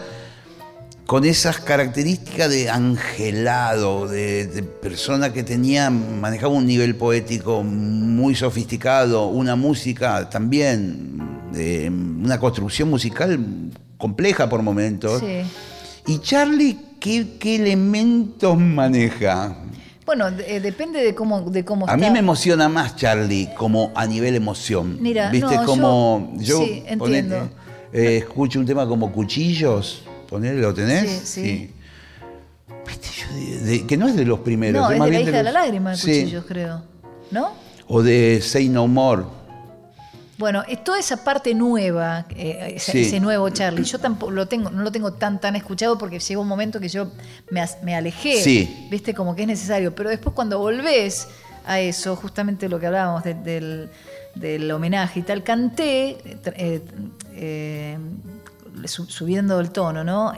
con 1.06 1.24
esas 1.24 1.60
características 1.60 2.50
de 2.50 2.70
angelado, 2.70 4.08
de, 4.08 4.64
persona 4.82 5.32
que 5.32 5.44
tenía, 5.44 5.90
manejaba 5.90 6.54
un 6.54 6.66
nivel 6.66 6.96
poético 6.96 7.64
muy 7.64 8.36
sofisticado, 8.36 9.28
una 9.28 9.56
música 9.56 10.30
también, 10.30 11.50
de 11.54 11.90
una 11.90 12.40
construcción 12.40 12.90
musical 12.90 13.40
compleja 13.98 14.50
por 14.50 14.62
momentos. 14.64 15.22
Sí. 15.22 15.44
¿Y 16.08 16.20
Charlie 16.20 16.78
qué, 17.00 17.38
qué 17.40 17.56
elementos 17.56 18.58
maneja? 18.58 19.56
Bueno, 20.06 20.28
eh, 20.30 20.62
depende 20.62 21.04
de 21.04 21.14
cómo, 21.14 21.42
de 21.42 21.66
cómo 21.66 21.88
A 21.90 21.98
mí 21.98 22.10
me 22.10 22.20
emociona 22.20 22.70
más 22.70 22.96
Charlie 22.96 23.50
como 23.58 23.92
a 23.94 24.06
nivel 24.06 24.36
emoción. 24.36 24.98
Mira, 25.02 25.30
¿Viste? 25.30 25.54
no, 25.56 25.66
como 25.66 26.32
yo, 26.38 26.60
sí, 26.64 26.84
entiendo. 26.88 27.50
eh, 27.92 28.18
escucho 28.20 28.60
un 28.60 28.66
tema 28.66 28.88
como 28.88 29.12
Cuchillos, 29.12 30.04
ponele, 30.30 30.62
¿lo 30.62 30.74
tenés? 30.74 31.10
Sí, 31.10 31.42
sí. 31.44 31.72
¿Viste? 32.88 33.08
Yo 33.20 33.36
de- 33.36 33.60
de- 33.80 33.86
que 33.86 33.98
no 33.98 34.08
es 34.08 34.16
de 34.16 34.24
los 34.24 34.40
primeros. 34.40 34.82
No, 34.82 34.92
es 34.92 34.98
más 34.98 35.08
de 35.08 35.12
la 35.14 35.18
bien 35.20 35.30
hija 35.30 35.38
de 35.40 35.44
la 35.44 35.52
los- 35.52 35.62
lágrima 35.62 35.92
de 35.92 35.98
Sí. 35.98 36.22
Cuchillos, 36.22 36.46
creo. 36.48 36.84
¿No? 37.32 37.50
O 37.90 38.02
de 38.02 38.40
Say 38.42 38.70
No 38.70 38.88
More. 38.88 39.24
Bueno, 40.38 40.64
toda 40.84 41.00
esa 41.00 41.24
parte 41.24 41.54
nueva, 41.56 42.26
eh, 42.36 42.74
ese, 42.76 42.92
Sí. 42.92 43.02
ese 43.02 43.20
nuevo 43.20 43.50
Charlie, 43.50 43.84
yo 43.84 43.98
tampoco 44.00 44.32
lo 44.32 44.48
tengo, 44.48 44.70
no 44.70 44.84
lo 44.84 44.92
tengo 44.92 45.14
tan 45.14 45.42
tan 45.42 45.56
escuchado 45.56 45.98
porque 45.98 46.20
llegó 46.20 46.42
un 46.44 46.48
momento 46.48 46.80
que 46.80 46.90
yo 46.90 47.12
me, 47.50 47.96
alejé, 47.96 48.42
Sí. 48.44 48.88
viste, 48.92 49.14
como 49.16 49.36
que 49.36 49.42
es 49.44 49.48
necesario. 49.48 49.96
Pero 49.96 50.10
después 50.12 50.36
cuando 50.36 50.60
volvés 50.60 51.28
a 51.66 51.80
eso, 51.80 52.16
justamente 52.16 52.70
lo 52.70 52.80
que 52.80 52.86
hablábamos 52.86 53.24
de- 53.24 53.34
del, 53.34 53.90
del 54.36 54.70
homenaje 54.72 55.22
y 55.22 55.24
tal, 55.24 55.44
canté, 55.44 56.18
eh, 56.56 56.82
eh, 57.34 57.98
su- 58.86 59.06
subiendo 59.06 59.60
el 59.60 59.72
tono, 59.72 60.04
¿no? 60.04 60.34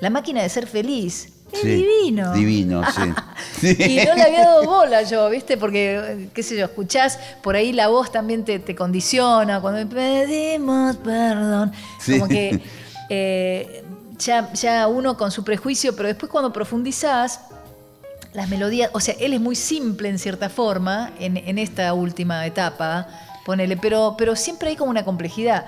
La 0.00 0.10
máquina 0.10 0.42
de 0.42 0.48
ser 0.48 0.66
feliz. 0.66 1.34
Es 1.52 1.60
Sí, 1.60 1.68
divino. 1.68 2.32
divino, 2.34 2.82
sí. 3.60 3.68
Y 3.78 3.96
no 4.06 4.14
le 4.14 4.22
había 4.22 4.40
dado 4.40 4.64
bola 4.64 5.02
yo, 5.02 5.28
¿viste? 5.30 5.56
Porque, 5.56 6.28
qué 6.34 6.42
sé 6.42 6.56
yo, 6.56 6.66
escuchás, 6.66 7.18
por 7.42 7.56
ahí 7.56 7.72
la 7.72 7.88
voz 7.88 8.12
también 8.12 8.44
te, 8.44 8.58
te 8.58 8.74
condiciona. 8.74 9.60
Cuando 9.60 9.88
pedimos 9.88 10.96
perdón. 10.96 11.72
Sí. 12.00 12.18
Como 12.18 12.28
que 12.28 12.60
eh, 13.08 13.82
ya, 14.18 14.52
ya 14.52 14.86
uno 14.88 15.16
con 15.16 15.30
su 15.30 15.42
prejuicio, 15.44 15.96
pero 15.96 16.08
después 16.08 16.30
cuando 16.30 16.52
profundizás, 16.52 17.40
las 18.34 18.48
melodías, 18.48 18.90
o 18.92 19.00
sea, 19.00 19.14
él 19.18 19.32
es 19.32 19.40
muy 19.40 19.56
simple 19.56 20.08
en 20.08 20.18
cierta 20.18 20.48
forma 20.50 21.12
en, 21.18 21.38
en 21.38 21.58
esta 21.58 21.94
última 21.94 22.44
etapa, 22.46 23.08
ponele, 23.44 23.76
pero, 23.78 24.14
pero 24.18 24.36
siempre 24.36 24.68
hay 24.68 24.76
como 24.76 24.90
una 24.90 25.04
complejidad. 25.04 25.64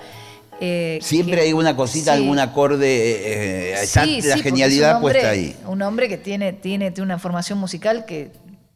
Eh, 0.61 0.99
Siempre 1.01 1.35
que- 1.37 1.41
hay 1.41 1.53
una 1.53 1.75
cosita, 1.75 2.15
sí. 2.15 2.21
algún 2.21 2.39
acorde, 2.39 2.87
eh, 2.87 3.73
está 3.81 4.05
Sí, 4.05 4.21
sí, 4.21 4.27
la 4.29 4.37
genialidad 4.37 4.97
hombre- 4.97 5.13
puesta 5.15 5.29
ahí. 5.31 5.55
Un 5.67 5.81
hombre 5.81 6.07
que 6.07 6.17
tiene, 6.17 6.53
tiene, 6.53 6.91
tiene 6.91 7.05
una 7.05 7.19
formación 7.19 7.57
musical 7.59 8.05
que 8.05 8.31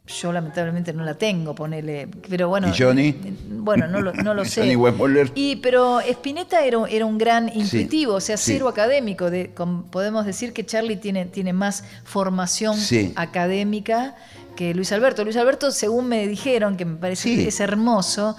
yo 0.08 0.32
lamentablemente 0.32 0.92
no 0.92 1.04
la 1.04 1.14
tengo, 1.14 1.54
ponele. 1.54 2.06
Pero 2.28 2.48
bueno. 2.48 2.68
¿Y 2.68 2.78
Johnny? 2.80 3.12
Bueno, 3.48 3.88
no 3.88 4.00
lo, 4.00 4.12
no 4.12 4.34
lo 4.34 4.44
sé. 4.44 4.60
Johnny. 4.76 5.30
Y, 5.34 5.56
pero 5.56 6.00
Spinetta 6.00 6.64
era, 6.64 6.78
era 6.88 7.04
un 7.06 7.18
gran 7.18 7.50
intuitivo, 7.54 8.14
o 8.14 8.20
sea, 8.20 8.36
cero 8.36 8.68
académico. 8.68 9.30
De, 9.30 9.50
podemos 9.90 10.24
decir 10.26 10.52
que 10.52 10.64
Charlie 10.64 10.96
tiene, 10.96 11.26
tiene 11.26 11.52
más 11.52 11.82
formación 12.04 12.76
académica 13.16 14.14
que 14.56 14.74
Luis 14.74 14.92
Alberto. 14.92 15.24
Luis 15.24 15.36
Alberto, 15.36 15.70
según 15.70 16.08
me 16.08 16.26
dijeron, 16.26 16.76
que 16.76 16.84
me 16.84 16.96
parece 16.96 17.34
que 17.34 17.48
es 17.48 17.60
hermoso, 17.60 18.36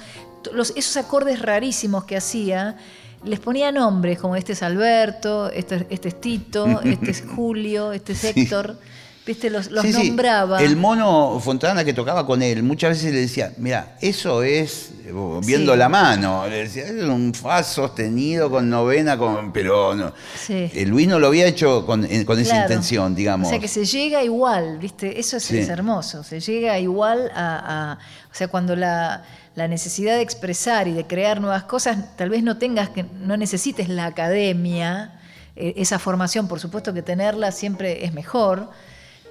los, 0.53 0.71
esos 0.75 0.95
acordes 0.97 1.41
rarísimos 1.41 2.05
que 2.05 2.15
hacía, 2.17 2.77
les 3.23 3.39
ponía 3.39 3.71
nombres, 3.71 4.19
como 4.19 4.35
este 4.35 4.53
es 4.53 4.63
Alberto, 4.63 5.49
este, 5.51 5.85
este 5.89 6.09
es 6.09 6.21
Tito, 6.21 6.81
este 6.83 7.11
es 7.11 7.23
Julio, 7.35 7.91
este 7.91 8.13
es 8.13 8.19
Sí. 8.19 8.27
Héctor. 8.35 8.77
¿Viste? 9.25 9.49
Los, 9.49 9.69
los 9.71 9.83
Sí, 9.83 9.91
sí. 9.91 10.07
nombraba. 10.07 10.61
El 10.63 10.77
mono 10.77 11.37
Fontana 11.43 11.83
que 11.83 11.93
tocaba 11.93 12.25
con 12.25 12.41
él, 12.41 12.63
muchas 12.63 12.91
veces 12.91 13.13
le 13.13 13.19
decía, 13.19 13.51
mira, 13.57 13.97
eso 13.99 14.41
es 14.41 14.91
eh, 15.05 15.11
viendo 15.45 15.73
Sí. 15.73 15.77
la 15.79 15.89
mano. 15.89 16.47
Le 16.47 16.59
decía, 16.59 16.85
es 16.85 16.93
un 17.03 17.33
fa 17.33 17.61
sostenido 17.61 18.49
con 18.49 18.69
novena, 18.69 19.17
con, 19.17 19.51
pero 19.51 19.93
no. 19.95 20.13
Sí. 20.39 20.71
Eh, 20.73 20.85
Luis 20.85 21.09
no 21.09 21.19
lo 21.19 21.27
había 21.27 21.45
hecho 21.45 21.85
con, 21.85 22.07
con 22.23 22.39
esa 22.39 22.51
Claro. 22.51 22.67
intención, 22.67 23.15
digamos. 23.15 23.47
O 23.47 23.49
sea, 23.49 23.59
que 23.59 23.67
se 23.67 23.83
llega 23.83 24.23
igual, 24.23 24.77
¿viste? 24.79 25.19
Eso 25.19 25.35
es, 25.35 25.51
hermoso. 25.51 26.23
Se 26.23 26.39
llega 26.39 26.79
igual 26.79 27.29
a, 27.35 27.91
a- 27.91 27.97
O 28.31 28.33
sea, 28.37 28.47
cuando 28.47 28.77
la, 28.77 29.25
la 29.57 29.67
necesidad 29.67 30.15
de 30.15 30.21
expresar 30.21 30.87
y 30.87 30.93
de 30.93 31.05
crear 31.07 31.41
nuevas 31.41 31.63
cosas, 31.63 32.15
tal 32.15 32.29
vez 32.29 32.43
no 32.43 32.57
tengas 32.57 32.89
que. 32.89 33.03
no 33.03 33.35
necesites 33.37 33.89
la 33.89 34.05
academia, 34.05 35.19
eh, 35.55 35.73
esa 35.77 35.97
formación, 35.97 36.47
por 36.47 36.59
supuesto 36.59 36.93
que 36.93 37.01
tenerla 37.01 37.51
siempre 37.51 38.05
es 38.05 38.13
mejor. 38.13 38.69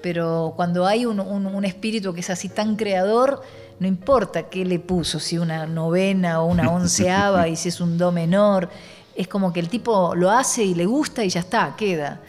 Pero 0.02 0.52
cuando 0.56 0.84
hay 0.86 1.06
un, 1.06 1.20
un- 1.20 1.46
un 1.46 1.64
espíritu 1.64 2.12
que 2.12 2.20
es 2.20 2.30
así 2.30 2.48
tan 2.48 2.74
creador, 2.76 3.40
no 3.78 3.86
importa 3.86 4.44
qué 4.50 4.64
le 4.64 4.78
puso, 4.80 5.20
si 5.20 5.38
una 5.38 5.66
novena 5.66 6.42
o 6.42 6.46
una 6.46 6.70
onceava 6.70 7.46
y 7.52 7.54
si 7.56 7.68
es 7.68 7.80
un 7.80 7.96
do 7.96 8.10
menor, 8.12 8.68
es 9.14 9.28
como 9.28 9.52
que 9.52 9.60
el 9.60 9.68
tipo 9.68 10.14
lo 10.16 10.30
hace 10.30 10.64
y 10.64 10.74
le 10.74 10.86
gusta 10.86 11.24
y 11.24 11.28
ya 11.28 11.40
está, 11.40 11.74
queda. 11.76 12.20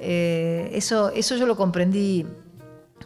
Eh, 0.00 0.70
eso, 0.74 1.08
eso 1.10 1.36
yo 1.36 1.46
lo 1.46 1.56
comprendí 1.56 2.26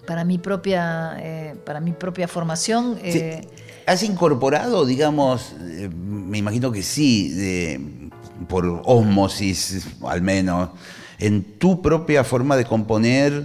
para 0.07 0.25
mi 0.25 0.39
propia, 0.39 1.17
eh, 1.21 1.55
para 1.65 1.79
mi 1.81 1.93
propia 1.93 2.27
formación. 2.27 2.99
Sí. 3.05 3.49
¿Has 3.87 4.03
incorporado, 4.03 4.85
digamos, 4.87 5.55
eh, 5.61 5.89
me 5.93 6.39
imagino 6.39 6.71
que 6.73 6.83
sí, 6.83 7.29
de- 7.31 8.11
por 8.49 8.83
ósmosis 8.85 9.87
al 10.03 10.23
menos, 10.23 10.71
en 11.19 11.59
tu 11.59 11.83
propia 11.83 12.25
forma 12.25 12.57
de 12.57 12.65
componer? 12.65 13.45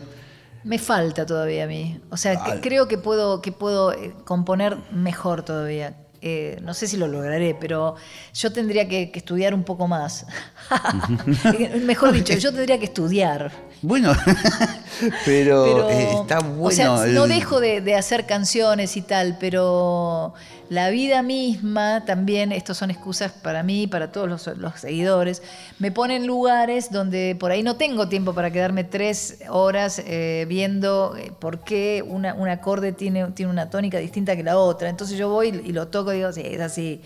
Me 0.63 0.79
falta 0.79 1.25
todavía 1.25 1.65
a 1.65 1.67
mí. 1.67 1.99
O 2.09 2.17
sea, 2.17 2.33
Ah. 2.43 2.55
creo 2.61 2.87
que 2.87 2.97
puedo, 2.97 3.41
que 3.41 3.51
puedo 3.51 3.91
eh, 3.93 4.13
componer 4.23 4.77
mejor 4.91 5.43
todavía. 5.43 5.97
Eh, 6.21 6.59
no 6.61 6.73
sé 6.73 6.87
si 6.87 6.97
lo 6.97 7.07
lograré, 7.07 7.55
pero 7.59 7.95
yo 8.33 8.51
tendría 8.51 8.87
que, 8.87 9.11
que 9.11 9.19
estudiar 9.19 9.53
un 9.53 9.63
poco 9.63 9.87
más. 9.87 10.25
mejor 11.85 12.11
dicho, 12.13 12.33
yo 12.33 12.51
tendría 12.51 12.77
que 12.79 12.85
estudiar. 12.85 13.51
Bueno, 13.81 14.13
pero, 15.25 15.63
Pero, 15.65 15.89
eh, 15.89 16.13
está 16.21 16.39
bueno. 16.39 16.63
O 16.63 16.71
sea, 16.71 17.05
no 17.07 17.27
dejo 17.27 17.59
de, 17.59 17.81
de 17.81 17.95
hacer 17.95 18.25
canciones 18.25 18.97
y 18.97 19.01
tal, 19.01 19.37
pero 19.39 20.33
la 20.69 20.89
vida 20.89 21.21
misma 21.21 22.03
también, 22.05 22.51
estos 22.51 22.77
son 22.77 22.89
excusas 22.89 23.31
para 23.31 23.61
mí, 23.61 23.85
para 23.85 24.11
todos 24.11 24.27
los, 24.27 24.47
los 24.57 24.79
seguidores, 24.79 25.43
me 25.77 25.91
pone 25.91 26.15
en 26.15 26.25
lugares 26.25 26.91
donde 26.91 27.35
por 27.39 27.51
ahí 27.51 27.61
no 27.61 27.75
tengo 27.75 28.07
tiempo 28.09 28.33
para 28.33 28.49
quedarme 28.49 28.83
tres 28.83 29.39
horas 29.49 30.01
eh, 30.03 30.45
viendo 30.49 31.15
por 31.39 31.59
qué 31.63 32.03
una- 32.07 32.33
un 32.33 32.47
acorde 32.47 32.93
tiene, 32.93 33.27
tiene 33.33 33.51
una 33.51 33.69
tónica 33.69 33.99
distinta 33.99 34.35
que 34.35 34.43
la 34.43 34.57
otra. 34.57 34.89
Entonces 34.89 35.17
yo 35.19 35.29
voy 35.29 35.49
y 35.63 35.71
lo 35.73 35.89
toco 35.89 36.11
y 36.15 36.19
digo, 36.19 36.31
sí, 36.33 36.41
es 36.43 36.61
así. 36.61 37.01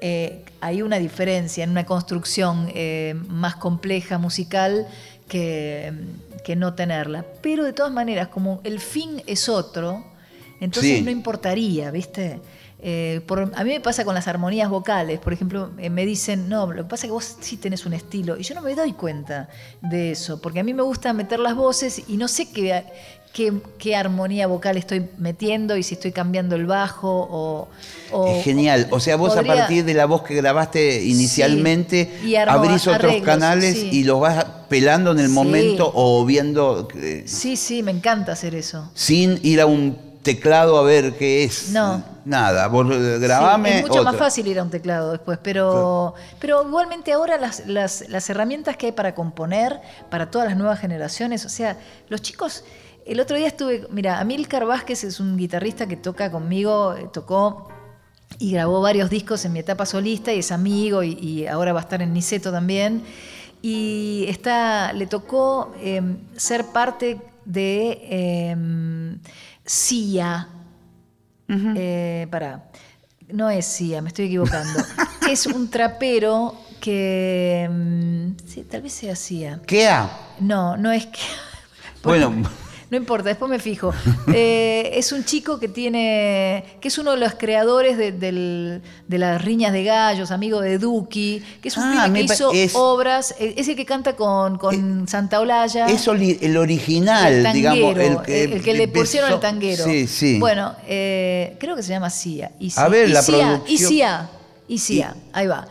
Eh, 0.00 0.44
hay 0.60 0.82
una 0.82 0.98
diferencia 0.98 1.64
en 1.64 1.70
una 1.70 1.84
construcción 1.84 2.70
eh, 2.74 3.14
más 3.28 3.56
compleja 3.56 4.18
musical 4.18 4.86
que, 5.28 5.92
que 6.44 6.54
no 6.54 6.74
tenerla. 6.74 7.24
Pero 7.42 7.64
de 7.64 7.72
todas 7.72 7.92
maneras, 7.92 8.28
como 8.28 8.60
el 8.64 8.78
fin 8.80 9.22
es 9.26 9.48
otro, 9.48 10.04
entonces 10.60 10.98
Sí. 10.98 11.02
no 11.02 11.10
importaría, 11.10 11.90
¿viste? 11.90 12.40
Eh, 12.80 13.22
por- 13.26 13.50
a 13.56 13.64
mí 13.64 13.70
me 13.70 13.80
pasa 13.80 14.04
con 14.04 14.14
las 14.14 14.28
armonías 14.28 14.70
vocales, 14.70 15.18
por 15.18 15.32
ejemplo, 15.32 15.72
eh, 15.78 15.90
me 15.90 16.06
dicen, 16.06 16.48
no, 16.48 16.64
lo 16.72 16.84
que 16.84 16.88
pasa 16.90 17.06
es 17.06 17.08
que 17.08 17.12
vos 17.12 17.36
sí 17.40 17.56
tenés 17.56 17.84
un 17.86 17.92
estilo, 17.92 18.36
y 18.36 18.44
yo 18.44 18.54
no 18.54 18.62
me 18.62 18.72
doy 18.76 18.92
cuenta 18.92 19.48
de 19.82 20.12
eso, 20.12 20.40
porque 20.40 20.60
a 20.60 20.62
mí 20.64 20.72
me 20.74 20.82
gusta 20.84 21.12
meter 21.12 21.40
las 21.40 21.56
voces 21.56 22.04
y 22.06 22.16
no 22.16 22.28
sé 22.28 22.52
qué, 22.52 22.84
qué, 23.38 23.52
qué 23.78 23.94
armonía 23.94 24.48
vocal 24.48 24.76
estoy 24.76 25.08
metiendo 25.16 25.76
y 25.76 25.84
si 25.84 25.94
estoy 25.94 26.10
cambiando 26.10 26.56
el 26.56 26.66
bajo 26.66 27.08
o... 27.30 27.68
o- 28.10 28.26
Es 28.36 28.42
genial. 28.44 28.88
O 28.90 28.98
sea, 28.98 29.14
vos 29.16 29.32
podría- 29.34 29.52
a 29.52 29.56
partir 29.58 29.84
de 29.84 29.94
la 29.94 30.06
voz 30.06 30.22
que 30.22 30.34
grabaste 30.34 31.04
inicialmente, 31.04 32.18
armo- 32.36 32.50
abrís 32.50 32.82
otros 32.88 33.04
arreglos, 33.12 33.24
canales 33.26 33.74
sí. 33.78 33.90
y 33.92 34.02
los 34.02 34.18
vas 34.18 34.44
pelando 34.68 35.12
en 35.12 35.20
el 35.20 35.28
Sí. 35.28 35.32
momento 35.32 35.90
o 35.94 36.24
viendo 36.24 36.88
eh, 36.96 37.22
Sí, 37.26 37.56
sí, 37.56 37.84
me 37.84 37.92
encanta 37.92 38.32
hacer 38.32 38.56
eso. 38.56 38.90
sin 38.94 39.38
ir 39.44 39.60
a 39.60 39.66
un 39.66 39.96
teclado 40.24 40.76
a 40.76 40.82
ver 40.82 41.14
qué 41.16 41.44
es. 41.44 41.70
No. 41.70 42.02
Nada, 42.24 42.66
vos 42.66 42.86
Sí, 42.90 42.98
grabame. 43.20 43.78
es 43.78 43.82
mucho 43.88 44.02
más 44.02 44.16
fácil 44.16 44.48
ir 44.48 44.58
a 44.58 44.62
un 44.64 44.70
teclado 44.70 45.12
después, 45.12 45.38
pero, 45.42 46.14
pero 46.40 46.66
igualmente 46.66 47.12
ahora 47.12 47.38
las, 47.38 47.66
las- 47.66 48.04
las 48.08 48.28
herramientas 48.28 48.76
que 48.76 48.86
hay 48.86 48.92
para 48.92 49.14
componer, 49.14 49.80
para 50.10 50.28
todas 50.28 50.48
las 50.48 50.56
nuevas 50.58 50.80
generaciones, 50.80 51.44
o 51.46 51.48
sea, 51.48 51.76
los 52.08 52.20
chicos, 52.20 52.64
el 53.08 53.20
otro 53.20 53.36
día 53.36 53.46
estuve, 53.46 53.86
mira, 53.90 54.20
Amílcar 54.20 54.66
Vázquez 54.66 55.04
es 55.04 55.20
un 55.20 55.36
guitarrista 55.36 55.86
que 55.86 55.96
toca 55.96 56.30
conmigo, 56.30 56.94
eh, 56.94 57.08
tocó 57.12 57.68
y 58.38 58.52
grabó 58.52 58.80
varios 58.80 59.10
discos 59.10 59.44
en 59.44 59.52
mi 59.52 59.60
etapa 59.60 59.86
solista 59.86 60.32
y 60.32 60.40
es 60.40 60.52
amigo 60.52 61.02
y, 61.02 61.12
y 61.14 61.46
ahora 61.46 61.72
va 61.72 61.80
a 61.80 61.82
estar 61.82 62.02
en 62.02 62.12
Niceto 62.12 62.52
también. 62.52 63.02
Y 63.60 64.26
está, 64.28 64.92
le 64.92 65.06
tocó 65.06 65.74
eh, 65.80 66.00
ser 66.36 66.66
parte 66.66 67.18
de 67.44 67.98
eh, 68.02 68.56
CIA. 69.66 70.48
Eh, 71.50 72.26
pará, 72.30 72.68
no 73.32 73.48
es 73.48 73.66
CIA, 73.66 74.02
me 74.02 74.08
estoy 74.08 74.26
equivocando. 74.26 74.80
es 75.30 75.46
un 75.46 75.68
trapero 75.70 76.54
que. 76.80 77.68
mm, 77.70 78.46
sí, 78.46 78.64
tal 78.64 78.82
vez 78.82 78.92
sea 78.92 79.16
CIA. 79.16 79.60
¿Qué 79.66 79.88
ha? 79.88 80.10
No, 80.40 80.76
no 80.76 80.92
es 80.92 81.06
que. 81.06 81.20
Bueno. 82.02 82.42
No 82.90 82.96
importa, 82.96 83.28
después 83.28 83.50
me 83.50 83.58
fijo. 83.58 83.92
Eh, 84.32 84.92
es 84.94 85.12
un 85.12 85.24
chico 85.24 85.58
que 85.60 85.68
tiene. 85.68 86.64
que 86.80 86.88
es 86.88 86.96
uno 86.98 87.10
de 87.12 87.18
los 87.18 87.34
creadores 87.34 87.98
de, 87.98 88.12
del- 88.12 88.80
de 89.06 89.18
las 89.18 89.42
riñas 89.44 89.72
de 89.72 89.84
gallos, 89.84 90.30
amigo 90.30 90.60
de 90.62 90.78
Duki, 90.78 91.42
que 91.60 91.68
es 91.68 91.76
un 91.76 91.82
Ah, 91.84 92.10
que 92.12 92.20
hizo 92.22 92.50
es- 92.52 92.74
obras. 92.74 93.34
eh, 93.38 93.54
Es 93.58 93.68
el 93.68 93.76
que 93.76 93.84
canta 93.84 94.16
con, 94.16 94.56
con 94.56 95.06
Santa 95.06 95.40
Olalla. 95.40 95.86
Es 95.86 96.06
el 96.08 96.56
original, 96.56 97.32
el 97.32 97.42
tanguero, 97.42 97.74
digamos. 98.00 98.00
el 98.20 98.22
que, 98.26 98.44
el 98.44 98.62
que 98.62 98.74
le 98.74 98.88
pusieron 98.88 99.32
el 99.32 99.40
tanguero. 99.40 99.84
Sí, 99.84 100.06
sí. 100.06 100.38
Bueno, 100.38 100.74
eh, 100.86 101.56
creo 101.60 101.76
que 101.76 101.82
se 101.82 101.90
llama 101.90 102.08
CIA. 102.08 102.52
A 102.76 102.88
ver, 102.88 103.10
la 103.10 103.22
producción- 103.22 103.62
Isia, 103.66 104.30
Isia, 104.66 105.14
ahí 105.32 105.46
va. 105.46 105.66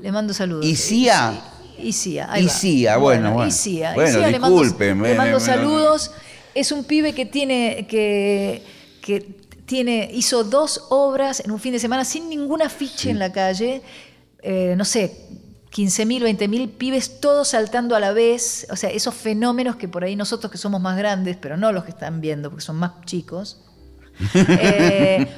Le 0.00 0.10
mando 0.12 0.32
saludos. 0.32 0.64
Isia. 0.64 1.34
Isia, 1.78 2.32
ahí 2.32 2.46
va. 2.46 2.50
Isia, 2.50 2.96
bueno, 2.96 3.32
bueno. 3.32 3.48
Isia, 3.50 3.92
Bueno, 3.94 4.08
Isia, 4.18 4.28
le 4.30 4.38
mando, 4.38 4.62
le 4.64 4.94
mando 4.94 5.14
me- 5.24 5.32
me- 5.32 5.40
saludos. 5.40 6.10
Es 6.56 6.72
un 6.72 6.84
pibe 6.84 7.12
que 7.12 7.26
tiene 7.26 7.86
que, 7.88 8.62
que 9.02 9.20
tiene 9.66 10.10
hizo 10.12 10.44
dos 10.44 10.86
obras 10.90 11.40
en 11.40 11.50
un 11.50 11.58
fin 11.58 11.72
de 11.72 11.78
semana 11.78 12.04
sin 12.04 12.28
ningún 12.28 12.62
afiche 12.62 13.10
en 13.10 13.18
la 13.18 13.30
calle. 13.30 13.82
Eh, 14.42 14.74
no 14.76 14.84
sé, 14.84 15.26
15.000, 15.72 16.38
20.000 16.38 16.70
pibes 16.70 17.20
todos 17.20 17.48
saltando 17.48 17.94
a 17.96 18.00
la 18.00 18.12
vez. 18.12 18.66
O 18.70 18.76
sea, 18.76 18.90
esos 18.90 19.14
fenómenos 19.14 19.76
que 19.76 19.88
por 19.88 20.04
ahí 20.04 20.16
nosotros 20.16 20.50
que 20.50 20.58
somos 20.58 20.80
más 20.80 20.96
grandes, 20.96 21.36
pero 21.36 21.56
no 21.56 21.72
los 21.72 21.84
que 21.84 21.90
están 21.90 22.20
viendo, 22.20 22.48
porque 22.50 22.64
son 22.64 22.76
más 22.76 22.92
chicos. 23.04 23.60
eh, 24.34 25.28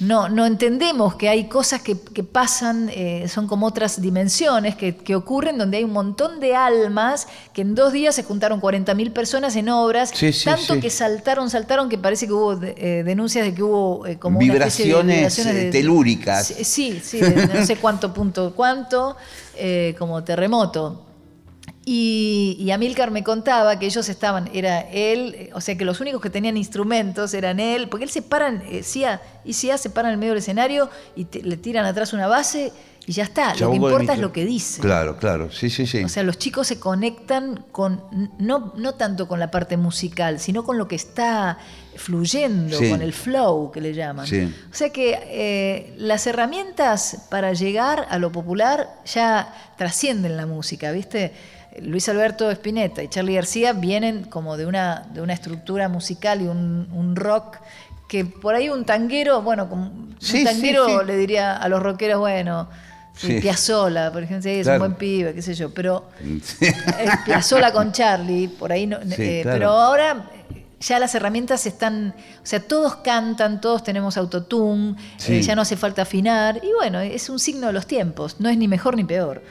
no, 0.00 0.28
no 0.28 0.46
entendemos 0.46 1.14
que 1.14 1.28
hay 1.28 1.44
cosas 1.48 1.82
que, 1.82 1.96
que 2.00 2.24
pasan, 2.24 2.90
eh, 2.92 3.26
son 3.28 3.46
como 3.46 3.66
otras 3.66 4.00
dimensiones 4.00 4.74
que, 4.74 4.96
que 4.96 5.14
ocurren 5.14 5.58
donde 5.58 5.76
hay 5.76 5.84
un 5.84 5.92
montón 5.92 6.40
de 6.40 6.56
almas 6.56 7.28
que 7.52 7.62
en 7.62 7.74
dos 7.74 7.92
días 7.92 8.14
se 8.14 8.24
juntaron 8.24 8.60
40.000 8.60 9.12
personas 9.12 9.54
en 9.56 9.68
obras, 9.68 10.10
Sí, 10.14 10.32
sí, 10.32 10.44
tanto 10.44 10.74
sí. 10.74 10.80
que 10.80 10.90
saltaron, 10.90 11.50
saltaron 11.50 11.88
que 11.88 11.98
parece 11.98 12.26
que 12.26 12.32
hubo 12.32 12.60
eh, 12.62 13.02
denuncias 13.04 13.44
de 13.44 13.54
que 13.54 13.62
hubo 13.62 14.06
eh, 14.06 14.18
como 14.18 14.38
una 14.38 14.46
especie 14.54 14.86
de 14.86 15.02
Vibraciones, 15.02 15.38
eh, 15.38 15.70
telúricas. 15.70 16.46
Sí, 16.62 17.00
sí, 17.02 17.20
de 17.20 17.46
no 17.46 17.64
sé 17.64 17.76
cuánto 17.76 18.12
punto 18.12 18.52
cuánto, 18.54 19.16
como 19.98 20.24
terremoto. 20.24 21.11
Y, 21.84 22.56
y 22.60 22.70
Amílcar 22.70 23.10
me 23.10 23.24
contaba 23.24 23.76
que 23.78 23.86
ellos 23.86 24.08
estaban, 24.08 24.48
era 24.54 24.82
él, 24.82 25.50
o 25.52 25.60
sea 25.60 25.76
que 25.76 25.84
los 25.84 26.00
únicos 26.00 26.20
que 26.20 26.30
tenían 26.30 26.56
instrumentos 26.56 27.34
eran 27.34 27.58
él, 27.58 27.88
porque 27.88 28.04
él 28.04 28.10
se 28.10 28.22
paran, 28.22 28.62
eh, 28.70 28.84
Sia 28.84 29.20
y 29.44 29.54
Sia 29.54 29.76
se 29.78 29.90
paran 29.90 30.10
en 30.10 30.14
el 30.14 30.18
medio 30.20 30.32
del 30.32 30.38
escenario 30.38 30.88
y 31.16 31.24
te- 31.24 31.42
le 31.42 31.56
tiran 31.56 31.84
atrás 31.84 32.12
una 32.12 32.28
base 32.28 32.72
y 33.04 33.10
ya 33.14 33.24
está. 33.24 33.56
Lo 33.56 33.70
que 33.70 33.76
importa 33.78 34.12
es 34.12 34.20
lo 34.20 34.32
que 34.32 34.44
dice. 34.44 34.80
Claro, 34.80 35.16
claro, 35.16 35.50
sí, 35.50 35.70
sí, 35.70 35.88
sí. 35.88 36.04
O 36.04 36.08
sea, 36.08 36.22
los 36.22 36.38
chicos 36.38 36.68
se 36.68 36.78
conectan 36.78 37.64
con, 37.72 38.00
no, 38.38 38.72
no 38.76 38.94
tanto 38.94 39.26
con 39.26 39.40
la 39.40 39.50
parte 39.50 39.76
musical, 39.76 40.38
sino 40.38 40.62
con 40.62 40.78
lo 40.78 40.86
que 40.86 40.94
está 40.94 41.58
fluyendo, 41.96 42.78
Sí. 42.78 42.90
con 42.90 43.02
el 43.02 43.12
flow 43.12 43.72
que 43.72 43.80
le 43.80 43.92
llaman. 43.92 44.28
Sí. 44.28 44.42
O 44.70 44.74
sea 44.74 44.90
que 44.90 45.18
eh, 45.20 45.94
las 45.98 46.28
herramientas 46.28 47.26
para 47.28 47.52
llegar 47.54 48.06
a 48.08 48.18
lo 48.18 48.30
popular 48.30 48.88
ya 49.04 49.52
trascienden 49.76 50.36
la 50.36 50.46
música, 50.46 50.92
¿viste? 50.92 51.32
Luis 51.80 52.08
Alberto 52.08 52.50
Spinetta 52.50 53.02
y 53.02 53.08
Charlie 53.08 53.34
García 53.36 53.72
vienen 53.72 54.24
como 54.24 54.56
de 54.56 54.66
una, 54.66 55.06
de 55.14 55.20
una 55.22 55.32
estructura 55.32 55.88
musical 55.88 56.42
y 56.42 56.46
un, 56.46 56.88
un 56.92 57.16
rock 57.16 57.56
que 58.08 58.24
por 58.26 58.54
ahí 58.54 58.68
un 58.68 58.84
tanguero, 58.84 59.40
bueno, 59.42 59.68
como 59.70 59.86
un 59.86 60.16
Sí, 60.20 60.44
tanguero 60.44 60.86
sí. 61.00 61.06
le 61.06 61.16
diría 61.16 61.56
a 61.56 61.68
los 61.68 61.82
rockeros, 61.82 62.18
bueno. 62.20 62.68
Piazzola, 63.40 64.10
por 64.12 64.22
ejemplo, 64.22 64.42
sí, 64.50 64.58
es 64.58 64.64
Claro. 64.66 64.82
un 64.82 64.88
buen 64.90 64.98
pibe, 64.98 65.34
qué 65.34 65.42
sé 65.42 65.54
yo, 65.54 65.72
pero 65.72 66.08
eh, 66.60 66.72
Piazzola 67.26 67.72
con 67.72 67.92
Charlie, 67.92 68.48
por 68.48 68.72
ahí 68.72 68.86
no, 68.86 68.98
eh, 69.02 69.40
claro. 69.42 69.58
pero 69.58 69.70
ahora 69.70 70.30
ya 70.80 70.98
las 70.98 71.14
herramientas 71.14 71.66
están, 71.66 72.14
o 72.42 72.46
sea, 72.46 72.60
todos 72.60 72.96
cantan, 72.96 73.60
todos 73.60 73.84
tenemos 73.84 74.16
autotune, 74.16 74.96
eh, 75.28 75.42
ya 75.42 75.54
no 75.54 75.62
hace 75.62 75.76
falta 75.76 76.02
afinar, 76.02 76.56
y 76.62 76.72
bueno, 76.76 77.00
es 77.00 77.28
un 77.28 77.38
signo 77.38 77.66
de 77.68 77.72
los 77.74 77.86
tiempos, 77.86 78.36
no 78.40 78.48
es 78.48 78.56
ni 78.56 78.66
mejor 78.66 78.96
ni 78.96 79.04
peor. 79.04 79.42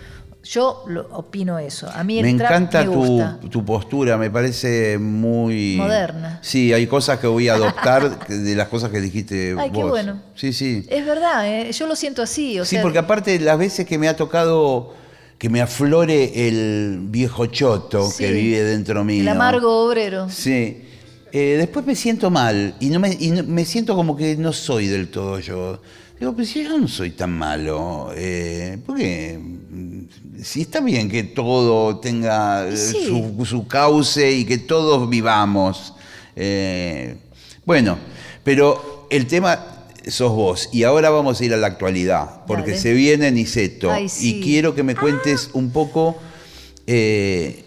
Yo 0.43 0.83
lo, 0.87 1.07
opino 1.11 1.59
eso. 1.59 1.87
A 1.93 2.03
mí 2.03 2.17
el 2.17 2.25
Me 2.25 2.33
trap 2.33 2.51
encanta 2.51 2.81
me 2.83 2.87
gusta. 2.87 3.37
tu, 3.41 3.49
tu 3.49 3.63
postura, 3.65 4.17
me 4.17 4.31
parece 4.31 4.97
muy... 4.97 5.75
Moderna. 5.77 6.39
Sí, 6.41 6.73
hay 6.73 6.87
cosas 6.87 7.19
que 7.19 7.27
voy 7.27 7.47
a 7.47 7.53
adoptar 7.53 8.27
de 8.27 8.55
las 8.55 8.67
cosas 8.67 8.89
que 8.89 8.99
dijiste 8.99 9.55
Ay, 9.57 9.69
qué 9.71 9.83
bueno. 9.83 10.19
Sí, 10.35 10.51
sí. 10.51 10.83
Es 10.89 11.05
verdad, 11.05 11.47
eh, 11.47 11.71
yo 11.71 11.85
lo 11.85 11.95
siento 11.95 12.23
así. 12.23 12.59
O 12.59 12.65
sí, 12.65 12.71
sea, 12.75 12.81
porque 12.81 12.97
aparte 12.97 13.39
las 13.39 13.57
veces 13.59 13.85
que 13.85 13.97
me 13.99 14.07
ha 14.07 14.15
tocado 14.15 14.95
que 15.37 15.49
me 15.49 15.61
aflore 15.61 16.47
el 16.47 16.99
viejo 17.09 17.45
choto 17.47 18.09
Sí. 18.09 18.23
que 18.23 18.31
vive 18.31 18.63
dentro 18.63 19.03
mío. 19.03 19.21
el 19.21 19.27
amargo 19.27 19.85
obrero. 19.85 20.27
Sí. 20.29 20.85
Eh, 21.33 21.55
después 21.57 21.85
me 21.85 21.95
siento 21.95 22.29
mal 22.29 22.75
y, 22.79 22.89
no 22.89 22.99
me, 22.99 23.15
y 23.19 23.31
no- 23.31 23.43
me 23.43 23.63
siento 23.65 23.95
como 23.95 24.17
que 24.17 24.35
no 24.37 24.53
soy 24.53 24.87
del 24.87 25.07
todo 25.09 25.39
yo. 25.39 25.81
Digo, 26.21 26.33
pues 26.33 26.49
si 26.49 26.63
yo 26.63 26.77
no 26.77 26.87
soy 26.87 27.09
tan 27.09 27.31
malo, 27.31 28.11
eh, 28.15 28.77
porque 28.85 29.39
si 30.43 30.61
está 30.61 30.79
bien 30.79 31.09
que 31.09 31.23
todo 31.23 31.97
tenga 31.97 32.67
eh, 32.67 32.77
sí. 32.77 33.07
su, 33.07 33.43
su 33.43 33.67
cauce 33.67 34.31
y 34.31 34.45
que 34.45 34.59
todos 34.59 35.09
vivamos. 35.09 35.95
eh, 36.35 37.17
bueno, 37.65 37.97
pero 38.43 39.07
el 39.09 39.25
tema 39.25 39.65
sos 40.07 40.31
vos 40.31 40.69
y 40.71 40.83
ahora 40.83 41.09
vamos 41.09 41.41
a 41.41 41.45
ir 41.45 41.55
a 41.55 41.57
la 41.57 41.65
actualidad, 41.65 42.45
porque 42.45 42.69
Dale. 42.71 42.81
se 42.83 42.93
viene 42.93 43.31
Niceto 43.31 43.91
Ay, 43.91 44.07
sí. 44.07 44.37
y 44.37 44.43
quiero 44.43 44.75
que 44.75 44.83
me 44.83 44.95
cuentes 44.95 45.49
un 45.53 45.71
poco 45.71 46.19
eh, 46.85 47.65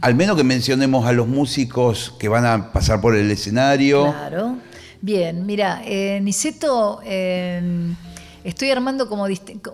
al 0.00 0.14
menos 0.14 0.36
que 0.36 0.44
mencionemos 0.44 1.06
a 1.06 1.12
los 1.12 1.26
músicos 1.28 2.14
que 2.18 2.28
van 2.28 2.44
a 2.44 2.72
pasar 2.72 3.00
por 3.00 3.16
el 3.16 3.30
escenario. 3.30 4.12
Claro. 4.12 4.56
Bien, 5.00 5.44
mira, 5.46 5.82
eh, 5.84 6.20
Niceto, 6.22 7.00
eh, 7.04 7.92
estoy 8.44 8.70
armando 8.70 9.08
como, 9.08 9.26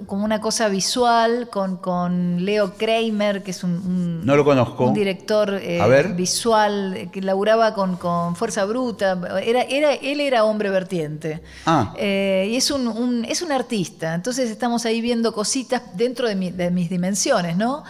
una 0.08 0.40
cosa 0.40 0.68
visual 0.68 1.48
con, 1.50 1.76
con 1.76 2.44
Leo 2.44 2.74
Kramer, 2.74 3.42
que 3.42 3.52
es 3.52 3.62
un, 3.64 3.70
un- 3.72 4.26
No 4.26 4.34
lo 4.36 4.44
conozco. 4.44 4.86
un 4.86 4.94
director 4.94 5.54
eh, 5.62 5.80
A 5.80 5.86
ver. 5.86 6.14
visual 6.14 6.94
eh, 6.96 7.08
que 7.12 7.20
laburaba 7.22 7.72
con, 7.74 7.96
con 7.96 8.34
Fuerza 8.36 8.64
Bruta. 8.64 9.18
Era, 9.44 9.62
era, 9.62 9.94
él 9.94 10.20
era 10.20 10.44
hombre 10.44 10.70
vertiente. 10.70 11.40
Ah. 11.66 11.94
Eh, 11.96 12.48
y 12.50 12.56
es 12.56 12.70
un, 12.70 12.88
un- 12.88 13.24
es 13.24 13.42
un 13.42 13.52
artista. 13.52 14.14
Entonces 14.14 14.50
estamos 14.50 14.84
ahí 14.86 15.00
viendo 15.00 15.32
cositas 15.32 15.82
dentro 15.96 16.26
de, 16.28 16.34
mi- 16.34 16.50
de 16.50 16.70
mis 16.70 16.90
dimensiones, 16.90 17.56
¿no? 17.56 17.84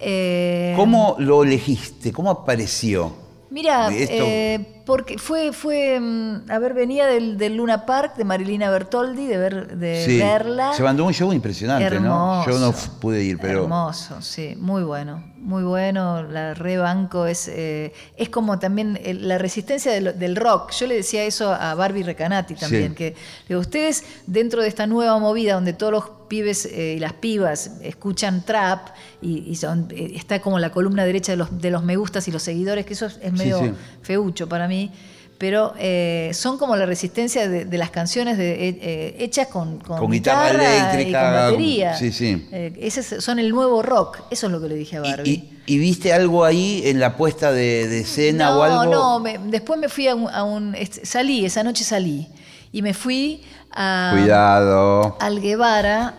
Eh, 0.00 0.74
¿Cómo 0.76 1.16
lo 1.18 1.44
elegiste? 1.44 2.12
¿Cómo 2.12 2.30
apareció? 2.30 3.23
Mira, 3.54 3.88
eh, 3.92 4.80
porque 4.84 5.16
fue, 5.16 5.52
fue, 5.52 6.00
mm, 6.00 6.50
a 6.50 6.58
ver, 6.58 6.74
venía 6.74 7.06
del, 7.06 7.38
del 7.38 7.56
Luna 7.56 7.86
Park 7.86 8.16
de 8.16 8.24
Marilina 8.24 8.68
Bertoldi, 8.68 9.28
de, 9.28 9.36
ver, 9.38 9.76
de 9.78 10.04
Sí, 10.04 10.18
verla. 10.18 10.72
Se 10.74 10.82
mandó 10.82 11.04
un 11.04 11.12
show 11.14 11.32
impresionante, 11.32 12.00
¿no? 12.00 12.44
Yo 12.46 12.58
no 12.58 12.72
pude 13.00 13.22
ir, 13.22 13.38
pero. 13.40 13.62
Hermoso, 13.62 14.20
sí, 14.22 14.56
muy 14.58 14.82
bueno, 14.82 15.22
muy 15.36 15.62
bueno. 15.62 16.24
La 16.24 16.52
rebanco 16.54 17.26
es, 17.26 17.46
eh, 17.46 17.92
es 18.16 18.28
como 18.28 18.58
también 18.58 18.98
el- 19.04 19.28
la 19.28 19.38
resistencia 19.38 19.92
del, 19.92 20.18
del 20.18 20.34
rock. 20.34 20.72
Yo 20.72 20.88
le 20.88 20.96
decía 20.96 21.22
eso 21.22 21.52
a 21.52 21.76
Barbie 21.76 22.02
Recanati 22.02 22.56
también, 22.56 22.88
Sí. 22.88 22.94
que 22.96 23.14
digo, 23.48 23.60
ustedes 23.60 24.02
dentro 24.26 24.62
de 24.62 24.66
esta 24.68 24.88
nueva 24.88 25.16
movida 25.20 25.54
donde 25.54 25.74
todos 25.74 25.92
los 25.92 26.04
pibes 26.34 26.66
eh, 26.66 26.94
y 26.96 26.98
las 26.98 27.12
pibas 27.12 27.70
escuchan 27.82 28.44
trap 28.44 28.88
y, 29.22 29.44
y 29.48 29.54
son, 29.54 29.86
eh, 29.92 30.12
está 30.16 30.40
como 30.40 30.58
la 30.58 30.70
columna 30.70 31.04
derecha 31.04 31.30
de 31.32 31.36
los, 31.38 31.48
de 31.60 31.70
los 31.70 31.84
me 31.84 31.96
gustas 31.96 32.26
y 32.26 32.32
los 32.32 32.42
seguidores, 32.42 32.84
que 32.86 32.94
eso 32.94 33.06
es, 33.06 33.18
es 33.22 33.30
Sí, 33.32 33.38
medio 33.38 33.58
sí. 33.60 33.70
feucho 34.02 34.48
para 34.48 34.66
mí. 34.66 34.90
Pero 35.38 35.74
eh, 35.78 36.30
son 36.32 36.58
como 36.58 36.76
la 36.76 36.86
resistencia 36.86 37.48
de, 37.48 37.64
de 37.64 37.78
las 37.78 37.90
canciones 37.90 38.38
de- 38.38 38.68
eh, 38.68 39.16
hechas 39.18 39.48
con, 39.48 39.78
con, 39.78 39.98
Con 39.98 40.10
guitarra 40.10 40.50
eléctrica, 40.50 41.08
y 41.08 41.12
con 41.24 41.32
batería. 41.34 41.96
sí, 41.96 42.12
sí. 42.12 42.48
Eh, 42.52 42.72
ese 42.80 43.00
es- 43.00 43.22
son 43.24 43.38
el 43.38 43.50
nuevo 43.50 43.82
rock, 43.82 44.20
eso 44.30 44.46
es 44.46 44.52
lo 44.52 44.60
que 44.60 44.68
le 44.68 44.74
dije 44.76 44.96
a 44.96 45.00
¿Y, 45.00 45.10
Barbie. 45.10 45.30
y- 45.66 45.74
y 45.74 45.78
viste 45.78 46.12
algo 46.12 46.44
ahí 46.44 46.82
en 46.86 46.98
la 47.00 47.16
puesta 47.16 47.50
de, 47.52 47.88
de 47.88 48.00
escena 48.00 48.50
no, 48.50 48.58
o 48.58 48.62
algo? 48.62 48.84
no, 48.92 49.20
me- 49.20 49.38
después 49.38 49.78
me 49.78 49.88
fui 49.88 50.06
a 50.08 50.14
un, 50.14 50.28
a 50.28 50.42
un- 50.44 50.74
est- 50.74 51.04
salí, 51.04 51.44
esa 51.44 51.62
noche 51.64 51.84
salí 51.84 52.26
y 52.72 52.82
me 52.82 52.92
fui 52.94 53.42
a 53.76 54.14
Cuidado. 54.16 55.16
al 55.20 55.40
Guevara, 55.40 56.14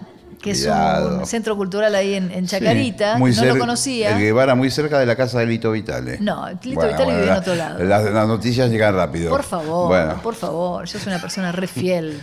que 0.54 0.60
Cuidado. 0.60 1.16
es 1.16 1.20
un 1.22 1.26
centro 1.26 1.56
cultural 1.58 1.94
ahí 1.96 2.14
en, 2.14 2.32
en 2.32 2.46
Chacarita, 2.46 3.14
Sí, 3.16 3.20
muy 3.20 3.32
no 3.34 3.46
lo 3.46 3.58
conocía. 3.58 4.16
El 4.16 4.22
Guevara, 4.22 4.56
muy 4.56 4.70
cerca 4.72 5.00
de 5.00 5.06
la 5.06 5.16
casa 5.16 5.40
de 5.40 5.46
Lito 5.48 5.72
Vitale. 5.72 6.18
No, 6.20 6.48
Lito 6.64 6.82
Vitale 6.82 7.06
vive 7.06 7.20
en 7.22 7.28
la- 7.28 7.38
otro 7.40 7.56
lado. 7.56 7.84
Las, 7.84 8.04
las 8.06 8.28
noticias 8.28 8.70
llegan 8.70 8.96
rápido. 8.96 9.30
Por 9.30 9.44
favor, 9.44 9.88
Bueno, 9.88 10.20
por 10.22 10.36
favor, 10.36 10.86
yo 10.86 11.00
soy 11.00 11.12
una 11.12 11.20
persona 11.22 11.52
re 11.52 11.68
fiel. 11.68 12.20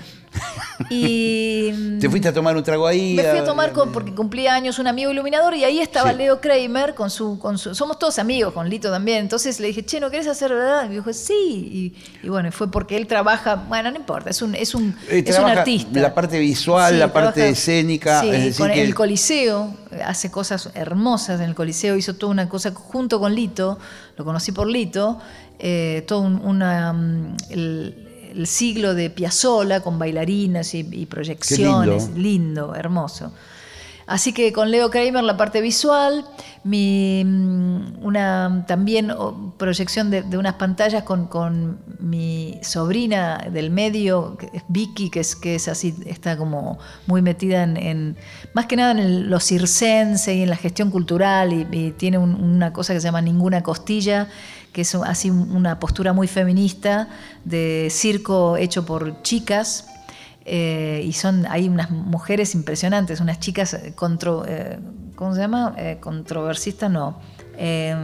Y 0.91 1.73
¿Te 2.01 2.09
fuiste 2.11 2.29
a 2.29 2.33
tomar 2.33 2.57
un 2.57 2.63
trago 2.63 2.87
ahí? 2.87 3.15
Me 3.15 3.23
fui 3.23 3.39
a 3.39 3.45
tomar 3.45 3.73
con, 3.73 3.93
porque 3.93 4.15
cumplía 4.15 4.55
años 4.55 4.79
un 4.79 4.87
amigo 4.87 5.11
iluminador 5.11 5.55
y 5.55 5.65
ahí 5.65 5.79
estaba 5.81 6.11
Sí. 6.13 6.17
Leo 6.19 6.41
Kramer 6.41 6.95
con 6.95 7.11
su, 7.11 7.39
con 7.39 7.59
su. 7.59 7.75
Somos 7.75 7.99
todos 7.99 8.19
amigos, 8.19 8.53
con 8.53 8.69
Lito 8.69 8.91
también. 8.91 9.19
Entonces 9.19 9.61
le 9.61 9.69
dije, 9.69 9.85
che, 9.85 10.01
¿no 10.01 10.11
querés 10.11 10.27
hacer 10.27 10.51
verdad? 10.53 10.85
Y 10.87 10.89
me 10.89 10.95
dijo, 10.97 11.13
sí. 11.13 11.93
Y, 12.23 12.27
y 12.27 12.29
bueno, 12.29 12.51
fue 12.53 12.71
porque 12.71 12.97
él 12.97 13.07
trabaja. 13.07 13.55
Bueno, 13.69 13.91
no 13.91 13.97
importa, 13.97 14.31
es 14.31 14.43
un, 14.43 14.55
es 14.55 14.75
un, 14.75 14.97
Eh, 15.09 15.23
es 15.27 15.39
un 15.39 15.45
artista. 15.45 16.01
La 16.01 16.15
parte 16.15 16.39
visual, 16.39 16.93
Sí, 16.95 16.99
la 16.99 17.13
parte 17.13 17.33
trabaja- 17.41 17.53
escénica. 17.53 18.21
Sí, 18.21 18.29
es 18.31 18.45
decir 18.45 18.59
con 18.67 18.71
que- 18.73 18.83
el 18.83 18.95
Coliseo, 18.95 19.75
hace 20.05 20.31
cosas 20.31 20.71
hermosas 20.75 21.41
en 21.41 21.49
el 21.49 21.55
Coliseo, 21.55 21.97
hizo 21.97 22.15
toda 22.15 22.33
una 22.33 22.49
cosa 22.49 22.73
junto 22.75 23.21
con 23.21 23.35
Lito, 23.35 23.79
lo 24.17 24.25
conocí 24.25 24.53
por 24.53 24.67
Lito, 24.69 25.19
eh, 25.59 26.05
todo 26.09 26.21
un- 26.21 26.41
una, 26.45 26.93
mm, 26.93 27.37
el, 27.51 28.09
el 28.35 28.47
siglo 28.47 28.95
de 28.95 29.11
Piazzola 29.11 29.81
con 29.81 29.99
bailarinas 29.99 30.75
y, 30.75 30.87
y 30.91 31.07
proyecciones, 31.07 32.09
lindo. 32.15 32.19
lindo, 32.21 32.75
hermoso. 32.75 33.33
Así 34.05 34.33
que 34.33 34.53
con 34.53 34.73
Leo 34.73 34.91
Kramer 34.91 35.23
la 35.23 35.37
parte 35.37 35.61
visual, 35.61 36.25
mi, 36.65 37.23
mm, 37.25 38.05
una 38.05 38.65
también 38.67 39.13
proyección 39.57 40.11
de, 40.11 40.23
de 40.23 40.37
unas 40.39 40.55
pantallas 40.55 41.05
con, 41.05 41.29
con 41.29 41.79
mi 42.01 42.59
sobrina 42.63 43.47
del 43.53 43.71
medio, 43.71 44.37
que 44.37 44.51
es 44.53 44.65
Vicky, 44.69 45.09
que 45.09 45.21
es, 45.21 45.37
que 45.37 45.55
es 45.55 45.69
así, 45.69 45.95
está 46.05 46.37
como 46.37 46.79
muy 47.07 47.23
metida 47.23 47.63
en, 47.63 47.77
en- 47.77 48.17
más 48.55 48.67
que 48.67 48.75
nada 48.77 48.91
en 48.91 48.99
el- 48.99 49.31
lo 49.31 49.39
circense 49.39 50.35
y 50.35 50.43
en 50.43 50.51
la 50.51 50.57
gestión 50.57 50.91
cultural 50.91 51.53
y, 51.53 51.67
y 51.71 51.91
tiene 51.93 52.19
un- 52.19 52.35
una 52.35 52.73
cosa 52.73 52.93
que 52.95 53.01
se 53.01 53.05
llama 53.07 53.23
Ninguna 53.23 53.63
Costilla, 53.63 54.29
que 54.73 54.81
es 54.83 54.95
así 54.95 55.31
un- 55.31 55.55
una 55.55 55.79
postura 55.79 56.13
muy 56.13 56.27
feminista 56.29 57.09
de 57.45 57.89
circo 57.91 58.57
hecho 58.57 58.85
por 58.87 59.23
chicas. 59.23 59.87
Eh, 60.45 61.03
y 61.05 61.13
son 61.13 61.47
hay 61.47 61.69
unas 61.69 61.91
mujeres 61.91 62.55
impresionantes, 62.57 63.21
unas 63.21 63.39
chicas 63.39 63.75
eh, 63.75 63.93
contro, 63.95 64.45
eh, 64.47 64.79
¿cómo 65.15 65.35
se 65.35 65.41
llama? 65.41 65.75
Eh, 65.79 65.99
controversistas, 66.01 66.91
no. 66.91 67.21
Eh, 67.57 67.95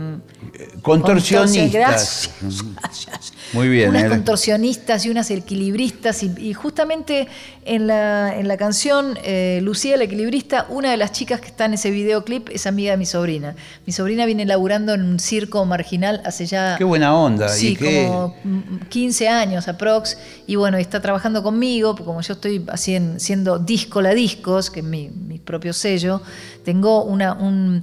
Contorsionistas. 0.82 1.72
Gracias. 1.72 3.32
Muy 3.52 3.68
bien, 3.68 3.90
Unas 3.90 4.04
contorsionistas 4.10 5.06
y 5.06 5.10
unas 5.10 5.30
equilibristas. 5.30 6.22
Y, 6.22 6.32
y 6.38 6.52
justamente 6.54 7.28
en 7.64 7.86
la, 7.86 8.38
en 8.38 8.46
la 8.46 8.56
canción 8.56 9.18
eh, 9.24 9.60
Lucía 9.62 9.96
la 9.96 10.04
equilibrista, 10.04 10.66
una 10.68 10.90
de 10.90 10.96
las 10.98 11.12
chicas 11.12 11.40
que 11.40 11.46
está 11.48 11.64
en 11.64 11.74
ese 11.74 11.90
videoclip 11.90 12.48
es 12.50 12.66
amiga 12.66 12.90
de 12.92 12.96
mi 12.98 13.06
sobrina. 13.06 13.54
Mi 13.86 13.92
sobrina 13.92 14.26
viene 14.26 14.44
laburando 14.44 14.94
en 14.94 15.02
un 15.02 15.18
circo 15.18 15.64
marginal 15.64 16.20
hace 16.24 16.46
ya. 16.46 16.76
Qué 16.76 16.84
buena 16.84 17.14
onda. 17.14 17.48
Sí, 17.48 17.68
¿Y 17.68 17.76
qué? 17.76 18.06
como 18.06 18.34
mm, 18.44 18.60
15 18.88 19.28
años 19.28 19.66
aprox. 19.68 20.18
Y 20.46 20.56
bueno, 20.56 20.76
está 20.76 21.00
trabajando 21.00 21.42
conmigo, 21.42 21.96
como 21.96 22.20
yo 22.20 22.34
estoy 22.34 22.64
en- 22.88 23.18
siendo 23.20 23.58
disco 23.58 24.02
la 24.02 24.14
discos, 24.14 24.70
que 24.70 24.80
es 24.80 24.86
mi, 24.86 25.08
mi 25.08 25.38
propio 25.38 25.72
sello, 25.72 26.20
tengo 26.64 27.04
una, 27.04 27.32
un, 27.32 27.82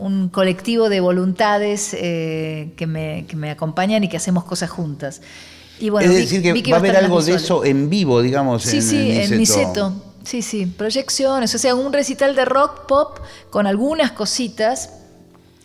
un 0.00 0.28
colectivo 0.28 0.88
de 0.88 1.00
voluntades 1.00 1.94
eh, 1.94 2.72
que, 2.76 2.86
me, 2.86 3.26
que 3.28 3.36
me 3.36 3.50
acompañan 3.50 4.02
y 4.04 4.08
que 4.08 4.16
hacemos 4.16 4.44
cosas 4.44 4.70
juntas. 4.70 5.20
Y 5.78 5.90
bueno, 5.90 6.10
es 6.10 6.16
Vi- 6.16 6.22
decir, 6.22 6.62
que 6.62 6.70
va 6.72 6.76
a 6.76 6.80
haber 6.80 6.96
en 6.96 7.04
algo 7.04 7.22
de 7.22 7.34
eso 7.34 7.64
en 7.64 7.88
vivo, 7.88 8.20
digamos. 8.22 8.62
Sí, 8.64 8.76
en, 8.78 8.82
sí, 8.82 8.96
en 9.12 9.38
Niceto. 9.38 9.90
Niceto. 9.90 9.92
sí, 10.24 10.42
sí, 10.42 10.66
proyecciones, 10.66 11.54
o 11.54 11.58
sea, 11.58 11.74
un 11.74 11.92
recital 11.92 12.34
de 12.34 12.44
rock 12.44 12.86
pop 12.86 13.18
con 13.50 13.66
algunas 13.66 14.12
cositas, 14.12 14.90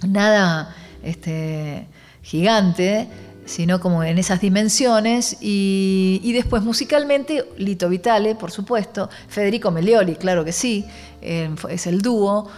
nada 0.07 0.75
este, 1.03 1.87
gigante, 2.23 3.07
sino 3.45 3.79
como 3.79 4.03
en 4.03 4.17
esas 4.17 4.41
dimensiones, 4.41 5.37
y, 5.41 6.19
y 6.23 6.33
después 6.33 6.63
musicalmente 6.63 7.45
Lito 7.57 7.89
Vitale, 7.89 8.35
por 8.35 8.51
supuesto, 8.51 9.09
Federico 9.27 9.69
Melioli, 9.69 10.15
claro 10.15 10.43
que 10.43 10.51
sí, 10.51 10.85
eh, 11.21 11.49
es 11.69 11.87
el 11.87 12.01
dúo. 12.01 12.49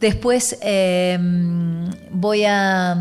Después 0.00 0.58
eh, 0.62 1.18
voy 2.10 2.44
a... 2.44 2.96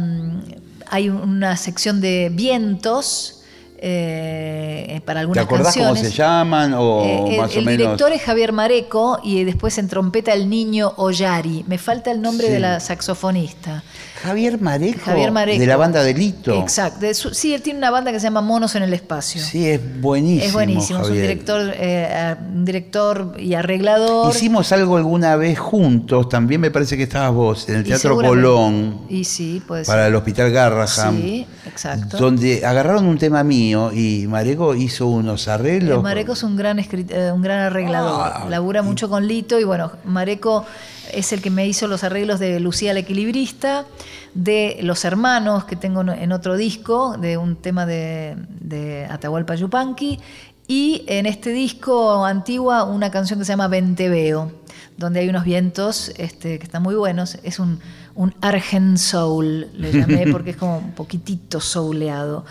Hay 0.88 1.10
una 1.10 1.58
sección 1.58 2.00
de 2.00 2.30
vientos, 2.32 3.41
eh, 3.80 5.02
para 5.04 5.18
¿Te 5.18 5.22
algunas 5.22 5.46
acordás 5.46 5.74
cómo 5.74 5.86
canciones. 5.88 6.12
se 6.14 6.18
llaman 6.18 6.74
o 6.76 7.04
Eh, 7.04 7.34
el, 7.36 7.41
más 7.41 7.56
o 7.56 7.60
el 7.60 7.66
menos? 7.66 7.78
director 7.80 8.12
es 8.12 8.22
Javier 8.22 8.52
Mareco 8.54 9.20
y 9.24 9.43
después 9.43 9.78
en 9.80 9.88
trompeta 9.88 10.32
el 10.34 10.50
niño 10.50 10.93
Ollari. 10.98 11.66
Me 11.68 11.78
falta 11.80 12.12
el 12.12 12.22
nombre 12.22 12.48
Sí. 12.48 12.54
de 12.54 12.60
la 12.60 12.80
saxofonista. 12.80 13.84
Javier 14.26 14.60
Mareco, 14.62 15.00
Javier 15.06 15.32
Mareco. 15.32 15.60
de 15.60 15.68
la 15.68 15.78
banda 15.78 16.04
Delito. 16.04 16.60
Exacto. 16.62 17.00
De 17.00 17.14
su- 17.14 17.34
sí, 17.34 17.54
él 17.54 17.62
tiene 17.62 17.80
una 17.80 17.92
banda 17.92 18.12
que 18.12 18.20
se 18.20 18.26
llama 18.26 18.42
Monos 18.42 18.76
en 18.76 18.84
el 18.84 18.94
Espacio. 18.94 19.42
Sí, 19.42 19.68
es 19.70 19.80
buenísimo. 20.02 20.46
es 20.48 20.54
buenísimo, 20.54 21.00
es 21.00 21.06
un 21.06 21.10
Javier. 21.16 21.28
director, 21.30 21.74
eh, 21.76 22.36
director 22.64 23.34
y 23.40 23.54
arreglador. 23.54 24.30
Hicimos 24.36 24.72
algo 24.72 24.98
alguna 24.98 25.36
vez 25.36 25.60
juntos, 25.60 26.28
también 26.30 26.62
me 26.62 26.72
parece 26.72 26.98
que 26.98 27.04
estabas 27.04 27.34
vos, 27.34 27.70
en 27.70 27.76
el 27.76 27.82
Y 27.82 27.90
Teatro 27.90 28.16
Colón, 28.16 29.02
Y 29.10 29.24
sí, 29.24 29.62
puede 29.66 29.86
ser. 29.86 29.94
para 29.94 30.08
el 30.08 30.16
Hospital 30.16 30.52
Garraham. 30.52 31.18
Sí, 31.22 31.46
exacto. 31.68 32.18
Donde 32.18 32.66
agarraron 32.66 33.06
un 33.06 33.18
tema 33.18 33.44
mío 33.44 33.92
y 33.94 34.26
Mareco 34.28 34.76
hizo 34.76 35.08
unos 35.08 35.48
arreglos. 35.48 36.00
Eh, 36.00 36.02
Mareco 36.02 36.34
es 36.34 36.44
un 36.44 36.56
gran, 36.56 36.80
eh, 36.80 37.32
un 37.34 37.42
gran 37.42 37.60
arreglador. 37.60 38.32
Ah, 38.34 38.46
Labura 38.50 38.82
mucho 38.82 39.10
con 39.10 39.28
Lito 39.28 39.60
y 39.60 39.64
bueno, 39.64 39.92
Mareco 40.06 40.66
es 41.14 41.32
el 41.34 41.41
que 41.41 41.49
me 41.49 41.68
hizo 41.68 41.88
los 41.88 42.03
arreglos 42.03 42.39
de 42.39 42.60
Lucía 42.60 42.93
la 42.93 42.99
Equilibrista, 42.99 43.86
de 44.34 44.78
Los 44.82 45.06
Hermanos, 45.06 45.66
que 45.66 45.76
tengo 45.76 46.01
en- 46.01 46.32
otro 46.32 46.56
disco, 46.58 47.18
de 47.18 47.38
un 47.38 47.56
tema 47.56 47.86
de, 47.86 48.36
de 48.60 49.06
Atahualpa 49.10 49.56
Yupanqui, 49.56 50.20
y 50.68 51.03
en 51.08 51.26
este 51.26 51.51
disco 51.51 52.26
antigua 52.26 52.84
una 52.86 53.12
canción 53.12 53.38
que 53.39 53.45
se 53.45 53.51
llama 53.53 53.68
Venteveo, 53.68 54.51
donde 54.97 55.20
hay 55.20 55.30
unos 55.30 55.43
vientos 55.43 56.12
este, 56.18 56.58
que 56.58 56.64
están 56.64 56.82
muy 56.82 56.95
buenos. 56.95 57.38
Es 57.43 57.60
un, 57.60 57.80
un 58.16 58.34
Argent 58.41 58.97
Soul, 58.97 59.68
le 59.74 59.91
llamé, 59.91 60.26
porque 60.32 60.51
es 60.51 60.58
como 60.58 60.78
un 60.80 60.91
poquitito 60.93 61.60
souleado. 61.60 62.45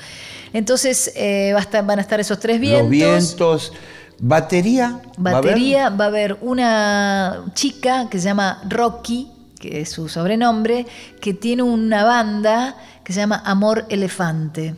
Entonces 0.53 1.13
eh, 1.17 1.53
va 1.55 1.59
a 1.61 1.63
estar- 1.63 1.85
van 1.87 1.99
a 1.99 2.03
estar 2.03 2.21
esos 2.21 2.39
tres 2.39 2.61
vientos. 2.61 2.83
Los 2.83 2.91
vientos. 2.91 3.73
Batería. 4.19 5.01
¿va 5.25 5.31
a? 5.31 5.35
Batería, 5.35 5.91
va 5.91 6.05
a 6.05 6.09
haber 6.09 6.39
una 6.41 7.45
chica 7.55 8.09
que 8.11 8.19
se 8.19 8.27
llama 8.27 8.63
Rocky, 8.69 9.31
que 9.59 9.81
es 9.81 9.91
su 9.91 10.09
sobrenombre, 10.09 10.87
que 11.21 11.35
tiene 11.35 11.63
una 11.63 12.05
banda 12.05 12.77
que 13.03 13.13
se 13.13 13.21
llama 13.21 13.43
Amor 13.45 13.87
Elefante. 13.89 14.75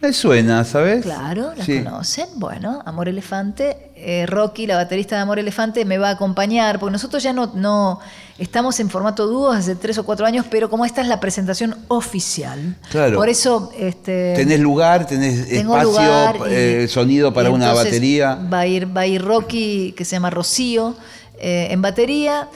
Me 0.00 0.12
suena, 0.12 0.62
¿sabes? 0.64 1.02
Claro, 1.02 1.52
la 1.56 1.64
Sí. 1.64 1.82
conocen. 1.82 2.28
Bueno, 2.36 2.82
Amor 2.86 3.08
Elefante. 3.08 3.84
eh, 4.00 4.26
Rocky, 4.26 4.68
la 4.68 4.76
baterista 4.76 5.16
de 5.16 5.22
Amor 5.22 5.40
Elefante, 5.40 5.84
me 5.84 5.98
va 5.98 6.10
a 6.10 6.12
acompañar, 6.12 6.78
porque 6.78 6.92
nosotros 6.92 7.20
ya 7.20 7.32
no, 7.32 7.50
no 7.56 7.98
estamos 8.38 8.78
en 8.78 8.90
formato 8.90 9.26
dúo 9.26 9.50
hace 9.50 9.74
tres 9.74 9.98
o 9.98 10.04
cuatro 10.04 10.24
años, 10.24 10.46
pero 10.48 10.70
como 10.70 10.84
esta 10.84 11.00
es 11.02 11.08
la 11.08 11.18
presentación 11.18 11.74
oficial. 11.88 12.76
Claro. 12.92 13.16
Por 13.16 13.28
eso. 13.28 13.72
Este, 13.76 14.34
Tenés 14.36 14.60
lugar, 14.60 15.04
tenés 15.08 15.50
espacio, 15.50 15.82
lugar 15.90 16.36
y- 16.48 16.54
eh, 16.54 16.86
sonido 16.88 17.34
para 17.34 17.50
una 17.50 17.72
batería. 17.72 18.36
Va 18.36 18.60
a 18.60 18.66
ir, 18.68 18.96
va 18.96 19.00
a 19.00 19.06
ir 19.08 19.20
Rocky, 19.20 19.92
que 19.96 20.04
se 20.04 20.14
llama 20.14 20.30
Rocío, 20.30 20.94
eh, 21.40 21.66
en 21.72 21.82
batería. 21.82 22.48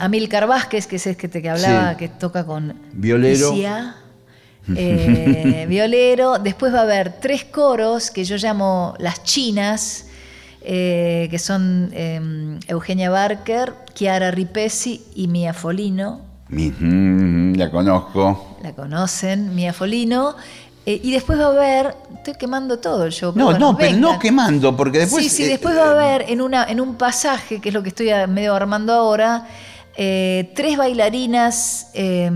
Amilcar 0.00 0.46
Vázquez, 0.48 0.86
que 0.88 0.96
es 0.96 1.06
el 1.06 1.16
que 1.16 1.28
te 1.28 1.48
hablaba, 1.48 1.90
Sí. 1.92 1.96
que 1.98 2.08
toca 2.08 2.44
con 2.44 2.74
Violero. 2.92 3.52
Isia, 3.54 3.94
eh, 4.74 5.66
violero. 5.68 6.38
Después 6.38 6.72
va 6.72 6.80
a 6.80 6.82
haber 6.82 7.20
tres 7.20 7.44
coros 7.44 8.10
que 8.10 8.24
yo 8.24 8.36
llamo 8.36 8.94
las 8.98 9.22
chinas, 9.22 10.06
eh, 10.62 11.28
que 11.30 11.38
son 11.38 11.90
eh, 11.92 12.58
Eugenia 12.66 13.10
Barker, 13.10 13.72
Chiara 13.94 14.30
Ripesi 14.30 15.04
y 15.14 15.28
Mia 15.28 15.52
Folino 15.54 16.26
la 16.48 17.70
conozco. 17.70 18.58
la 18.62 18.72
conocen, 18.72 19.54
Mia 19.54 19.72
Folino. 19.72 20.36
Eh, 20.84 21.00
y 21.02 21.10
después 21.10 21.38
va 21.40 21.46
a 21.46 21.48
haber, 21.48 21.96
estoy 22.14 22.34
quemando 22.34 22.78
todo 22.78 23.04
el 23.04 23.12
show. 23.12 23.32
pero 23.32 23.46
No, 23.46 23.50
bueno, 23.52 23.72
no, 23.72 23.76
pero 23.76 23.96
no 23.96 24.18
quemando, 24.20 24.76
porque 24.76 24.98
después. 25.00 25.24
sí, 25.24 25.30
sí, 25.30 25.44
eh, 25.44 25.48
después 25.48 25.76
va 25.76 25.88
a 25.88 25.90
haber 25.90 26.30
en, 26.30 26.40
una, 26.40 26.64
en 26.64 26.80
un 26.80 26.94
pasaje, 26.94 27.60
que 27.60 27.70
es 27.70 27.74
lo 27.74 27.82
que 27.82 27.88
estoy 27.88 28.10
medio 28.28 28.54
armando 28.54 28.92
ahora, 28.92 29.48
eh, 29.96 30.52
tres 30.54 30.76
bailarinas 30.76 31.88
eh, 31.94 32.30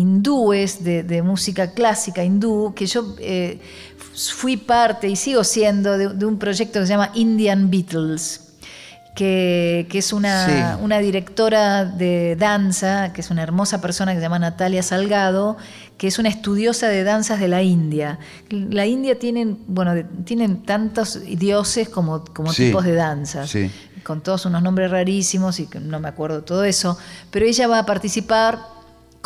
hindúes 0.00 0.84
de, 0.84 1.02
de 1.02 1.22
música 1.22 1.72
clásica 1.72 2.22
hindú, 2.22 2.74
que 2.76 2.86
yo 2.86 3.14
eh, 3.18 3.58
fui 4.14 4.56
parte 4.56 5.08
y 5.08 5.16
sigo 5.16 5.42
siendo 5.42 5.96
de, 5.96 6.08
de 6.14 6.26
un 6.26 6.38
proyecto 6.38 6.80
que 6.80 6.86
se 6.86 6.90
llama 6.92 7.10
Indian 7.14 7.70
Beatles. 7.70 8.42
Que, 9.14 9.86
que 9.88 9.96
es 9.96 10.12
una, 10.12 10.46
Sí. 10.46 10.82
una 10.84 10.98
directora 10.98 11.86
de 11.86 12.36
danza, 12.38 13.14
que 13.14 13.22
es 13.22 13.30
una 13.30 13.42
hermosa 13.42 13.80
persona 13.80 14.12
que 14.12 14.18
se 14.18 14.22
llama 14.22 14.38
Natalia 14.38 14.82
Salgado, 14.82 15.56
que 15.96 16.06
es 16.08 16.18
una 16.18 16.28
estudiosa 16.28 16.88
de 16.88 17.02
danzas 17.02 17.40
de 17.40 17.48
la 17.48 17.62
India. 17.62 18.18
La 18.50 18.84
India 18.84 19.18
tienen, 19.18 19.56
bueno, 19.68 19.94
tienen 20.26 20.64
tantos 20.64 21.18
dioses 21.24 21.88
como, 21.88 22.26
como 22.26 22.52
Sí, 22.52 22.66
tipos 22.66 22.84
de 22.84 22.92
danzas, 22.94 23.48
sí. 23.48 23.70
con 24.04 24.20
todos 24.20 24.44
unos 24.44 24.62
nombres 24.62 24.90
rarísimos 24.90 25.60
y 25.60 25.66
que 25.66 25.80
no 25.80 25.98
me 25.98 26.08
acuerdo 26.08 26.42
todo 26.44 26.64
eso, 26.64 26.98
pero 27.30 27.46
ella 27.46 27.66
va 27.68 27.78
a 27.78 27.86
participar 27.86 28.75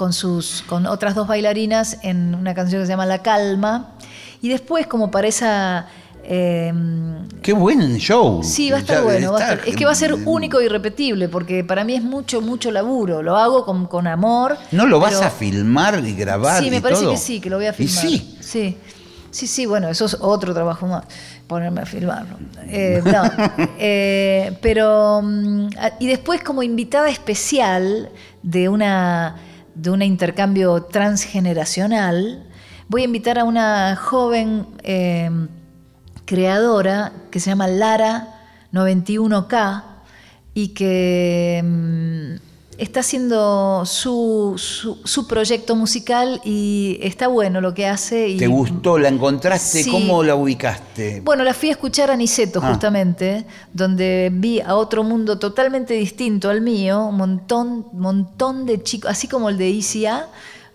con, 0.00 0.14
sus, 0.14 0.62
con 0.66 0.86
otras 0.86 1.14
dos 1.14 1.28
bailarinas 1.28 1.98
en 2.02 2.34
una 2.34 2.54
canción 2.54 2.80
que 2.80 2.86
se 2.86 2.92
llama 2.92 3.04
La 3.04 3.18
Calma, 3.20 3.92
y 4.40 4.48
después 4.48 4.86
como 4.86 5.10
para 5.10 5.28
esa... 5.28 5.88
em, 6.24 7.28
Qué 7.42 7.52
buen 7.52 7.98
show. 7.98 8.42
Sí, 8.42 8.70
va 8.70 8.78
a 8.78 8.80
estar 8.80 8.96
Ya 8.96 9.02
bueno. 9.02 9.32
va 9.32 9.38
a 9.38 9.40
está- 9.42 9.54
estar- 9.56 9.68
es 9.68 9.76
que 9.76 9.84
va 9.84 9.92
a 9.92 9.94
ser 9.94 10.14
único 10.14 10.58
e 10.58 10.64
irrepetible, 10.64 11.28
porque 11.28 11.64
para 11.64 11.84
mí 11.84 11.94
es 11.96 12.02
mucho, 12.02 12.40
mucho 12.40 12.70
laburo. 12.70 13.22
Lo 13.22 13.36
hago 13.36 13.66
con, 13.66 13.86
con 13.88 14.06
amor. 14.06 14.56
¿No 14.72 14.86
lo 14.86 15.00
vas 15.00 15.20
a 15.20 15.28
filmar 15.28 16.02
y 16.02 16.14
grabar? 16.14 16.62
Sí, 16.64 16.70
me 16.70 16.78
y 16.78 16.80
parece 16.80 17.02
todo? 17.02 17.12
que 17.12 17.18
sí, 17.18 17.38
que 17.38 17.50
lo 17.50 17.56
voy 17.56 17.66
a 17.66 17.70
Y 17.70 17.86
filmar. 17.86 18.02
sí. 18.06 18.36
Sí, 18.40 18.76
sí, 19.30 19.46
sí, 19.46 19.66
bueno, 19.66 19.88
eso 19.90 20.06
es 20.06 20.16
otro 20.18 20.54
trabajo 20.54 20.86
más, 20.86 21.04
ponerme 21.46 21.82
a 21.82 21.86
filmarlo. 21.86 22.36
Eh, 22.68 23.02
no, 23.04 23.22
eh, 23.78 24.56
pero. 24.62 25.20
mm, 25.22 25.68
Y 26.00 26.06
después, 26.06 26.42
como 26.42 26.62
invitada 26.62 27.10
especial 27.10 28.08
de 28.42 28.68
una 28.70 29.36
de 29.74 29.90
un 29.90 30.02
intercambio 30.02 30.82
transgeneracional, 30.84 32.46
voy 32.88 33.02
a 33.02 33.04
invitar 33.04 33.38
a 33.38 33.44
una 33.44 33.96
joven 33.96 34.66
eh, 34.82 35.30
creadora 36.24 37.12
que 37.30 37.40
se 37.40 37.50
llama 37.50 37.66
Lara 37.66 38.28
91K 38.72 39.84
y 40.54 40.68
que 40.68 41.60
mm, 41.64 42.49
está 42.80 43.00
haciendo 43.00 43.84
su, 43.84 44.54
su, 44.56 44.98
su 45.04 45.26
proyecto 45.26 45.76
musical 45.76 46.40
y 46.44 46.98
está 47.02 47.28
bueno 47.28 47.60
lo 47.60 47.74
que 47.74 47.86
hace. 47.86 48.28
Y, 48.28 48.36
¿Te 48.38 48.46
gustó? 48.46 48.98
¿La 48.98 49.08
encontraste? 49.08 49.82
Sí. 49.82 49.90
¿Cómo 49.90 50.22
la 50.22 50.34
ubicaste? 50.34 51.20
Bueno, 51.20 51.44
la 51.44 51.52
fui 51.52 51.68
a 51.68 51.72
escuchar 51.72 52.10
a 52.10 52.16
Niceto 52.16 52.60
Ah. 52.62 52.70
justamente, 52.70 53.44
donde 53.72 54.30
vi 54.32 54.60
a 54.60 54.74
otro 54.76 55.04
mundo 55.04 55.38
totalmente 55.38 55.94
distinto 55.94 56.48
al 56.48 56.62
mío, 56.62 57.04
un 57.06 57.16
montón, 57.16 57.86
montón 57.92 58.64
de 58.66 58.82
chicos, 58.82 59.10
así 59.10 59.28
como 59.28 59.50
el 59.50 59.58
de 59.58 59.68
ICA 59.68 60.28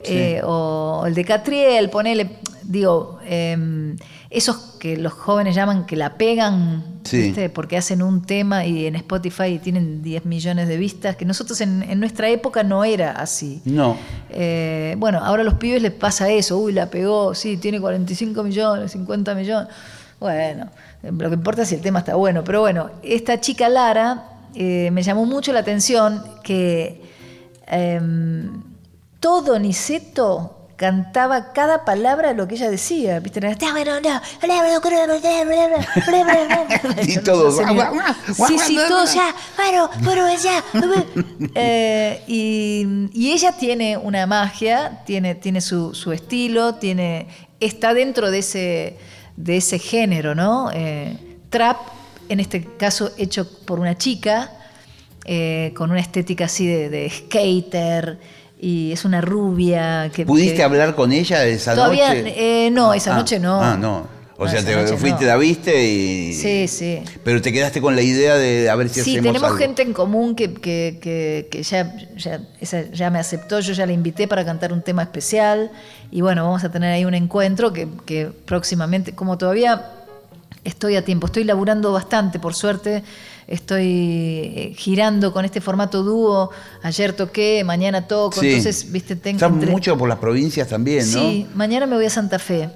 eh, 0.03 0.41
o 0.43 1.03
el 1.07 1.15
de 1.15 1.25
Catriel, 1.25 1.89
ponele, 1.89 2.37
digo, 2.63 3.19
eh, 3.25 3.95
esos 4.35 4.57
que 4.79 4.97
los 4.97 5.13
jóvenes 5.13 5.55
llaman 5.55 5.85
que 5.85 5.95
la 5.95 6.17
pegan, 6.17 6.83
Sí. 7.03 7.17
¿viste? 7.21 7.49
porque 7.49 7.77
hacen 7.77 8.01
un 8.01 8.23
tema 8.23 8.65
y 8.65 8.87
en 8.87 8.95
Spotify 8.95 9.59
tienen 9.59 10.01
10 10.01 10.25
millones 10.25 10.67
de 10.67 10.77
vistas, 10.77 11.15
que 11.15 11.23
nosotros 11.25 11.61
en, 11.61 11.83
en 11.83 11.99
nuestra 11.99 12.29
época 12.29 12.63
no 12.63 12.83
era 12.83 13.11
así. 13.11 13.61
No. 13.65 13.95
Eh, 14.31 14.95
bueno, 14.97 15.19
ahora 15.23 15.41
a 15.41 15.45
los 15.45 15.53
pibes 15.55 15.81
les 15.81 15.91
pasa 15.91 16.29
eso, 16.29 16.57
uy, 16.57 16.73
la 16.73 16.89
pegó, 16.89 17.35
sí, 17.35 17.57
tiene 17.57 17.79
45 17.79 18.41
millones, 18.43 18.91
50 18.91 19.35
millones. 19.35 19.69
Bueno, 20.19 20.69
lo 21.03 21.29
que 21.29 21.35
importa 21.35 21.61
es 21.61 21.69
si 21.69 21.75
el 21.75 21.81
tema 21.81 21.99
está 21.99 22.15
bueno. 22.15 22.43
Pero 22.43 22.61
bueno, 22.61 22.89
esta 23.03 23.39
chica 23.39 23.69
Lara 23.69 24.23
eh, 24.55 24.89
me 24.91 25.03
llamó 25.03 25.25
mucho 25.25 25.53
la 25.53 25.59
atención 25.59 26.23
que 26.43 27.01
em, 27.67 28.63
todo 29.19 29.59
Niceto 29.59 30.54
cantaba 30.75 31.53
cada 31.53 31.85
palabra 31.85 32.29
de 32.29 32.35
lo 32.35 32.47
que 32.47 32.55
ella 32.55 32.69
decía. 32.69 33.19
¿Viste? 33.19 33.39
Era, 33.39 33.51
"Está 33.51 33.71
bueno, 33.71 33.99
no, 34.01 34.21
Y 37.07 37.17
todos, 37.19 37.57
Sí, 38.47 38.59
sí, 38.59 38.75
todos 38.87 39.13
ya, 39.13 39.33
bueno, 39.55 39.89
bueno, 40.01 40.27
ya. 40.35 40.63
Eh, 41.55 42.23
y, 42.27 43.09
y 43.13 43.31
ella 43.31 43.53
tiene 43.53 43.97
una 43.97 44.25
magia, 44.27 45.01
tiene, 45.05 45.35
tiene 45.35 45.61
su, 45.61 45.93
su 45.93 46.11
estilo, 46.11 46.75
tiene, 46.75 47.27
está 47.59 47.93
dentro 47.93 48.31
de 48.31 48.39
ese, 48.39 48.97
de 49.37 49.57
ese 49.57 49.79
género, 49.79 50.35
¿no? 50.35 50.69
Eh, 50.73 51.17
trap 51.49 51.77
en 52.29 52.39
este 52.39 52.63
caso 52.77 53.11
hecho 53.17 53.47
por 53.65 53.79
una 53.79 53.97
chica, 53.97 54.51
eh, 55.25 55.73
con 55.75 55.91
una 55.91 55.99
estética 55.99 56.45
así 56.45 56.67
de, 56.67 56.89
de 56.89 57.09
skater, 57.09 58.19
y 58.59 58.91
es 58.91 59.05
una 59.05 59.21
rubia 59.21 60.09
que... 60.13 60.25
¿Pudiste 60.25 60.55
que- 60.57 60.63
hablar 60.63 60.95
con 60.95 61.11
ella 61.11 61.45
esa 61.45 61.75
Todavía, 61.75 62.13
noche? 62.13 62.65
eh, 62.65 62.71
no, 62.71 62.93
esa 62.93 63.13
Ah, 63.15 63.17
noche 63.19 63.39
no. 63.39 63.61
Ah, 63.61 63.77
no. 63.77 64.15
O 64.37 64.43
No, 64.45 64.51
sea, 64.51 64.65
te 64.65 64.97
fuiste, 64.97 65.21
no. 65.23 65.27
la 65.27 65.37
viste 65.37 65.87
y. 65.87 66.33
Sí, 66.33 66.67
sí. 66.67 66.99
Pero 67.23 67.41
te 67.41 67.53
quedaste 67.53 67.79
con 67.79 67.95
la 67.95 68.01
idea 68.01 68.35
de 68.35 68.69
a 68.69 68.75
ver 68.75 68.89
si 68.89 68.95
Sí, 68.95 69.11
hacemos 69.11 69.27
tenemos 69.27 69.43
algo. 69.47 69.57
gente 69.57 69.81
en 69.81 69.93
común 69.93 70.35
que, 70.35 70.53
que- 70.53 70.97
que- 71.01 71.47
que 71.49 71.63
ya, 71.63 71.95
ya, 72.17 72.41
esa 72.59 72.83
ya 72.91 73.09
me 73.09 73.19
aceptó, 73.19 73.61
yo 73.61 73.71
ya 73.71 73.85
la 73.85 73.93
invité 73.93 74.27
para 74.27 74.43
cantar 74.43 74.73
un 74.73 74.81
tema 74.81 75.03
especial 75.03 75.71
y 76.11 76.19
bueno, 76.19 76.43
vamos 76.43 76.65
a 76.65 76.69
tener 76.69 76.91
ahí 76.91 77.05
un 77.05 77.13
encuentro 77.13 77.71
que, 77.71 77.87
que 78.05 78.25
próximamente, 78.45 79.13
como 79.15 79.37
todavía 79.37 79.89
estoy 80.65 80.97
a 80.97 81.05
tiempo, 81.05 81.27
estoy 81.27 81.45
laburando 81.45 81.93
bastante, 81.93 82.37
por 82.39 82.53
suerte, 82.55 83.03
estoy 83.47 83.85
eh, 84.55 84.73
girando 84.77 85.31
con 85.31 85.45
este 85.45 85.61
formato 85.61 86.03
dúo, 86.03 86.49
ayer 86.83 87.13
toqué, 87.13 87.63
mañana 87.63 88.07
toco, 88.07 88.41
Sí. 88.41 88.47
entonces, 88.47 88.91
viste, 88.91 89.15
tengo... 89.15 89.37
Estás 89.37 89.51
entre- 89.53 89.71
mucho 89.71 89.97
por 89.97 90.09
las 90.09 90.17
provincias 90.17 90.67
también, 90.67 91.09
¿no? 91.13 91.19
Sí, 91.19 91.47
mañana 91.55 91.85
me 91.85 91.95
voy 91.95 92.05
a 92.05 92.09
Santa 92.09 92.39
Fe. 92.39 92.69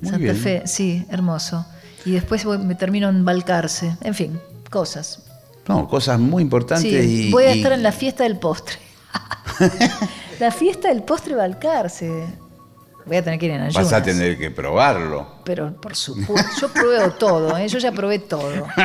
Muy 0.00 0.10
Santa 0.10 0.16
bien. 0.18 0.36
Fe, 0.36 0.62
sí, 0.66 1.06
hermoso. 1.10 1.64
Y 2.04 2.10
después 2.12 2.44
voy- 2.44 2.58
me 2.58 2.74
termino 2.74 3.08
en 3.08 3.24
Balcarce, 3.24 3.96
en 4.02 4.14
fin, 4.14 4.40
cosas. 4.70 5.20
No, 5.68 5.86
cosas 5.88 6.18
muy 6.20 6.42
importantes 6.42 6.82
Sí, 6.90 7.28
y. 7.28 7.30
voy 7.30 7.44
a 7.44 7.54
y- 7.54 7.58
estar 7.58 7.72
en 7.72 7.82
la 7.82 7.92
fiesta 7.92 8.24
del 8.24 8.38
postre. 8.38 8.76
la 10.40 10.50
fiesta 10.50 10.88
del 10.88 11.02
postre 11.02 11.34
Balcarce. 11.34 12.26
Voy 13.06 13.16
a 13.16 13.22
tener 13.22 13.38
que 13.38 13.46
ir 13.46 13.52
en 13.52 13.60
ayunas. 13.62 13.84
Vas 13.90 13.92
a 13.92 14.02
tener 14.02 14.38
que 14.38 14.50
probarlo. 14.50 15.26
Pero 15.44 15.74
por 15.80 15.94
supuesto, 15.94 16.50
yo 16.60 16.68
pruebo 16.72 17.10
todo, 17.12 17.56
¿eh? 17.58 17.68
yo 17.68 17.78
ya 17.78 17.92
probé 17.92 18.18
todo. 18.20 18.66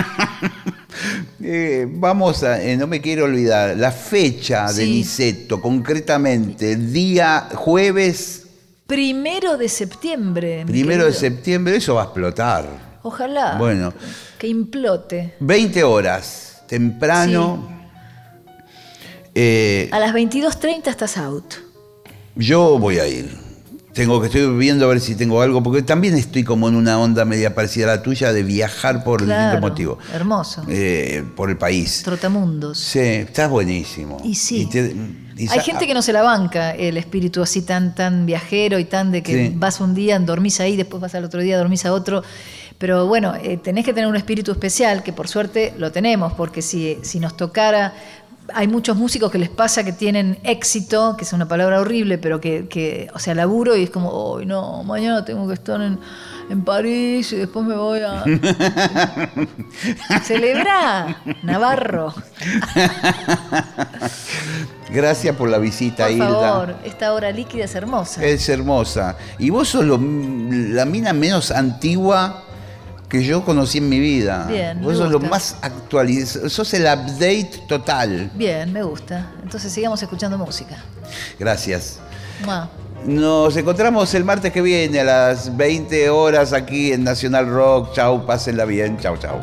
Eh, 1.42 1.86
vamos 1.88 2.44
a, 2.44 2.62
eh, 2.62 2.76
no 2.76 2.86
me 2.88 3.00
quiero 3.00 3.26
olvidar, 3.26 3.78
la 3.78 3.92
fecha 3.92 4.66
de 4.68 4.84
Sí. 4.84 4.90
Niceto, 4.92 5.62
concretamente, 5.62 6.76
día 6.76 7.48
jueves 7.54 8.48
Primero 8.88 9.56
de 9.56 9.70
septiembre. 9.70 10.66
primero 10.68 11.06
de 11.06 11.14
septiembre, 11.14 11.76
eso 11.78 11.96
va 11.96 12.02
a 12.02 12.06
explotar. 12.06 12.66
Ojalá. 13.04 13.56
Bueno. 13.58 13.94
Que 14.40 14.48
implote. 14.48 15.36
20 15.40 15.84
horas, 15.84 16.64
temprano. 16.68 17.70
Eh, 19.36 19.88
A 19.92 20.00
las 20.00 20.14
22.30 20.14 20.88
estás 20.90 21.18
out. 21.18 21.54
yo 22.36 22.78
voy 22.80 22.98
a 23.00 23.08
ir. 23.08 23.30
Tengo 24.00 24.22
que 24.22 24.28
estoy 24.28 24.48
viendo 24.58 24.86
a 24.86 24.88
ver 24.88 25.02
si 25.02 25.14
tengo 25.16 25.42
algo, 25.42 25.62
porque 25.62 25.82
también 25.82 26.14
estoy 26.16 26.46
como 26.46 26.70
en 26.70 26.76
una 26.76 26.98
onda 27.00 27.26
media 27.26 27.54
parecida 27.54 27.92
a 27.92 27.98
la 27.98 28.02
tuya 28.02 28.32
de 28.32 28.44
viajar 28.44 29.04
por 29.04 29.24
Claro, 29.26 29.42
distintos 29.42 29.70
motivos. 29.70 29.98
hermoso. 30.14 30.64
Eh, 30.70 31.24
por 31.36 31.50
el 31.50 31.58
país. 31.58 32.02
Trotamundos. 32.06 32.78
Sí, 32.80 33.00
estás 33.00 33.50
buenísimo. 33.50 34.18
Y 34.24 34.36
sí. 34.36 34.68
te- 34.72 34.96
y 35.38 35.48
Hay 35.50 35.60
gente 35.60 35.86
que 35.86 35.94
no 35.94 36.02
se 36.02 36.14
la 36.14 36.22
banca 36.22 36.72
el 36.72 36.96
espíritu 36.98 37.42
así 37.42 37.62
tan, 37.62 37.94
tan 37.94 38.26
viajero 38.26 38.80
y 38.80 38.86
tan 38.86 39.12
de 39.12 39.22
que 39.22 39.48
Sí. 39.50 39.54
vas 39.56 39.82
un 39.82 39.94
día, 39.94 40.18
dormís 40.20 40.60
ahí, 40.62 40.78
después 40.78 41.02
vas 41.02 41.14
al 41.16 41.26
otro 41.26 41.42
día, 41.42 41.58
dormís 41.58 41.86
a 41.86 41.92
otro. 41.94 42.24
Pero 42.78 43.08
bueno, 43.08 43.34
eh, 43.36 43.58
tenés 43.58 43.84
que 43.84 43.92
tener 43.94 44.10
un 44.10 44.16
espíritu 44.16 44.54
especial, 44.54 45.04
que 45.04 45.12
por 45.12 45.28
suerte 45.28 45.74
lo 45.78 45.92
tenemos, 45.92 46.32
porque 46.34 46.62
si, 46.62 46.98
si 47.02 47.20
nos 47.20 47.36
tocara, 47.36 47.94
hay 48.54 48.68
muchos 48.68 48.98
músicos 48.98 49.32
que 49.32 49.38
les 49.38 49.50
pasa 49.50 49.84
que 49.84 49.94
tienen 49.94 50.40
éxito, 50.44 51.16
que 51.18 51.24
es 51.24 51.34
una 51.34 51.48
palabra 51.48 51.80
horrible, 51.82 52.18
pero 52.18 52.40
que, 52.42 52.68
que, 52.68 53.08
o 53.14 53.20
sea, 53.20 53.36
laburo 53.36 53.76
y 53.76 53.84
es 53.84 53.90
como, 53.90 54.10
hoy 54.10 54.46
no, 54.46 54.84
mañana 54.84 55.24
tengo 55.26 55.48
que 55.48 55.54
estar 55.54 55.82
en, 55.82 56.00
en 56.50 56.64
París 56.64 57.32
y 57.34 57.38
después 57.38 57.66
me 57.66 57.76
voy 57.76 58.00
a... 58.02 58.24
Celebra, 60.24 61.22
Navarro. 61.44 62.14
Gracias 64.92 65.36
por 65.36 65.50
la 65.50 65.60
visita, 65.60 66.06
Por 66.06 66.12
Hilda. 66.14 66.28
favor, 66.28 66.76
esta 66.84 67.14
hora 67.14 67.32
líquida 67.32 67.66
es 67.66 67.76
hermosa. 67.76 68.26
Es 68.26 68.50
hermosa. 68.50 69.16
Y 69.38 69.52
vos 69.52 69.70
sos 69.70 69.86
lo- 69.86 70.00
la 70.02 70.86
mina 70.86 71.14
menos 71.14 71.52
antigua 71.52 72.44
que 73.10 73.24
yo 73.24 73.44
conocí 73.44 73.80
en 73.80 73.90
mi 73.90 74.00
vida. 74.00 74.46
Bien, 74.48 74.82
Vos 74.82 74.98
sos 74.98 75.10
lo 75.12 75.18
gusta. 75.20 75.30
más 75.30 75.56
actualizado. 75.62 76.48
Sos 76.50 76.74
el 76.76 76.84
update 76.84 77.64
total. 77.68 78.30
Bien, 78.36 78.72
me 78.72 78.84
gusta. 78.84 79.32
Entonces 79.44 79.72
sigamos 79.74 80.02
escuchando 80.02 80.38
música. 80.38 80.78
Gracias. 81.40 82.00
Mua. 82.46 82.70
Nos 83.06 83.56
encontramos 83.58 84.14
el 84.14 84.24
martes 84.26 84.52
que 84.52 84.62
viene 84.62 85.00
a 85.00 85.04
las 85.06 85.56
20 85.58 86.10
horas 86.10 86.54
aquí 86.54 86.92
en 86.92 87.04
Nacional 87.04 87.48
Rock. 87.50 87.94
Chau, 87.96 88.26
pásenla 88.26 88.66
bien. 88.66 88.98
Chau, 89.00 89.18
chau. 89.18 89.40